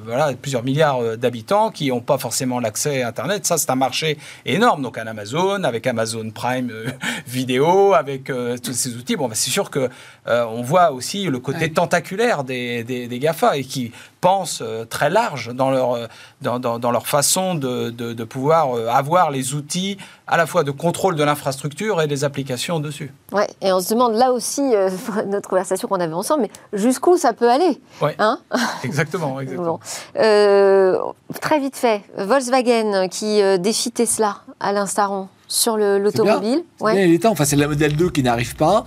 voilà, 0.05 0.33
plusieurs 0.33 0.63
milliards 0.63 1.17
d'habitants 1.17 1.71
qui 1.71 1.89
n'ont 1.89 2.01
pas 2.01 2.17
forcément 2.17 2.59
l'accès 2.59 3.01
à 3.01 3.07
Internet. 3.09 3.45
Ça, 3.45 3.57
c'est 3.57 3.69
un 3.69 3.75
marché 3.75 4.17
énorme. 4.45 4.81
Donc, 4.81 4.97
un 4.97 5.07
Amazon, 5.07 5.63
avec 5.63 5.87
Amazon 5.87 6.29
Prime 6.31 6.71
Vidéo, 7.27 7.93
avec 7.93 8.31
tous 8.63 8.73
ces 8.73 8.95
outils. 8.95 9.15
Bon, 9.15 9.27
bah, 9.27 9.35
c'est 9.35 9.49
sûr 9.49 9.69
que 9.69 9.89
on 10.25 10.61
voit 10.61 10.91
aussi 10.91 11.25
le 11.25 11.39
côté 11.39 11.71
tentaculaire 11.71 12.43
des, 12.43 12.83
des, 12.83 13.07
des 13.07 13.19
GAFA 13.19 13.57
et 13.57 13.63
qui 13.63 13.91
pensent 14.21 14.63
très 14.89 15.09
large 15.09 15.53
dans 15.53 15.71
leur, 15.71 16.07
dans, 16.41 16.59
dans, 16.59 16.91
leur 16.91 17.07
façon 17.07 17.55
de, 17.55 17.89
de, 17.89 18.13
de 18.13 18.23
pouvoir 18.23 18.73
avoir 18.89 19.31
les 19.31 19.53
outils 19.53 19.97
à 20.29 20.37
la 20.37 20.45
fois 20.45 20.63
de 20.63 20.71
contrôle 20.71 21.15
de 21.15 21.23
l'infrastructure 21.23 22.01
et 22.01 22.07
des 22.07 22.23
applications 22.23 22.79
dessus. 22.79 23.11
Ouais, 23.31 23.47
et 23.61 23.73
on 23.73 23.79
se 23.79 23.93
demande 23.93 24.13
là 24.13 24.31
aussi, 24.31 24.61
euh, 24.61 24.89
notre 25.27 25.49
conversation 25.49 25.87
qu'on 25.87 25.99
avait 25.99 26.13
ensemble, 26.13 26.43
mais 26.43 26.51
jusqu'où 26.77 27.17
ça 27.17 27.33
peut 27.33 27.49
aller 27.49 27.79
Oui, 28.01 28.11
hein 28.19 28.39
exactement. 28.83 29.39
exactement. 29.39 29.79
Euh, 30.17 30.97
très 31.41 31.59
vite 31.59 31.75
fait, 31.75 32.03
Volkswagen 32.17 33.07
qui 33.09 33.41
euh, 33.41 33.57
défie 33.57 33.91
Tesla 33.91 34.37
à 34.59 34.71
l'instant 34.71 35.29
sur 35.47 35.77
l'automobile. 35.77 36.63
Ouais. 36.79 37.09
il 37.09 37.15
est 37.15 37.23
temps. 37.23 37.31
Enfin, 37.31 37.43
c'est 37.43 37.55
la 37.55 37.67
modèle 37.67 37.95
2 37.95 38.11
qui 38.11 38.21
n'arrive 38.21 38.55
pas. 38.55 38.85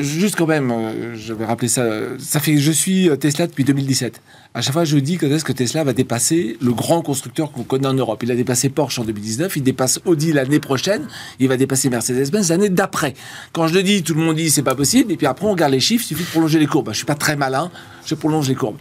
juste 0.00 0.34
quand 0.34 0.46
même, 0.46 1.12
je 1.14 1.34
vais 1.34 1.44
rappeler 1.44 1.68
ça. 1.68 1.84
Ça 2.18 2.40
fait 2.40 2.54
que 2.54 2.60
je 2.60 2.72
suis 2.72 3.10
Tesla 3.18 3.46
depuis 3.46 3.64
2017 3.64 4.22
à 4.52 4.62
chaque 4.62 4.72
fois, 4.72 4.84
je 4.84 4.96
dis 4.96 5.16
quand 5.16 5.28
est-ce 5.28 5.44
que 5.44 5.52
Tesla 5.52 5.84
va 5.84 5.92
dépasser 5.92 6.56
le 6.60 6.72
grand 6.72 7.02
constructeur 7.02 7.52
qu'on 7.52 7.62
connaît 7.62 7.86
en 7.86 7.94
Europe? 7.94 8.20
Il 8.24 8.32
a 8.32 8.34
dépassé 8.34 8.68
Porsche 8.68 8.98
en 8.98 9.04
2019, 9.04 9.56
il 9.56 9.62
dépasse 9.62 10.00
Audi 10.06 10.32
l'année 10.32 10.58
prochaine, 10.58 11.06
il 11.38 11.46
va 11.46 11.56
dépasser 11.56 11.88
Mercedes-Benz 11.88 12.50
l'année 12.50 12.68
d'après. 12.68 13.14
Quand 13.52 13.68
je 13.68 13.74
le 13.74 13.84
dis, 13.84 14.02
tout 14.02 14.14
le 14.14 14.20
monde 14.20 14.36
dit 14.36 14.50
c'est 14.50 14.64
pas 14.64 14.74
possible, 14.74 15.12
et 15.12 15.16
puis 15.16 15.28
après 15.28 15.46
on 15.46 15.52
regarde 15.52 15.72
les 15.72 15.78
chiffres, 15.78 16.04
il 16.04 16.08
suffit 16.08 16.24
de 16.24 16.30
prolonger 16.30 16.58
les 16.58 16.66
courbes. 16.66 16.90
Je 16.90 16.96
suis 16.96 17.06
pas 17.06 17.14
très 17.14 17.36
malin, 17.36 17.70
je 18.04 18.16
prolonge 18.16 18.48
les 18.48 18.56
courbes. 18.56 18.78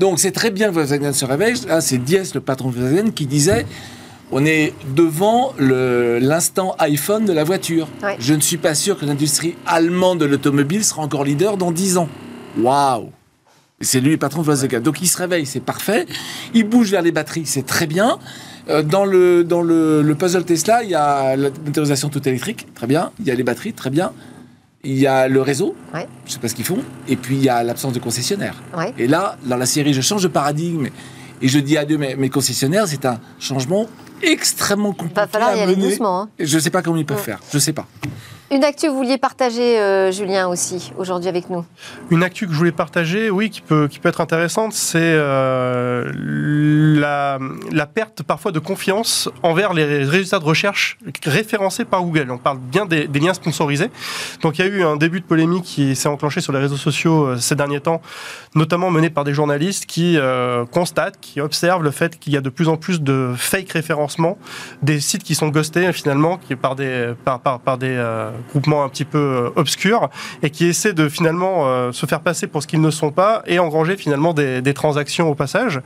Donc 0.00 0.18
c'est 0.18 0.32
très 0.32 0.50
bien 0.50 0.68
que 0.68 0.74
Volkswagen 0.74 1.12
se 1.12 1.24
réveille. 1.24 1.54
Là, 1.68 1.80
c'est 1.80 1.98
Dies, 1.98 2.32
le 2.34 2.40
patron 2.40 2.70
de 2.70 2.74
Volkswagen, 2.80 3.10
qui 3.12 3.26
disait 3.26 3.64
on 4.32 4.44
est 4.44 4.72
devant 4.96 5.52
l'instant 5.58 6.74
iPhone 6.80 7.26
de 7.26 7.32
la 7.32 7.44
voiture. 7.44 7.86
Je 8.18 8.34
ne 8.34 8.40
suis 8.40 8.56
pas 8.56 8.74
sûr 8.74 8.98
que 8.98 9.04
l'industrie 9.04 9.54
allemande 9.66 10.18
de 10.18 10.24
l'automobile 10.24 10.82
sera 10.84 11.02
encore 11.02 11.22
leader 11.22 11.56
dans 11.58 11.70
10 11.70 11.98
ans. 11.98 12.08
Waouh 12.58 13.10
c'est 13.82 14.00
lui 14.00 14.12
le 14.12 14.16
patron 14.16 14.40
de 14.40 14.46
Volkswagen. 14.46 14.80
Donc 14.80 15.02
il 15.02 15.08
se 15.08 15.18
réveille, 15.18 15.46
c'est 15.46 15.60
parfait. 15.60 16.06
Il 16.54 16.64
bouge 16.64 16.90
vers 16.90 17.02
les 17.02 17.12
batteries, 17.12 17.46
c'est 17.46 17.66
très 17.66 17.86
bien. 17.86 18.18
Euh, 18.68 18.82
dans 18.82 19.04
le, 19.04 19.44
dans 19.44 19.62
le, 19.62 20.14
puzzle 20.18 20.44
Tesla, 20.44 20.82
il 20.84 20.90
y 20.90 20.94
a 20.94 21.36
la 21.36 21.50
motorisation 21.50 22.08
toute 22.08 22.26
électrique, 22.26 22.68
très 22.74 22.86
bien. 22.86 23.10
Il 23.20 23.26
y 23.26 23.30
a 23.30 23.34
les 23.34 23.42
batteries, 23.42 23.72
très 23.72 23.90
bien. 23.90 24.12
Il 24.84 24.98
y 24.98 25.06
a 25.06 25.28
le 25.28 25.40
réseau, 25.40 25.76
je 25.92 25.98
ne 26.00 26.06
sais 26.26 26.38
pas 26.40 26.48
ce 26.48 26.54
qu'ils 26.54 26.64
font. 26.64 26.80
Et 27.08 27.16
puis 27.16 27.36
il 27.36 27.44
y 27.44 27.48
a 27.48 27.62
l'absence 27.62 27.92
de 27.92 28.00
concessionnaire. 28.00 28.54
Et 28.98 29.06
là, 29.06 29.36
dans 29.44 29.56
la 29.56 29.66
série, 29.66 29.94
je 29.94 30.00
change 30.00 30.22
de 30.22 30.28
paradigme 30.28 30.88
et 31.40 31.48
je 31.48 31.58
dis 31.58 31.76
adieu 31.76 31.98
mes, 31.98 32.16
mes 32.16 32.30
concessionnaires. 32.30 32.88
C'est 32.88 33.04
un 33.04 33.20
changement 33.38 33.86
extrêmement 34.22 34.92
compliqué. 34.92 35.14
Il 35.14 35.20
va 35.20 35.26
falloir 35.28 35.56
y 35.56 35.60
aller 35.60 35.76
doucement. 35.76 36.22
Hein. 36.22 36.28
Je 36.38 36.56
ne 36.56 36.60
sais 36.60 36.70
pas 36.70 36.82
comment 36.82 36.96
ils 36.96 37.06
peuvent 37.06 37.22
faire. 37.22 37.40
Je 37.50 37.56
ne 37.56 37.60
sais 37.60 37.72
pas. 37.72 37.86
Une 38.52 38.64
actu 38.64 38.84
que 38.84 38.90
vous 38.90 38.98
vouliez 38.98 39.16
partager, 39.16 39.80
euh, 39.80 40.12
Julien, 40.12 40.46
aussi, 40.46 40.92
aujourd'hui 40.98 41.30
avec 41.30 41.48
nous 41.48 41.64
Une 42.10 42.22
actu 42.22 42.46
que 42.46 42.52
je 42.52 42.58
voulais 42.58 42.70
partager, 42.70 43.30
oui, 43.30 43.48
qui 43.48 43.62
peut, 43.62 43.88
qui 43.88 43.98
peut 43.98 44.10
être 44.10 44.20
intéressante, 44.20 44.74
c'est 44.74 44.98
euh, 45.00 46.04
la, 46.14 47.38
la, 47.70 47.86
perte 47.86 48.22
parfois 48.22 48.52
de 48.52 48.58
confiance 48.58 49.30
envers 49.42 49.72
les 49.72 50.04
résultats 50.04 50.38
de 50.38 50.44
recherche 50.44 50.98
référencés 51.24 51.86
par 51.86 52.02
Google. 52.02 52.30
On 52.30 52.36
parle 52.36 52.58
bien 52.58 52.84
des, 52.84 53.06
liens 53.06 53.32
sponsorisés. 53.32 53.90
Donc 54.42 54.58
il 54.58 54.66
y 54.66 54.68
a 54.68 54.70
eu 54.70 54.82
un 54.82 54.96
début 54.96 55.20
de 55.20 55.24
polémique 55.24 55.64
qui 55.64 55.96
s'est 55.96 56.10
enclenché 56.10 56.42
sur 56.42 56.52
les 56.52 56.58
réseaux 56.58 56.76
sociaux 56.76 57.24
euh, 57.24 57.36
ces 57.38 57.54
derniers 57.54 57.80
temps, 57.80 58.02
notamment 58.54 58.90
mené 58.90 59.08
par 59.08 59.24
des 59.24 59.32
journalistes 59.32 59.86
qui 59.86 60.18
constatent, 60.70 61.18
qui 61.22 61.40
observent 61.40 61.82
le 61.82 61.90
fait 61.90 62.18
qu'il 62.18 62.34
y 62.34 62.36
a 62.36 62.42
de 62.42 62.50
plus 62.50 62.68
en 62.68 62.76
plus 62.76 63.00
de 63.00 63.32
fake 63.34 63.70
référencement, 63.70 64.36
des 64.82 65.00
sites 65.00 65.22
qui 65.22 65.34
sont 65.34 65.48
ghostés 65.48 65.90
finalement, 65.94 66.36
qui 66.36 66.54
par 66.54 66.76
des, 66.76 67.14
par, 67.24 67.40
par, 67.40 67.58
par 67.60 67.78
des 67.78 67.96
groupement 68.48 68.84
un 68.84 68.88
petit 68.88 69.04
peu 69.04 69.18
euh, 69.18 69.50
obscur 69.56 70.08
et 70.42 70.50
qui 70.50 70.66
essaient 70.66 70.92
de 70.92 71.08
finalement 71.08 71.66
euh, 71.66 71.92
se 71.92 72.06
faire 72.06 72.20
passer 72.20 72.46
pour 72.46 72.62
ce 72.62 72.66
qu'ils 72.66 72.80
ne 72.80 72.90
sont 72.90 73.10
pas 73.10 73.42
et 73.46 73.58
engranger 73.58 73.96
finalement 73.96 74.34
des, 74.34 74.62
transactions 74.74 75.28
au 75.28 75.34
passage. 75.34 75.80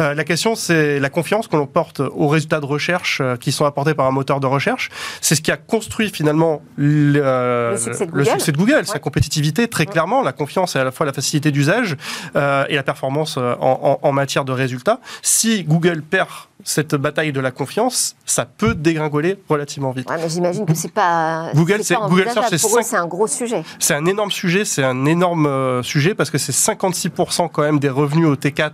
Euh, 0.00 0.12
la 0.12 0.24
question, 0.24 0.54
c'est 0.54 1.00
la 1.00 1.08
confiance 1.08 1.48
que 1.48 1.56
l'on 1.56 1.66
porte 1.66 2.00
aux 2.00 2.28
résultats 2.28 2.60
de 2.60 2.66
recherche 2.66 3.22
qui 3.40 3.50
sont 3.50 3.64
apportés 3.64 3.94
par 3.94 4.06
un 4.06 4.10
moteur 4.10 4.40
de 4.40 4.46
recherche. 4.46 4.90
C'est 5.22 5.34
ce 5.34 5.40
qui 5.40 5.50
a 5.50 5.56
construit 5.56 6.10
finalement 6.10 6.60
le, 6.76 7.74
succès 7.76 8.06
de 8.52 8.56
Google, 8.56 8.84
sa 8.84 8.98
compétitivité 8.98 9.68
très 9.68 9.86
clairement. 9.86 10.22
La 10.22 10.32
confiance 10.32 10.76
et 10.76 10.78
à 10.78 10.84
la 10.84 10.92
fois 10.92 11.06
la 11.06 11.14
facilité 11.14 11.50
d'usage 11.50 11.96
et 12.34 12.74
la 12.74 12.82
performance 12.82 13.38
en, 13.38 13.98
en 14.02 14.12
matière 14.12 14.44
de 14.44 14.52
résultats. 14.52 15.00
Si 15.22 15.64
Google 15.64 16.02
perd 16.02 16.28
cette 16.64 16.94
bataille 16.94 17.32
de 17.32 17.40
la 17.40 17.50
confiance, 17.50 18.16
ça 18.24 18.44
peut 18.44 18.74
dégringoler 18.74 19.38
relativement 19.48 19.92
vite. 19.92 20.08
mais 20.10 20.28
j'imagine 20.28 20.66
que 20.66 20.74
c'est 20.74 20.92
pas 20.92 21.50
Google, 21.54 21.82
c'est 21.82 21.95
Google 22.08 22.30
Search, 22.30 22.82
c'est 22.82 22.96
un 22.96 23.06
gros 23.06 23.26
sujet. 23.26 23.62
C'est 23.78 23.94
un 23.94 24.06
énorme 24.06 24.30
sujet, 24.30 24.64
c'est 24.64 24.84
un 24.84 25.04
énorme 25.04 25.46
euh, 25.46 25.82
sujet 25.82 26.14
parce 26.14 26.30
que 26.30 26.38
c'est 26.38 26.52
56% 26.52 27.48
quand 27.52 27.62
même 27.62 27.78
des 27.78 27.88
revenus 27.88 28.26
au 28.26 28.36
T4 28.36 28.70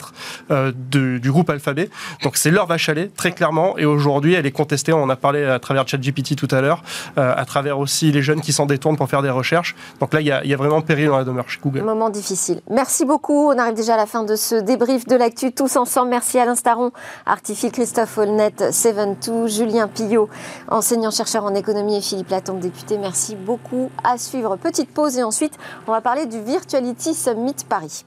euh, 0.50 0.72
du 0.74 1.30
groupe 1.30 1.50
Alphabet. 1.50 1.90
Donc 2.22 2.36
c'est 2.36 2.50
leur 2.50 2.66
vache 2.66 2.88
à 2.88 2.94
lait, 2.94 3.10
très 3.16 3.32
clairement. 3.32 3.76
Et 3.78 3.84
aujourd'hui, 3.84 4.34
elle 4.34 4.46
est 4.46 4.52
contestée. 4.52 4.92
On 4.92 5.02
en 5.02 5.10
a 5.10 5.16
parlé 5.16 5.44
à 5.44 5.58
travers 5.58 5.86
ChatGPT 5.86 6.36
tout 6.36 6.48
à 6.50 6.60
l'heure, 6.60 6.82
euh, 7.18 7.34
à 7.36 7.44
travers 7.44 7.78
aussi 7.78 8.12
les 8.12 8.22
jeunes 8.22 8.40
qui 8.40 8.52
s'en 8.52 8.66
détournent 8.66 8.96
pour 8.96 9.08
faire 9.08 9.22
des 9.22 9.30
recherches. 9.30 9.74
Donc 10.00 10.12
là, 10.12 10.20
il 10.20 10.26
y 10.26 10.32
a, 10.32 10.44
y 10.44 10.54
a, 10.54 10.56
vraiment 10.56 10.80
péril 10.80 11.08
dans 11.08 11.18
la 11.18 11.24
demeure 11.24 11.48
chez 11.48 11.60
Google. 11.60 11.82
Moment 11.82 12.10
difficile. 12.10 12.60
Merci 12.70 13.04
beaucoup. 13.04 13.50
On 13.50 13.58
arrive 13.58 13.74
déjà 13.74 13.94
à 13.94 13.96
la 13.96 14.06
fin 14.06 14.24
de 14.24 14.36
ce 14.36 14.54
débrief 14.56 15.06
de 15.06 15.16
l'actu 15.16 15.52
tous 15.52 15.76
ensemble. 15.76 16.10
Merci 16.10 16.38
Alain 16.38 16.54
Staron, 16.54 16.92
Artific 17.26 17.72
Christophe 17.72 18.16
Olnet, 18.18 18.52
72, 18.70 19.56
Julien 19.56 19.88
Pillot, 19.88 20.28
enseignant-chercheur 20.68 21.44
en 21.44 21.54
économie 21.54 21.96
et 21.96 22.00
Philippe 22.00 22.30
Latombe, 22.30 22.60
député. 22.60 22.98
Merci 22.98 23.11
beaucoup 23.36 23.90
à 24.04 24.18
suivre. 24.18 24.56
Petite 24.56 24.90
pause 24.90 25.18
et 25.18 25.22
ensuite, 25.22 25.58
on 25.86 25.92
va 25.92 26.00
parler 26.00 26.26
du 26.26 26.40
Virtuality 26.40 27.14
Summit 27.14 27.56
Paris. 27.68 28.04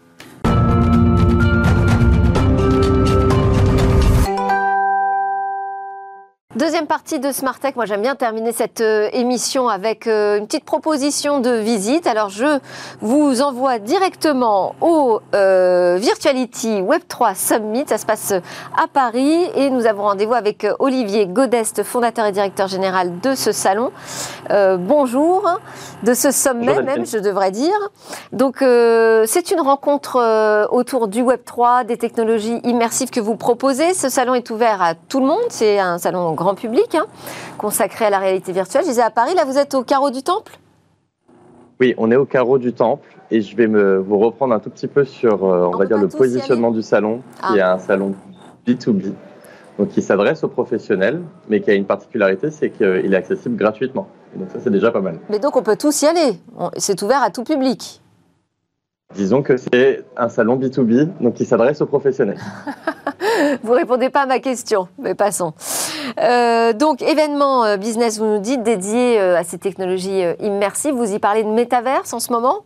Deuxième 6.55 6.87
partie 6.87 7.19
de 7.19 7.33
Smart 7.33 7.59
Tech. 7.59 7.75
Moi, 7.75 7.83
j'aime 7.83 8.01
bien 8.01 8.15
terminer 8.15 8.53
cette 8.53 8.79
euh, 8.79 9.09
émission 9.11 9.67
avec 9.67 10.07
euh, 10.07 10.37
une 10.37 10.45
petite 10.45 10.63
proposition 10.63 11.41
de 11.41 11.49
visite. 11.49 12.07
Alors, 12.07 12.29
je 12.29 12.59
vous 13.01 13.41
envoie 13.41 13.77
directement 13.77 14.73
au 14.79 15.19
euh, 15.33 15.97
Virtuality 15.99 16.81
Web3 16.81 17.35
Summit. 17.35 17.83
Ça 17.87 17.97
se 17.97 18.05
passe 18.05 18.31
à 18.31 18.87
Paris 18.87 19.49
et 19.55 19.69
nous 19.69 19.85
avons 19.85 20.03
rendez-vous 20.03 20.33
avec 20.33 20.65
Olivier 20.79 21.27
Godest, 21.27 21.83
fondateur 21.83 22.25
et 22.25 22.31
directeur 22.31 22.69
général 22.69 23.19
de 23.19 23.35
ce 23.35 23.51
salon. 23.51 23.91
bonjour, 24.49 25.59
de 26.03 26.13
ce 26.13 26.31
sommet 26.31 26.81
même, 26.83 27.05
je 27.05 27.17
devrais 27.17 27.51
dire. 27.51 27.77
Donc, 28.31 28.59
c'est 28.59 29.51
une 29.51 29.59
rencontre 29.59 30.67
autour 30.71 31.09
du 31.09 31.21
Web3, 31.21 31.85
des 31.85 31.97
technologies 31.97 32.61
immersives 32.63 33.09
que 33.09 33.19
vous 33.19 33.35
proposez. 33.35 33.93
Ce 33.93 34.07
salon 34.07 34.35
est 34.35 34.49
ouvert 34.51 34.81
à 34.81 34.95
tout 34.95 35.19
le 35.19 35.25
monde. 35.25 35.43
C'est 35.49 35.79
un 35.79 35.97
salon 35.97 36.31
grand 36.31 36.44
public, 36.53 36.93
hein, 36.93 37.05
consacré 37.57 38.05
à 38.05 38.09
la 38.09 38.19
réalité 38.19 38.51
virtuelle. 38.51 38.83
Je 38.83 38.89
disais 38.89 39.01
à 39.01 39.09
Paris, 39.09 39.33
là 39.35 39.45
vous 39.45 39.57
êtes 39.57 39.73
au 39.73 39.83
carreau 39.83 40.11
du 40.11 40.21
Temple? 40.21 40.59
Oui, 41.79 41.93
on 41.97 42.11
est 42.11 42.15
au 42.15 42.25
carreau 42.25 42.57
du 42.57 42.73
Temple 42.73 43.09
et 43.31 43.41
je 43.41 43.55
vais 43.55 43.67
me, 43.67 43.97
vous 43.97 44.17
reprendre 44.17 44.53
un 44.53 44.59
tout 44.59 44.69
petit 44.69 44.87
peu 44.87 45.03
sur, 45.03 45.43
euh, 45.45 45.69
on, 45.73 45.77
va 45.77 45.85
dire, 45.85 45.97
le 45.97 46.07
positionnement 46.07 46.71
du 46.71 46.81
salon, 46.81 47.21
qui 47.47 47.57
est 47.57 47.61
ah. 47.61 47.73
un 47.73 47.79
salon 47.79 48.13
B2B, 48.67 49.13
donc 49.77 49.89
qui 49.89 50.01
s'adresse 50.01 50.43
aux 50.43 50.47
professionnels, 50.47 51.21
mais 51.49 51.59
qui 51.61 51.71
a 51.71 51.73
une 51.73 51.85
particularité, 51.85 52.51
c'est 52.51 52.69
qu'il 52.69 53.13
est 53.13 53.17
accessible 53.17 53.57
gratuitement. 53.57 54.07
donc 54.35 54.49
ça, 54.51 54.59
c'est 54.63 54.69
déjà 54.69 54.91
pas 54.91 55.01
mal. 55.01 55.19
Mais 55.29 55.39
donc 55.39 55.57
on 55.57 55.63
peut 55.63 55.75
tous 55.75 56.03
y 56.03 56.05
aller, 56.05 56.39
c'est 56.77 57.01
ouvert 57.01 57.21
à 57.23 57.29
tout 57.29 57.43
public? 57.43 58.01
Disons 59.13 59.43
que 59.43 59.55
c'est 59.57 60.03
un 60.17 60.29
salon 60.29 60.57
B2B, 60.57 61.09
donc 61.21 61.35
qui 61.35 61.45
s'adresse 61.45 61.81
aux 61.81 61.85
professionnels. 61.85 62.39
vous 63.63 63.73
répondez 63.73 64.09
pas 64.09 64.23
à 64.23 64.25
ma 64.25 64.39
question, 64.39 64.87
mais 64.97 65.13
passons. 65.13 65.53
Euh, 66.19 66.73
donc, 66.73 67.01
événement 67.01 67.65
euh, 67.65 67.77
business, 67.77 68.19
vous 68.19 68.25
nous 68.25 68.39
dites, 68.39 68.63
dédié 68.63 69.19
euh, 69.19 69.37
à 69.37 69.43
ces 69.43 69.57
technologies 69.57 70.23
immersives. 70.39 70.93
Vous 70.93 71.13
y 71.13 71.19
parlez 71.19 71.43
de 71.43 71.49
métaverse 71.49 72.13
en 72.13 72.19
ce 72.19 72.31
moment? 72.31 72.63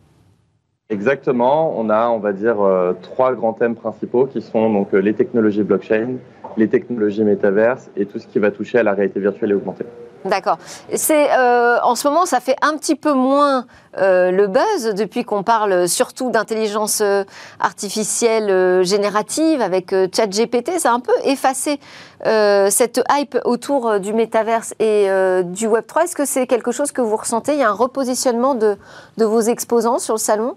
Exactement. 0.88 1.78
On 1.78 1.88
a, 1.88 2.08
on 2.08 2.18
va 2.18 2.32
dire, 2.32 2.56
trois 3.00 3.32
grands 3.34 3.52
thèmes 3.52 3.76
principaux 3.76 4.26
qui 4.26 4.42
sont 4.42 4.86
les 4.92 5.14
technologies 5.14 5.62
blockchain, 5.62 6.16
les 6.56 6.68
technologies 6.68 7.22
métaverse 7.22 7.90
et 7.96 8.06
tout 8.06 8.18
ce 8.18 8.26
qui 8.26 8.40
va 8.40 8.50
toucher 8.50 8.78
à 8.78 8.82
la 8.82 8.94
réalité 8.94 9.20
virtuelle 9.20 9.52
et 9.52 9.54
augmentée. 9.54 9.84
D'accord. 10.24 10.58
C'est 10.94 11.30
euh, 11.32 11.78
en 11.82 11.94
ce 11.94 12.06
moment, 12.06 12.26
ça 12.26 12.40
fait 12.40 12.56
un 12.60 12.76
petit 12.76 12.94
peu 12.94 13.12
moins 13.12 13.66
euh, 13.98 14.30
le 14.30 14.48
buzz 14.48 14.94
depuis 14.94 15.24
qu'on 15.24 15.42
parle 15.42 15.88
surtout 15.88 16.30
d'intelligence 16.30 17.00
euh, 17.00 17.24
artificielle 17.58 18.84
générative 18.84 19.62
avec 19.62 19.94
ChatGPT. 20.14 20.78
Ça 20.78 20.90
a 20.90 20.94
un 20.94 21.00
peu 21.00 21.12
effacé 21.24 21.80
cette 22.22 23.00
hype 23.10 23.38
autour 23.46 23.98
du 23.98 24.12
métaverse 24.12 24.74
et 24.78 25.08
du 25.44 25.66
Web 25.66 25.86
3. 25.86 26.04
Est-ce 26.04 26.14
que 26.14 26.26
c'est 26.26 26.46
quelque 26.46 26.70
chose 26.70 26.92
que 26.92 27.00
vous 27.00 27.16
ressentez? 27.16 27.54
Il 27.54 27.58
y 27.58 27.62
a 27.62 27.70
un 27.70 27.72
repositionnement 27.72 28.54
de, 28.54 28.76
de 29.16 29.24
vos 29.24 29.40
exposants 29.40 29.98
sur 29.98 30.14
le 30.14 30.18
salon? 30.18 30.56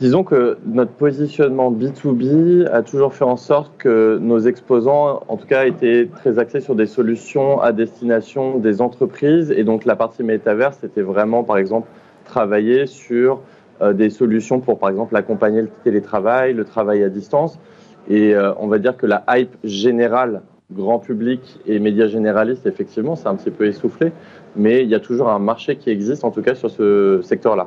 Disons 0.00 0.22
que 0.22 0.58
notre 0.64 0.92
positionnement 0.92 1.72
B2B 1.72 2.68
a 2.70 2.82
toujours 2.82 3.14
fait 3.14 3.24
en 3.24 3.36
sorte 3.36 3.72
que 3.78 4.16
nos 4.22 4.38
exposants, 4.38 5.24
en 5.26 5.36
tout 5.36 5.48
cas, 5.48 5.66
étaient 5.66 6.06
très 6.06 6.38
axés 6.38 6.60
sur 6.60 6.76
des 6.76 6.86
solutions 6.86 7.60
à 7.60 7.72
destination 7.72 8.60
des 8.60 8.80
entreprises. 8.80 9.50
Et 9.50 9.64
donc, 9.64 9.84
la 9.84 9.96
partie 9.96 10.22
métavers, 10.22 10.72
c'était 10.72 11.02
vraiment, 11.02 11.42
par 11.42 11.58
exemple, 11.58 11.88
travailler 12.24 12.86
sur 12.86 13.40
euh, 13.82 13.92
des 13.92 14.08
solutions 14.08 14.60
pour, 14.60 14.78
par 14.78 14.88
exemple, 14.88 15.16
accompagner 15.16 15.62
le 15.62 15.70
télétravail, 15.82 16.54
le 16.54 16.64
travail 16.64 17.02
à 17.02 17.08
distance. 17.08 17.58
Et 18.08 18.36
euh, 18.36 18.52
on 18.60 18.68
va 18.68 18.78
dire 18.78 18.96
que 18.96 19.06
la 19.06 19.24
hype 19.30 19.56
générale, 19.64 20.42
grand 20.70 21.00
public 21.00 21.58
et 21.66 21.80
médias 21.80 22.06
généralistes, 22.06 22.66
effectivement, 22.66 23.16
c'est 23.16 23.26
un 23.26 23.34
petit 23.34 23.50
peu 23.50 23.66
essoufflé. 23.66 24.12
Mais 24.54 24.84
il 24.84 24.88
y 24.88 24.94
a 24.94 25.00
toujours 25.00 25.28
un 25.28 25.40
marché 25.40 25.74
qui 25.74 25.90
existe, 25.90 26.22
en 26.22 26.30
tout 26.30 26.42
cas, 26.42 26.54
sur 26.54 26.70
ce 26.70 27.18
secteur-là. 27.24 27.66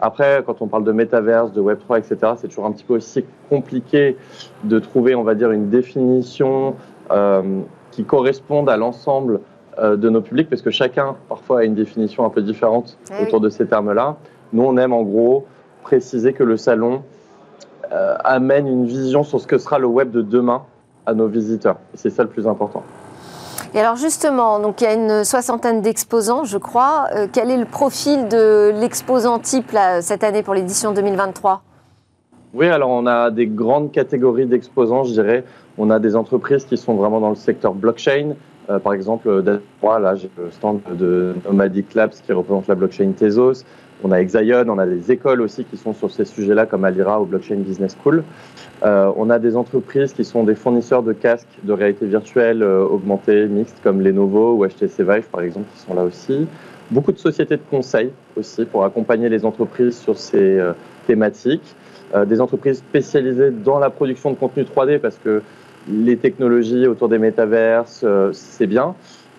Après, 0.00 0.42
quand 0.46 0.62
on 0.62 0.66
parle 0.66 0.84
de 0.84 0.92
métaverse, 0.92 1.52
de 1.52 1.60
Web3, 1.60 1.98
etc., 1.98 2.32
c'est 2.36 2.48
toujours 2.48 2.66
un 2.66 2.72
petit 2.72 2.84
peu 2.84 2.94
aussi 2.94 3.24
compliqué 3.48 4.16
de 4.64 4.78
trouver, 4.78 5.14
on 5.14 5.22
va 5.22 5.34
dire, 5.34 5.50
une 5.50 5.68
définition 5.68 6.74
euh, 7.10 7.60
qui 7.90 8.04
corresponde 8.04 8.68
à 8.70 8.76
l'ensemble 8.76 9.40
euh, 9.78 9.96
de 9.96 10.08
nos 10.08 10.22
publics, 10.22 10.48
parce 10.48 10.62
que 10.62 10.70
chacun, 10.70 11.16
parfois, 11.28 11.60
a 11.60 11.64
une 11.64 11.74
définition 11.74 12.24
un 12.24 12.30
peu 12.30 12.40
différente 12.40 12.96
autour 13.22 13.40
de 13.40 13.50
ces 13.50 13.66
termes-là. 13.66 14.16
Nous, 14.52 14.62
on 14.62 14.76
aime, 14.78 14.92
en 14.92 15.02
gros, 15.02 15.46
préciser 15.82 16.32
que 16.32 16.44
le 16.44 16.56
salon 16.56 17.02
euh, 17.92 18.14
amène 18.24 18.66
une 18.68 18.86
vision 18.86 19.22
sur 19.22 19.40
ce 19.40 19.46
que 19.46 19.58
sera 19.58 19.78
le 19.78 19.86
web 19.86 20.10
de 20.10 20.22
demain 20.22 20.62
à 21.06 21.14
nos 21.14 21.26
visiteurs. 21.26 21.76
C'est 21.94 22.10
ça 22.10 22.22
le 22.22 22.28
plus 22.28 22.46
important. 22.46 22.84
Et 23.74 23.80
alors 23.80 23.96
justement, 23.96 24.60
donc 24.60 24.80
il 24.80 24.84
y 24.84 24.86
a 24.86 24.94
une 24.94 25.24
soixantaine 25.24 25.82
d'exposants, 25.82 26.44
je 26.44 26.58
crois. 26.58 27.06
Euh, 27.14 27.26
quel 27.32 27.50
est 27.50 27.56
le 27.56 27.64
profil 27.64 28.28
de 28.28 28.72
l'exposant 28.80 29.38
type 29.38 29.76
cette 30.00 30.24
année 30.24 30.42
pour 30.42 30.54
l'édition 30.54 30.92
2023 30.92 31.62
Oui, 32.54 32.66
alors 32.66 32.90
on 32.90 33.06
a 33.06 33.30
des 33.30 33.46
grandes 33.46 33.92
catégories 33.92 34.46
d'exposants, 34.46 35.04
je 35.04 35.12
dirais. 35.12 35.44
On 35.78 35.90
a 35.90 35.98
des 35.98 36.16
entreprises 36.16 36.64
qui 36.64 36.76
sont 36.76 36.94
vraiment 36.94 37.20
dans 37.20 37.30
le 37.30 37.36
secteur 37.36 37.74
blockchain. 37.74 38.34
Euh, 38.68 38.78
par 38.78 38.92
exemple, 38.92 39.42
là, 39.82 40.14
j'ai 40.14 40.30
le 40.36 40.50
stand 40.50 40.80
de 40.92 41.34
Nomadic 41.46 41.94
Labs 41.94 42.12
qui 42.12 42.32
représente 42.32 42.68
la 42.68 42.74
blockchain 42.74 43.12
Tezos. 43.12 43.64
On 44.02 44.12
a 44.12 44.20
Exaion, 44.20 44.64
on 44.68 44.78
a 44.78 44.86
des 44.86 45.12
écoles 45.12 45.42
aussi 45.42 45.64
qui 45.64 45.76
sont 45.76 45.92
sur 45.92 46.10
ces 46.10 46.24
sujets-là, 46.24 46.64
comme 46.64 46.84
Alira 46.84 47.20
ou 47.20 47.26
Blockchain 47.26 47.56
Business 47.56 47.96
School. 48.02 48.24
Euh, 48.82 49.12
on 49.16 49.28
a 49.28 49.38
des 49.38 49.56
entreprises 49.56 50.14
qui 50.14 50.24
sont 50.24 50.44
des 50.44 50.54
fournisseurs 50.54 51.02
de 51.02 51.12
casques 51.12 51.46
de 51.64 51.72
réalité 51.72 52.06
virtuelle 52.06 52.62
euh, 52.62 52.82
augmentée, 52.82 53.46
mixte, 53.46 53.76
comme 53.82 54.00
Lenovo 54.00 54.54
ou 54.54 54.66
HTC 54.66 55.04
Vive, 55.04 55.28
par 55.30 55.42
exemple, 55.42 55.66
qui 55.74 55.82
sont 55.82 55.94
là 55.94 56.02
aussi. 56.02 56.46
Beaucoup 56.90 57.12
de 57.12 57.18
sociétés 57.18 57.56
de 57.56 57.62
conseil 57.70 58.10
aussi 58.36 58.64
pour 58.64 58.84
accompagner 58.84 59.28
les 59.28 59.44
entreprises 59.44 59.98
sur 59.98 60.16
ces 60.18 60.58
euh, 60.58 60.72
thématiques. 61.06 61.76
des 62.26 62.40
entreprises 62.40 62.78
spécialisées 62.78 63.50
dans 63.50 63.78
la 63.78 63.90
production 63.90 64.30
de 64.32 64.36
contenu 64.36 64.64
3D 64.64 64.98
parce 64.98 65.16
que 65.18 65.42
les 65.88 66.16
technologies 66.16 66.88
autour 66.88 67.08
des 67.08 67.18
métaverses, 67.18 68.04
c'est 68.32 68.66
bien, 68.66 68.94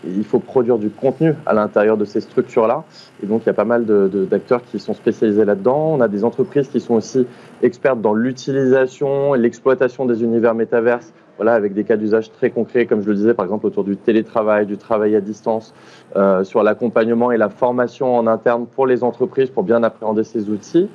il 0.06 0.24
faut 0.24 0.40
produire 0.40 0.78
du 0.78 0.90
contenu 0.90 1.36
à 1.46 1.54
l'intérieur 1.54 1.98
de 1.98 2.06
ces 2.06 2.22
structures-là. 2.22 2.84
Et 3.24 3.28
donc, 3.28 3.44
il 3.44 3.48
y 3.48 3.50
a 3.50 3.54
pas 3.54 3.66
mal 3.66 3.86
d'acteurs 3.86 4.62
qui 4.64 4.80
sont 4.80 4.94
spécialisés 4.94 5.46
là-dedans. 5.46 5.94
On 5.94 6.02
a 6.02 6.08
des 6.08 6.24
entreprises 6.24 6.68
qui 6.70 6.80
sont 6.80 6.96
aussi 6.96 7.26
expertes 7.62 8.02
dans 8.02 8.14
l'utilisation 8.14 9.36
et 9.36 9.38
l'exploitation 9.38 10.06
des 10.06 10.24
univers 10.24 10.56
métaverses, 10.56 11.14
voilà, 11.38 11.54
avec 11.54 11.74
des 11.74 11.84
cas 11.84 11.98
d'usage 11.98 12.32
très 12.32 12.50
concrets, 12.50 12.86
comme 12.86 13.02
je 13.02 13.08
le 13.08 13.16
disais, 13.16 13.34
par 13.34 13.46
exemple, 13.46 13.66
autour 13.66 13.84
du 13.84 13.98
télétravail, 13.98 14.66
du 14.66 14.78
travail 14.78 15.16
à 15.16 15.22
distance, 15.22 15.74
euh, 16.16 16.44
sur 16.44 16.64
l'accompagnement 16.64 17.32
et 17.32 17.38
la 17.38 17.50
formation 17.50 18.16
en 18.16 18.28
interne 18.28 18.66
pour 18.68 18.88
les 18.88 19.04
entreprises 19.04 19.50
pour 19.50 19.64
bien 19.64 19.84
appréhender 19.84 20.24
ces 20.24 20.50
outils. 20.50 20.90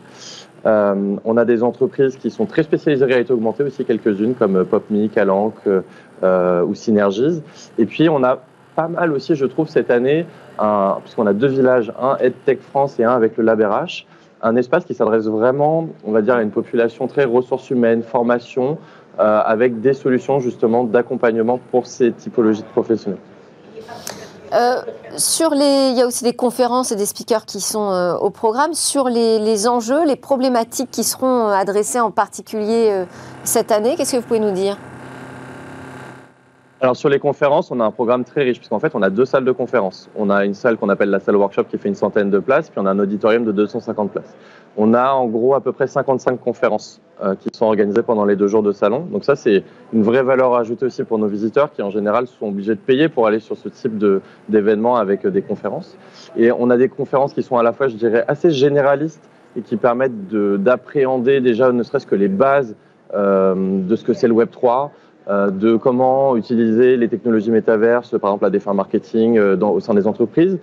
Euh, 0.65 1.17
on 1.25 1.37
a 1.37 1.45
des 1.45 1.63
entreprises 1.63 2.17
qui 2.17 2.31
sont 2.31 2.47
très 2.47 2.65
spécialisées 2.65 3.05
en 3.05 3.09
réalité 3.09 3.33
augmentée 3.33 3.63
aussi, 3.63 3.85
quelques-unes, 3.85 4.35
comme 4.35 4.65
PopMe, 4.65 5.09
Calanque 5.09 5.69
euh, 6.23 6.65
ou 6.65 6.75
Synergies. 6.75 7.43
Et 7.79 7.87
puis, 7.87 8.09
on 8.09 8.25
a 8.25 8.41
pas 8.77 8.89
mal 8.89 9.13
aussi, 9.13 9.35
je 9.35 9.47
trouve, 9.47 9.69
cette 9.69 9.91
année, 9.91 10.27
puisqu'on 11.03 11.27
a 11.27 11.33
deux 11.33 11.49
villages, 11.49 11.93
un 12.01 12.17
EdTech 12.19 12.61
France 12.61 13.01
et 13.01 13.05
un 13.05 13.13
avec 13.13 13.37
le 13.37 13.45
LabRH, 13.45 14.07
un 14.43 14.57
espace 14.57 14.85
qui 14.85 14.95
s'adresse 14.95 15.25
vraiment, 15.25 15.89
on 16.05 16.13
va 16.13 16.23
dire, 16.23 16.35
à 16.35 16.43
une 16.43 16.51
population 16.51 17.07
très 17.07 17.25
ressources 17.25 17.71
humaines, 17.71 18.03
formation, 18.03 18.79
euh, 19.19 19.41
avec 19.45 19.81
des 19.81 19.95
solutions 19.95 20.41
justement 20.41 20.85
d'accompagnement 20.85 21.59
pour 21.71 21.87
ces 21.87 22.13
typologies 22.13 22.63
de 22.63 22.69
professionnels. 22.69 23.19
Euh, 24.53 24.77
sur 25.17 25.51
les, 25.55 25.89
il 25.91 25.99
y 25.99 26.03
a 26.03 26.07
aussi 26.07 26.23
des 26.23 26.35
conférences 26.35 26.93
et 26.93 26.97
des 26.97 27.07
speakers 27.07 27.47
qui 27.47 27.61
sont 27.61 27.91
euh, 27.91 28.15
au 28.15 28.31
programme. 28.31 28.75
Sur 28.75 29.09
les, 29.09 29.39
les, 29.39 29.67
enjeux, 29.67 30.05
les 30.05 30.17
problématiques 30.17 30.91
qui 30.91 31.03
seront 31.03 31.49
adressées 31.49 31.99
en 31.99 32.11
particulier 32.11 33.05
cette 33.43 33.73
année, 33.73 33.97
qu'est-ce 33.97 34.13
que 34.13 34.17
vous 34.19 34.27
pouvez 34.27 34.41
nous 34.41 34.53
dire? 34.53 34.77
Alors 36.79 36.95
sur 36.95 37.09
les 37.09 37.19
conférences, 37.19 37.71
on 37.71 37.81
a 37.81 37.85
un 37.85 37.91
programme 37.91 38.25
très 38.25 38.43
riche 38.43 38.59
puisqu'en 38.59 38.79
fait 38.79 38.95
on 38.95 39.01
a 39.01 39.09
deux 39.09 39.25
salles 39.25 39.47
de 39.47 39.53
conférences. 39.53 40.11
On 40.15 40.29
a 40.29 40.45
une 40.45 40.53
salle 40.53 40.77
qu'on 40.77 40.91
appelle 40.91 41.09
la 41.09 41.21
salle 41.21 41.37
workshop 41.37 41.65
qui 41.65 41.79
fait 41.79 41.89
une 41.89 41.95
centaine 41.95 42.29
de 42.29 42.39
places, 42.39 42.69
puis 42.69 42.79
on 42.79 42.85
a 42.85 42.91
un 42.91 42.99
auditorium 42.99 43.45
de 43.45 43.53
250 43.53 44.13
places. 44.13 44.35
On 44.77 44.93
a 44.93 45.11
en 45.11 45.27
gros 45.27 45.55
à 45.55 45.63
peu 45.63 45.73
près 45.73 45.87
55 45.87 46.39
conférences 46.39 47.01
euh, 47.23 47.35
qui 47.35 47.49
sont 47.55 47.65
organisées 47.65 48.03
pendant 48.03 48.27
les 48.27 48.37
deux 48.37 48.47
jours 48.47 48.63
de 48.63 48.73
salon. 48.73 49.07
Donc 49.11 49.25
ça 49.25 49.37
c'est 49.37 49.65
une 49.95 50.03
vraie 50.03 50.23
valeur 50.23 50.55
ajoutée 50.55 50.85
aussi 50.85 51.03
pour 51.03 51.19
nos 51.19 51.29
visiteurs 51.29 51.73
qui 51.73 51.81
en 51.81 51.91
général 51.91 52.27
sont 52.27 52.49
obligés 52.49 52.75
de 52.75 52.81
payer 52.81 53.09
pour 53.09 53.27
aller 53.27 53.41
sur 53.41 53.57
ce 53.57 53.71
type 53.71 53.97
d'événements 54.51 54.97
avec 54.97 55.25
euh, 55.25 55.31
des 55.31 55.41
conférences. 55.41 55.97
Et 56.37 56.53
on 56.53 56.69
a 56.69 56.77
des 56.77 56.91
conférences 56.91 57.33
qui 57.33 57.43
sont 57.43 57.57
à 57.57 57.63
la 57.63 57.73
fois, 57.73 57.89
je 57.89 57.97
dirais, 57.97 58.23
assez 58.29 58.51
généralistes 58.51 59.27
et 59.57 59.63
qui 59.63 59.79
permettent 59.79 60.29
d'appréhender 60.29 61.41
déjà 61.41 61.73
ne 61.73 61.83
serait-ce 61.83 62.07
que 62.07 62.15
les 62.15 62.29
bases 62.29 62.77
euh, 63.15 63.55
de 63.83 63.97
ce 63.97 64.05
que 64.05 64.13
c'est 64.13 64.27
le 64.27 64.35
Web 64.35 64.51
3, 64.51 64.87
euh, 64.87 64.89
de 65.29 65.77
comment 65.77 66.37
utiliser 66.37 66.97
les 66.97 67.09
technologies 67.09 67.51
métaverses, 67.51 68.11
par 68.19 68.31
exemple 68.31 68.45
à 68.45 68.51
des 68.51 68.61
fins 68.61 68.75
marketing 68.75 69.39
euh, 69.39 69.57
au 69.57 69.81
sein 69.81 69.95
des 69.95 70.07
entreprises. 70.07 70.59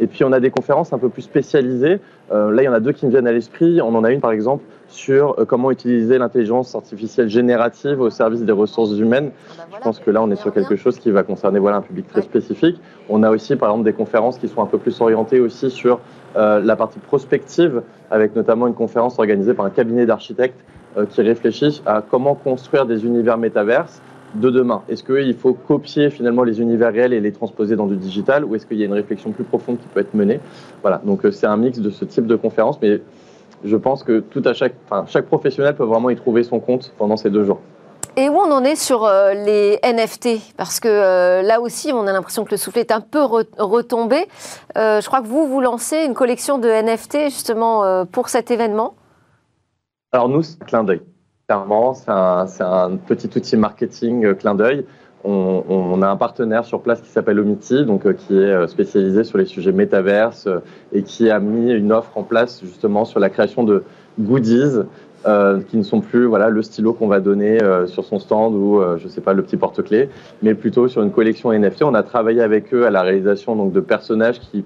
Et 0.00 0.06
puis 0.06 0.22
on 0.22 0.30
a 0.30 0.38
des 0.38 0.50
conférences 0.50 0.92
un 0.92 0.98
peu 0.98 1.08
plus 1.08 1.22
spécialisées. 1.22 1.98
Euh, 2.30 2.52
là, 2.52 2.62
il 2.62 2.66
y 2.66 2.68
en 2.68 2.72
a 2.72 2.78
deux 2.78 2.92
qui 2.92 3.04
me 3.06 3.10
viennent 3.10 3.26
à 3.26 3.32
l'esprit. 3.32 3.82
On 3.82 3.92
en 3.96 4.04
a 4.04 4.12
une 4.12 4.20
par 4.20 4.30
exemple 4.30 4.62
sur 4.86 5.34
comment 5.48 5.72
utiliser 5.72 6.16
l'intelligence 6.16 6.76
artificielle 6.76 7.28
générative 7.28 8.00
au 8.00 8.08
service 8.08 8.42
des 8.42 8.52
ressources 8.52 8.96
humaines. 8.96 9.32
Ah 9.34 9.64
bah 9.68 9.76
Je 9.78 9.82
pense 9.82 9.98
que 9.98 10.12
là, 10.12 10.22
on 10.22 10.30
est 10.30 10.36
sur 10.36 10.54
quelque 10.54 10.76
chose 10.76 10.98
qui 11.00 11.10
va 11.10 11.24
concerner 11.24 11.58
voilà, 11.58 11.78
un 11.78 11.82
public 11.82 12.06
très 12.06 12.22
spécifique. 12.22 12.80
On 13.08 13.24
a 13.24 13.30
aussi 13.30 13.56
par 13.56 13.70
exemple 13.70 13.84
des 13.84 13.92
conférences 13.92 14.38
qui 14.38 14.46
sont 14.46 14.62
un 14.62 14.66
peu 14.66 14.78
plus 14.78 14.98
orientées 15.00 15.40
aussi 15.40 15.70
sur 15.70 15.98
la 16.36 16.76
partie 16.76 17.00
prospective, 17.00 17.82
avec 18.12 18.36
notamment 18.36 18.68
une 18.68 18.74
conférence 18.74 19.18
organisée 19.18 19.54
par 19.54 19.66
un 19.66 19.70
cabinet 19.70 20.06
d'architectes 20.06 20.60
euh, 20.60 20.77
qui 21.10 21.22
réfléchissent 21.22 21.82
à 21.86 22.02
comment 22.02 22.34
construire 22.34 22.86
des 22.86 23.04
univers 23.04 23.38
métaverses 23.38 24.00
de 24.34 24.50
demain. 24.50 24.82
Est-ce 24.88 25.02
qu'il 25.02 25.34
faut 25.34 25.54
copier 25.54 26.10
finalement 26.10 26.42
les 26.42 26.60
univers 26.60 26.92
réels 26.92 27.12
et 27.12 27.20
les 27.20 27.32
transposer 27.32 27.76
dans 27.76 27.86
du 27.86 27.96
digital 27.96 28.44
ou 28.44 28.54
est-ce 28.54 28.66
qu'il 28.66 28.78
y 28.78 28.82
a 28.82 28.86
une 28.86 28.92
réflexion 28.92 29.32
plus 29.32 29.44
profonde 29.44 29.78
qui 29.78 29.86
peut 29.88 30.00
être 30.00 30.14
menée? 30.14 30.40
Voilà, 30.82 31.00
donc 31.04 31.24
euh, 31.24 31.30
c'est 31.30 31.46
un 31.46 31.56
mix 31.56 31.78
de 31.78 31.90
ce 31.90 32.04
type 32.04 32.26
de 32.26 32.36
conférence, 32.36 32.78
mais 32.82 33.00
je 33.64 33.76
pense 33.76 34.04
que 34.04 34.20
tout 34.20 34.42
à 34.44 34.54
chaque, 34.54 34.74
enfin, 34.88 35.04
chaque 35.08 35.26
professionnel 35.26 35.74
peut 35.74 35.84
vraiment 35.84 36.10
y 36.10 36.16
trouver 36.16 36.42
son 36.42 36.60
compte 36.60 36.92
pendant 36.98 37.16
ces 37.16 37.30
deux 37.30 37.44
jours. 37.44 37.60
Et 38.16 38.28
où 38.28 38.34
on 38.34 38.50
en 38.50 38.64
est 38.64 38.76
sur 38.76 39.04
euh, 39.04 39.32
les 39.32 39.78
NFT 39.84 40.56
Parce 40.56 40.80
que 40.80 41.42
là 41.46 41.60
aussi, 41.60 41.92
on 41.92 42.06
a 42.06 42.12
l'impression 42.12 42.44
que 42.44 42.50
le 42.50 42.56
soufflet 42.56 42.80
est 42.80 42.92
un 42.92 43.00
peu 43.00 43.22
retombé. 43.22 44.26
je 44.74 45.06
crois 45.06 45.20
que 45.20 45.26
vous, 45.26 45.46
vous 45.46 45.60
lancez 45.60 46.04
une 46.04 46.14
collection 46.14 46.58
de 46.58 46.68
NFT 46.68 47.30
justement 47.30 48.04
pour 48.06 48.28
cet 48.28 48.50
événement? 48.50 48.94
Alors 50.10 50.30
nous, 50.30 50.42
c'est 50.42 50.58
clin 50.64 50.84
d'œil. 50.84 51.02
Clairement, 51.48 51.92
c'est 51.92 52.10
un, 52.10 52.96
petit 52.96 53.28
outil 53.36 53.58
marketing 53.58 54.24
euh, 54.24 54.34
clin 54.34 54.54
d'œil. 54.54 54.86
On, 55.24 56.00
a 56.00 56.08
un 56.08 56.16
partenaire 56.16 56.64
sur 56.64 56.80
place 56.80 57.02
qui 57.02 57.10
s'appelle 57.10 57.38
Omiti, 57.40 57.84
donc 57.84 58.06
euh, 58.06 58.14
qui 58.14 58.34
est 58.34 58.52
euh, 58.52 58.66
spécialisé 58.68 59.24
sur 59.24 59.36
les 59.36 59.44
sujets 59.44 59.72
métaverse 59.72 60.48
et 60.92 61.02
qui 61.02 61.28
a 61.28 61.40
mis 61.40 61.72
une 61.72 61.92
offre 61.92 62.16
en 62.16 62.22
place 62.22 62.62
justement 62.62 63.04
sur 63.04 63.20
la 63.20 63.28
création 63.28 63.64
de 63.64 63.84
goodies 64.18 64.80
qui 65.68 65.76
ne 65.76 65.82
sont 65.82 66.00
plus 66.00 66.24
voilà 66.24 66.48
le 66.48 66.62
stylo 66.62 66.94
qu'on 66.94 67.08
va 67.08 67.20
donner 67.20 67.58
sur 67.86 68.04
son 68.04 68.18
stand 68.18 68.54
ou 68.54 68.80
je 68.96 69.08
sais 69.08 69.20
pas 69.20 69.34
le 69.34 69.42
petit 69.42 69.58
porte-clés, 69.58 70.08
mais 70.42 70.54
plutôt 70.54 70.88
sur 70.88 71.02
une 71.02 71.10
collection 71.10 71.52
NFT. 71.52 71.82
On 71.82 71.92
a 71.92 72.04
travaillé 72.04 72.40
avec 72.40 72.72
eux 72.72 72.86
à 72.86 72.90
la 72.90 73.02
réalisation 73.02 73.54
donc 73.54 73.72
de 73.72 73.80
personnages 73.80 74.40
qui 74.40 74.64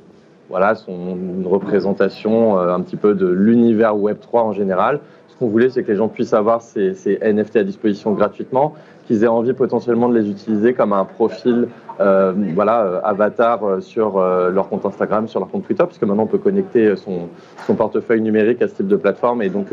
voilà 0.51 0.74
sont 0.74 1.16
une 1.16 1.47
représentation 1.47 2.59
un 2.59 2.80
petit 2.82 2.97
peu 2.97 3.14
de 3.14 3.26
l'univers 3.26 3.97
Web 3.97 4.18
3 4.20 4.43
en 4.43 4.53
général 4.53 5.01
qu'on 5.43 5.49
voulait, 5.49 5.70
c'est 5.70 5.82
que 5.82 5.90
les 5.90 5.97
gens 5.97 6.09
puissent 6.09 6.34
avoir 6.34 6.62
ces, 6.62 7.18
NFT 7.20 7.57
à 7.57 7.64
disposition 7.64 8.12
gratuitement, 8.12 8.74
qu'ils 9.07 9.24
aient 9.24 9.28
envie 9.28 9.53
potentiellement 9.53 10.09
de 10.09 10.16
les 10.16 10.30
utiliser 10.30 10.72
comme 10.72 10.93
un 10.93 11.05
profil 11.05 11.66
euh, 12.01 12.32
voilà, 12.55 12.82
euh, 12.82 13.01
avatar 13.03 13.64
euh, 13.64 13.80
sur 13.80 14.20
leur 14.20 14.68
compte 14.68 14.86
Instagram, 14.86 15.26
sur 15.26 15.40
leur 15.40 15.51
compte 15.51 15.64
Twitter, 15.64 15.84
puisque 15.84 16.05
maintenant 16.05 16.22
on 16.22 16.28
peut 16.28 16.38
connecter 16.38 16.95
son, 16.95 17.28
portefeuille 17.74 18.20
numérique 18.20 18.62
à 18.62 18.68
ce 18.68 18.74
type 18.74 18.86
de 18.86 18.97
plateforme. 18.97 19.43
Et 19.43 19.49
donc, 19.49 19.68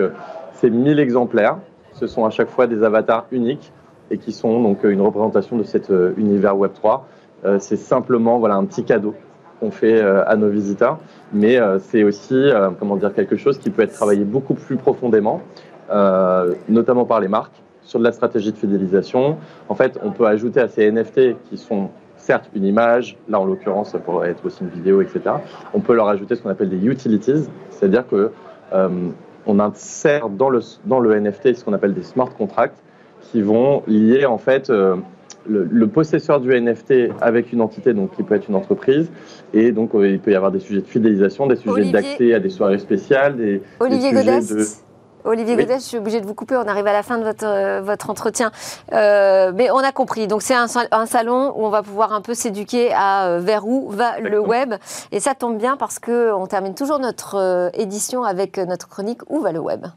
ces 0.53 0.71
1000 0.71 0.99
exemplaires, 0.99 1.57
ce 1.93 2.07
sont 2.07 2.25
à 2.25 2.31
chaque 2.31 2.49
fois 2.49 2.65
des 2.65 2.83
avatars 2.83 3.27
uniques 3.31 3.71
et 4.09 4.17
qui 4.17 4.31
sont 4.31 4.63
donc 4.63 4.83
une 4.83 5.01
représentation 5.01 5.55
de 5.55 5.63
cet 5.63 5.91
univers 6.17 6.55
Web3. 6.55 7.01
c'est 7.59 7.77
simplement 7.77 8.39
voilà, 8.39 8.55
un 8.55 8.65
petit 8.65 8.83
cadeau 8.83 9.13
qu'on 9.59 9.71
fait 9.71 10.01
à 10.01 10.35
nos 10.35 10.49
visiteurs 10.49 10.99
mais 11.33 11.59
euh, 11.59 11.79
c'est 11.79 12.03
aussi 12.03 12.33
euh, 12.33 12.69
comment 12.79 12.95
dire 12.95 13.13
quelque 13.13 13.35
chose 13.35 13.57
qui 13.57 13.69
peut 13.69 13.83
être 13.83 13.93
travaillé 13.93 14.23
beaucoup 14.23 14.53
plus 14.53 14.77
profondément 14.77 15.41
notamment 16.67 17.05
par 17.05 17.19
les 17.19 17.27
marques, 17.27 17.55
sur 17.81 17.97
de 17.97 18.03
la 18.03 18.11
stratégie 18.11 18.51
de 18.51 18.57
fidélisation. 18.57 19.37
En 19.69 19.73
fait, 19.73 19.99
on 20.03 20.11
peut 20.11 20.27
ajouter 20.27 20.59
à 20.59 20.67
ces 20.67 20.91
NFT 20.91 21.35
qui 21.49 21.57
sont 21.57 21.89
certes 22.15 22.47
une 22.53 22.63
image, 22.63 23.17
là 23.27 23.39
en 23.39 23.45
l'occurrence 23.45 23.93
ça 23.93 23.97
pourrait 23.97 24.29
être 24.29 24.45
aussi 24.45 24.61
une 24.61 24.69
vidéo, 24.69 25.01
etc. 25.01 25.21
On 25.73 25.79
peut 25.79 25.95
leur 25.95 26.07
ajouter 26.07 26.35
ce 26.35 26.43
qu'on 26.43 26.51
appelle 26.51 26.69
des 26.69 26.85
utilities, 26.85 27.49
c'est-à-dire 27.71 28.07
que 28.07 28.29
on 29.47 29.59
insère 29.59 30.29
dans 30.29 30.51
le, 30.51 30.59
dans 30.85 30.99
le 30.99 31.19
NFT 31.19 31.55
ce 31.55 31.65
qu'on 31.65 31.73
appelle 31.73 31.95
des 31.95 32.03
smart 32.03 32.29
contracts 32.37 32.77
qui 33.31 33.41
vont 33.41 33.81
lier 33.87 34.27
en 34.27 34.37
fait 34.37 34.71
le, 35.49 35.87
possesseur 35.87 36.39
du 36.39 36.49
NFT 36.49 37.11
avec 37.21 37.51
une 37.51 37.61
entité, 37.61 37.93
donc 37.93 38.15
qui 38.15 38.23
peut 38.23 38.35
être 38.35 38.47
une 38.47 38.55
entreprise, 38.55 39.09
et 39.53 39.71
donc 39.71 39.95
euh, 39.95 40.07
il 40.07 40.19
peut 40.19 40.31
y 40.31 40.35
avoir 40.35 40.51
des 40.51 40.59
sujets 40.59 40.81
de 40.81 40.87
fidélisation, 40.87 41.47
des 41.47 41.55
sujets 41.55 41.91
d'accès 41.91 42.33
à 42.33 42.39
des 42.39 42.49
soirées 42.49 42.79
spéciales, 42.79 43.37
des, 43.37 43.61
Olivier 43.79 44.11
de... 44.11 44.63
Olivier 45.25 45.57
oui. 45.57 45.65
je 45.67 45.79
suis 45.79 45.97
obligé 45.97 46.21
de 46.21 46.25
vous 46.25 46.33
couper, 46.33 46.55
on 46.55 46.65
arrive 46.65 46.87
à 46.87 46.93
la 46.93 47.03
fin 47.03 47.17
de 47.17 47.25
votre, 47.25 47.45
euh, 47.45 47.81
votre 47.81 48.09
entretien. 48.09 48.51
Euh, 48.93 49.51
mais 49.53 49.69
on 49.69 49.79
a 49.79 49.91
compris, 49.91 50.27
donc 50.27 50.41
c'est 50.41 50.55
un, 50.55 50.67
un, 50.91 51.05
salon 51.05 51.53
où 51.57 51.65
on 51.65 51.69
va 51.69 51.83
pouvoir 51.83 52.13
un 52.13 52.21
peu 52.21 52.33
s'éduquer 52.33 52.93
à 52.93 53.37
vers 53.39 53.67
où 53.67 53.89
va 53.89 54.19
le 54.21 54.39
web. 54.39 54.75
Et 55.11 55.19
ça 55.19 55.35
tombe 55.35 55.57
bien 55.57 55.75
parce 55.75 55.99
qu'on 55.99 56.47
termine 56.47 56.73
toujours 56.73 56.99
notre 56.99 57.69
édition 57.73 58.23
avec 58.23 58.57
notre 58.59 58.87
chronique 58.87 59.19
Où 59.29 59.41
va 59.41 59.51
le 59.51 59.59
web? 59.59 59.87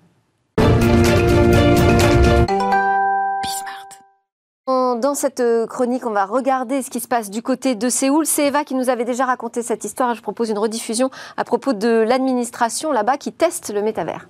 Dans 4.68 5.14
cette 5.14 5.40
euh, 5.40 5.66
chronique, 5.66 6.06
on 6.06 6.12
va 6.12 6.24
regarder 6.24 6.82
ce 6.82 6.90
qui 6.90 7.00
se 7.00 7.08
passe 7.08 7.30
du 7.30 7.42
côté 7.42 7.74
de 7.74 7.88
Séoul. 7.88 8.26
C'est 8.26 8.46
Eva 8.46 8.62
qui 8.62 8.76
nous 8.76 8.90
avait 8.90 9.04
déjà 9.04 9.24
raconté 9.24 9.60
cette 9.60 9.84
histoire. 9.84 10.14
Je 10.14 10.22
propose 10.22 10.50
une 10.50 10.58
rediffusion 10.58 11.10
à 11.36 11.44
propos 11.44 11.72
de 11.72 11.88
l'administration 11.88 12.92
là-bas 12.92 13.16
qui 13.16 13.32
teste 13.32 13.74
le 13.74 13.82
métavers. 13.82 14.28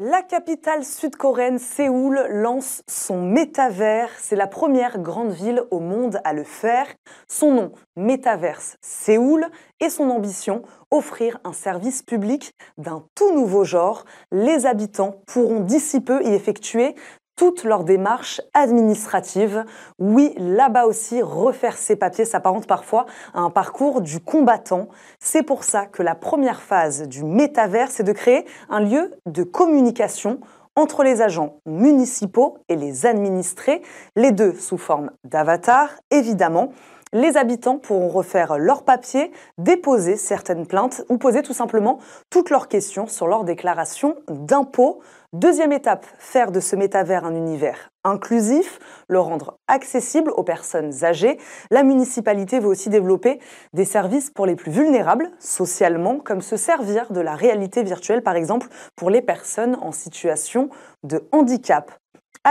La 0.00 0.22
capitale 0.22 0.84
sud-coréenne 0.84 1.58
Séoul 1.58 2.24
lance 2.30 2.82
son 2.88 3.20
métavers. 3.20 4.08
C'est 4.18 4.36
la 4.36 4.46
première 4.46 5.00
grande 5.00 5.32
ville 5.32 5.64
au 5.70 5.80
monde 5.80 6.20
à 6.24 6.32
le 6.32 6.44
faire. 6.44 6.86
Son 7.28 7.52
nom, 7.52 7.72
Métaverse 7.96 8.76
Séoul, 8.80 9.48
et 9.80 9.90
son 9.90 10.08
ambition, 10.08 10.62
offrir 10.90 11.40
un 11.44 11.52
service 11.52 12.02
public 12.02 12.52
d'un 12.78 13.04
tout 13.14 13.34
nouveau 13.34 13.64
genre. 13.64 14.04
Les 14.30 14.64
habitants 14.64 15.16
pourront 15.26 15.60
d'ici 15.60 16.00
peu 16.00 16.24
y 16.24 16.32
effectuer 16.32 16.94
toutes 17.38 17.62
leurs 17.62 17.84
démarches 17.84 18.42
administratives. 18.52 19.64
Oui, 19.98 20.34
là-bas 20.36 20.86
aussi, 20.86 21.22
refaire 21.22 21.78
ses 21.78 21.94
papiers 21.94 22.24
s'apparente 22.24 22.66
parfois 22.66 23.06
à 23.32 23.40
un 23.40 23.48
parcours 23.48 24.02
du 24.02 24.20
combattant. 24.20 24.88
C'est 25.20 25.44
pour 25.44 25.62
ça 25.62 25.86
que 25.86 26.02
la 26.02 26.16
première 26.16 26.60
phase 26.60 27.06
du 27.06 27.24
métavers, 27.24 27.90
c'est 27.90 28.02
de 28.02 28.12
créer 28.12 28.44
un 28.68 28.80
lieu 28.80 29.14
de 29.24 29.44
communication 29.44 30.40
entre 30.74 31.04
les 31.04 31.22
agents 31.22 31.60
municipaux 31.64 32.58
et 32.68 32.76
les 32.76 33.06
administrés, 33.06 33.82
les 34.16 34.32
deux 34.32 34.52
sous 34.52 34.78
forme 34.78 35.10
d'avatar, 35.24 35.90
évidemment. 36.10 36.72
Les 37.12 37.36
habitants 37.36 37.78
pourront 37.78 38.08
refaire 38.08 38.58
leurs 38.58 38.84
papiers, 38.84 39.32
déposer 39.56 40.16
certaines 40.16 40.66
plaintes 40.66 41.02
ou 41.08 41.18
poser 41.18 41.42
tout 41.42 41.54
simplement 41.54 41.98
toutes 42.30 42.50
leurs 42.50 42.68
questions 42.68 43.06
sur 43.06 43.26
leur 43.26 43.44
déclaration 43.44 44.16
d'impôt. 44.28 45.00
Deuxième 45.32 45.72
étape, 45.72 46.06
faire 46.18 46.52
de 46.52 46.60
ce 46.60 46.76
métavers 46.76 47.24
un 47.24 47.34
univers 47.34 47.90
inclusif, 48.08 48.78
le 49.08 49.20
rendre 49.20 49.58
accessible 49.68 50.32
aux 50.36 50.42
personnes 50.42 51.04
âgées. 51.04 51.38
La 51.70 51.82
municipalité 51.82 52.58
veut 52.58 52.68
aussi 52.68 52.88
développer 52.88 53.38
des 53.72 53.84
services 53.84 54.30
pour 54.30 54.46
les 54.46 54.56
plus 54.56 54.72
vulnérables 54.72 55.30
socialement, 55.38 56.18
comme 56.18 56.40
se 56.40 56.56
servir 56.56 57.12
de 57.12 57.20
la 57.20 57.34
réalité 57.34 57.82
virtuelle, 57.82 58.22
par 58.22 58.36
exemple, 58.36 58.68
pour 58.96 59.10
les 59.10 59.22
personnes 59.22 59.76
en 59.80 59.92
situation 59.92 60.70
de 61.04 61.28
handicap. 61.32 61.92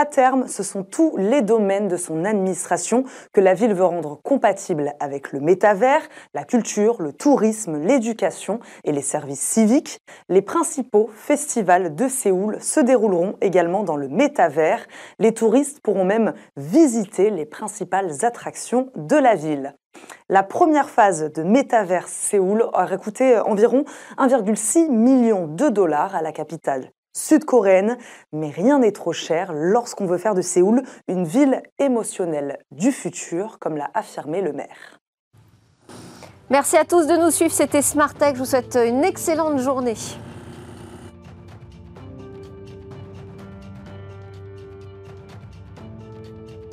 À 0.00 0.06
terme, 0.06 0.46
ce 0.46 0.62
sont 0.62 0.84
tous 0.84 1.16
les 1.16 1.42
domaines 1.42 1.88
de 1.88 1.96
son 1.96 2.24
administration 2.24 3.02
que 3.32 3.40
la 3.40 3.54
ville 3.54 3.74
veut 3.74 3.84
rendre 3.84 4.14
compatibles 4.22 4.94
avec 5.00 5.32
le 5.32 5.40
métavers, 5.40 6.08
la 6.34 6.44
culture, 6.44 7.02
le 7.02 7.12
tourisme, 7.12 7.82
l'éducation 7.82 8.60
et 8.84 8.92
les 8.92 9.02
services 9.02 9.40
civiques. 9.40 9.98
Les 10.28 10.40
principaux 10.40 11.10
festivals 11.12 11.96
de 11.96 12.06
Séoul 12.06 12.58
se 12.60 12.78
dérouleront 12.78 13.34
également 13.40 13.82
dans 13.82 13.96
le 13.96 14.06
métavers. 14.06 14.86
Les 15.18 15.34
touristes 15.34 15.80
pourront 15.80 16.04
même 16.04 16.32
visiter 16.56 17.30
les 17.30 17.44
principales 17.44 18.24
attractions 18.24 18.92
de 18.94 19.16
la 19.16 19.34
ville. 19.34 19.74
La 20.28 20.44
première 20.44 20.90
phase 20.90 21.32
de 21.32 21.42
Métavers 21.42 22.06
Séoul 22.06 22.62
aurait 22.72 22.98
coûté 22.98 23.36
environ 23.36 23.84
1,6 24.16 24.92
million 24.92 25.48
de 25.48 25.68
dollars 25.68 26.14
à 26.14 26.22
la 26.22 26.30
capitale 26.30 26.92
sud-coréenne, 27.12 27.96
mais 28.32 28.50
rien 28.50 28.78
n'est 28.78 28.92
trop 28.92 29.12
cher 29.12 29.52
lorsqu'on 29.52 30.06
veut 30.06 30.18
faire 30.18 30.34
de 30.34 30.42
Séoul 30.42 30.82
une 31.08 31.24
ville 31.24 31.62
émotionnelle 31.78 32.58
du 32.70 32.92
futur, 32.92 33.58
comme 33.58 33.76
l'a 33.76 33.90
affirmé 33.94 34.40
le 34.40 34.52
maire. 34.52 35.00
Merci 36.50 36.76
à 36.76 36.84
tous 36.84 37.06
de 37.06 37.16
nous 37.16 37.30
suivre, 37.30 37.52
c'était 37.52 37.82
Smart 37.82 38.14
Tech, 38.14 38.34
je 38.34 38.38
vous 38.38 38.44
souhaite 38.44 38.76
une 38.76 39.04
excellente 39.04 39.58
journée. 39.58 39.96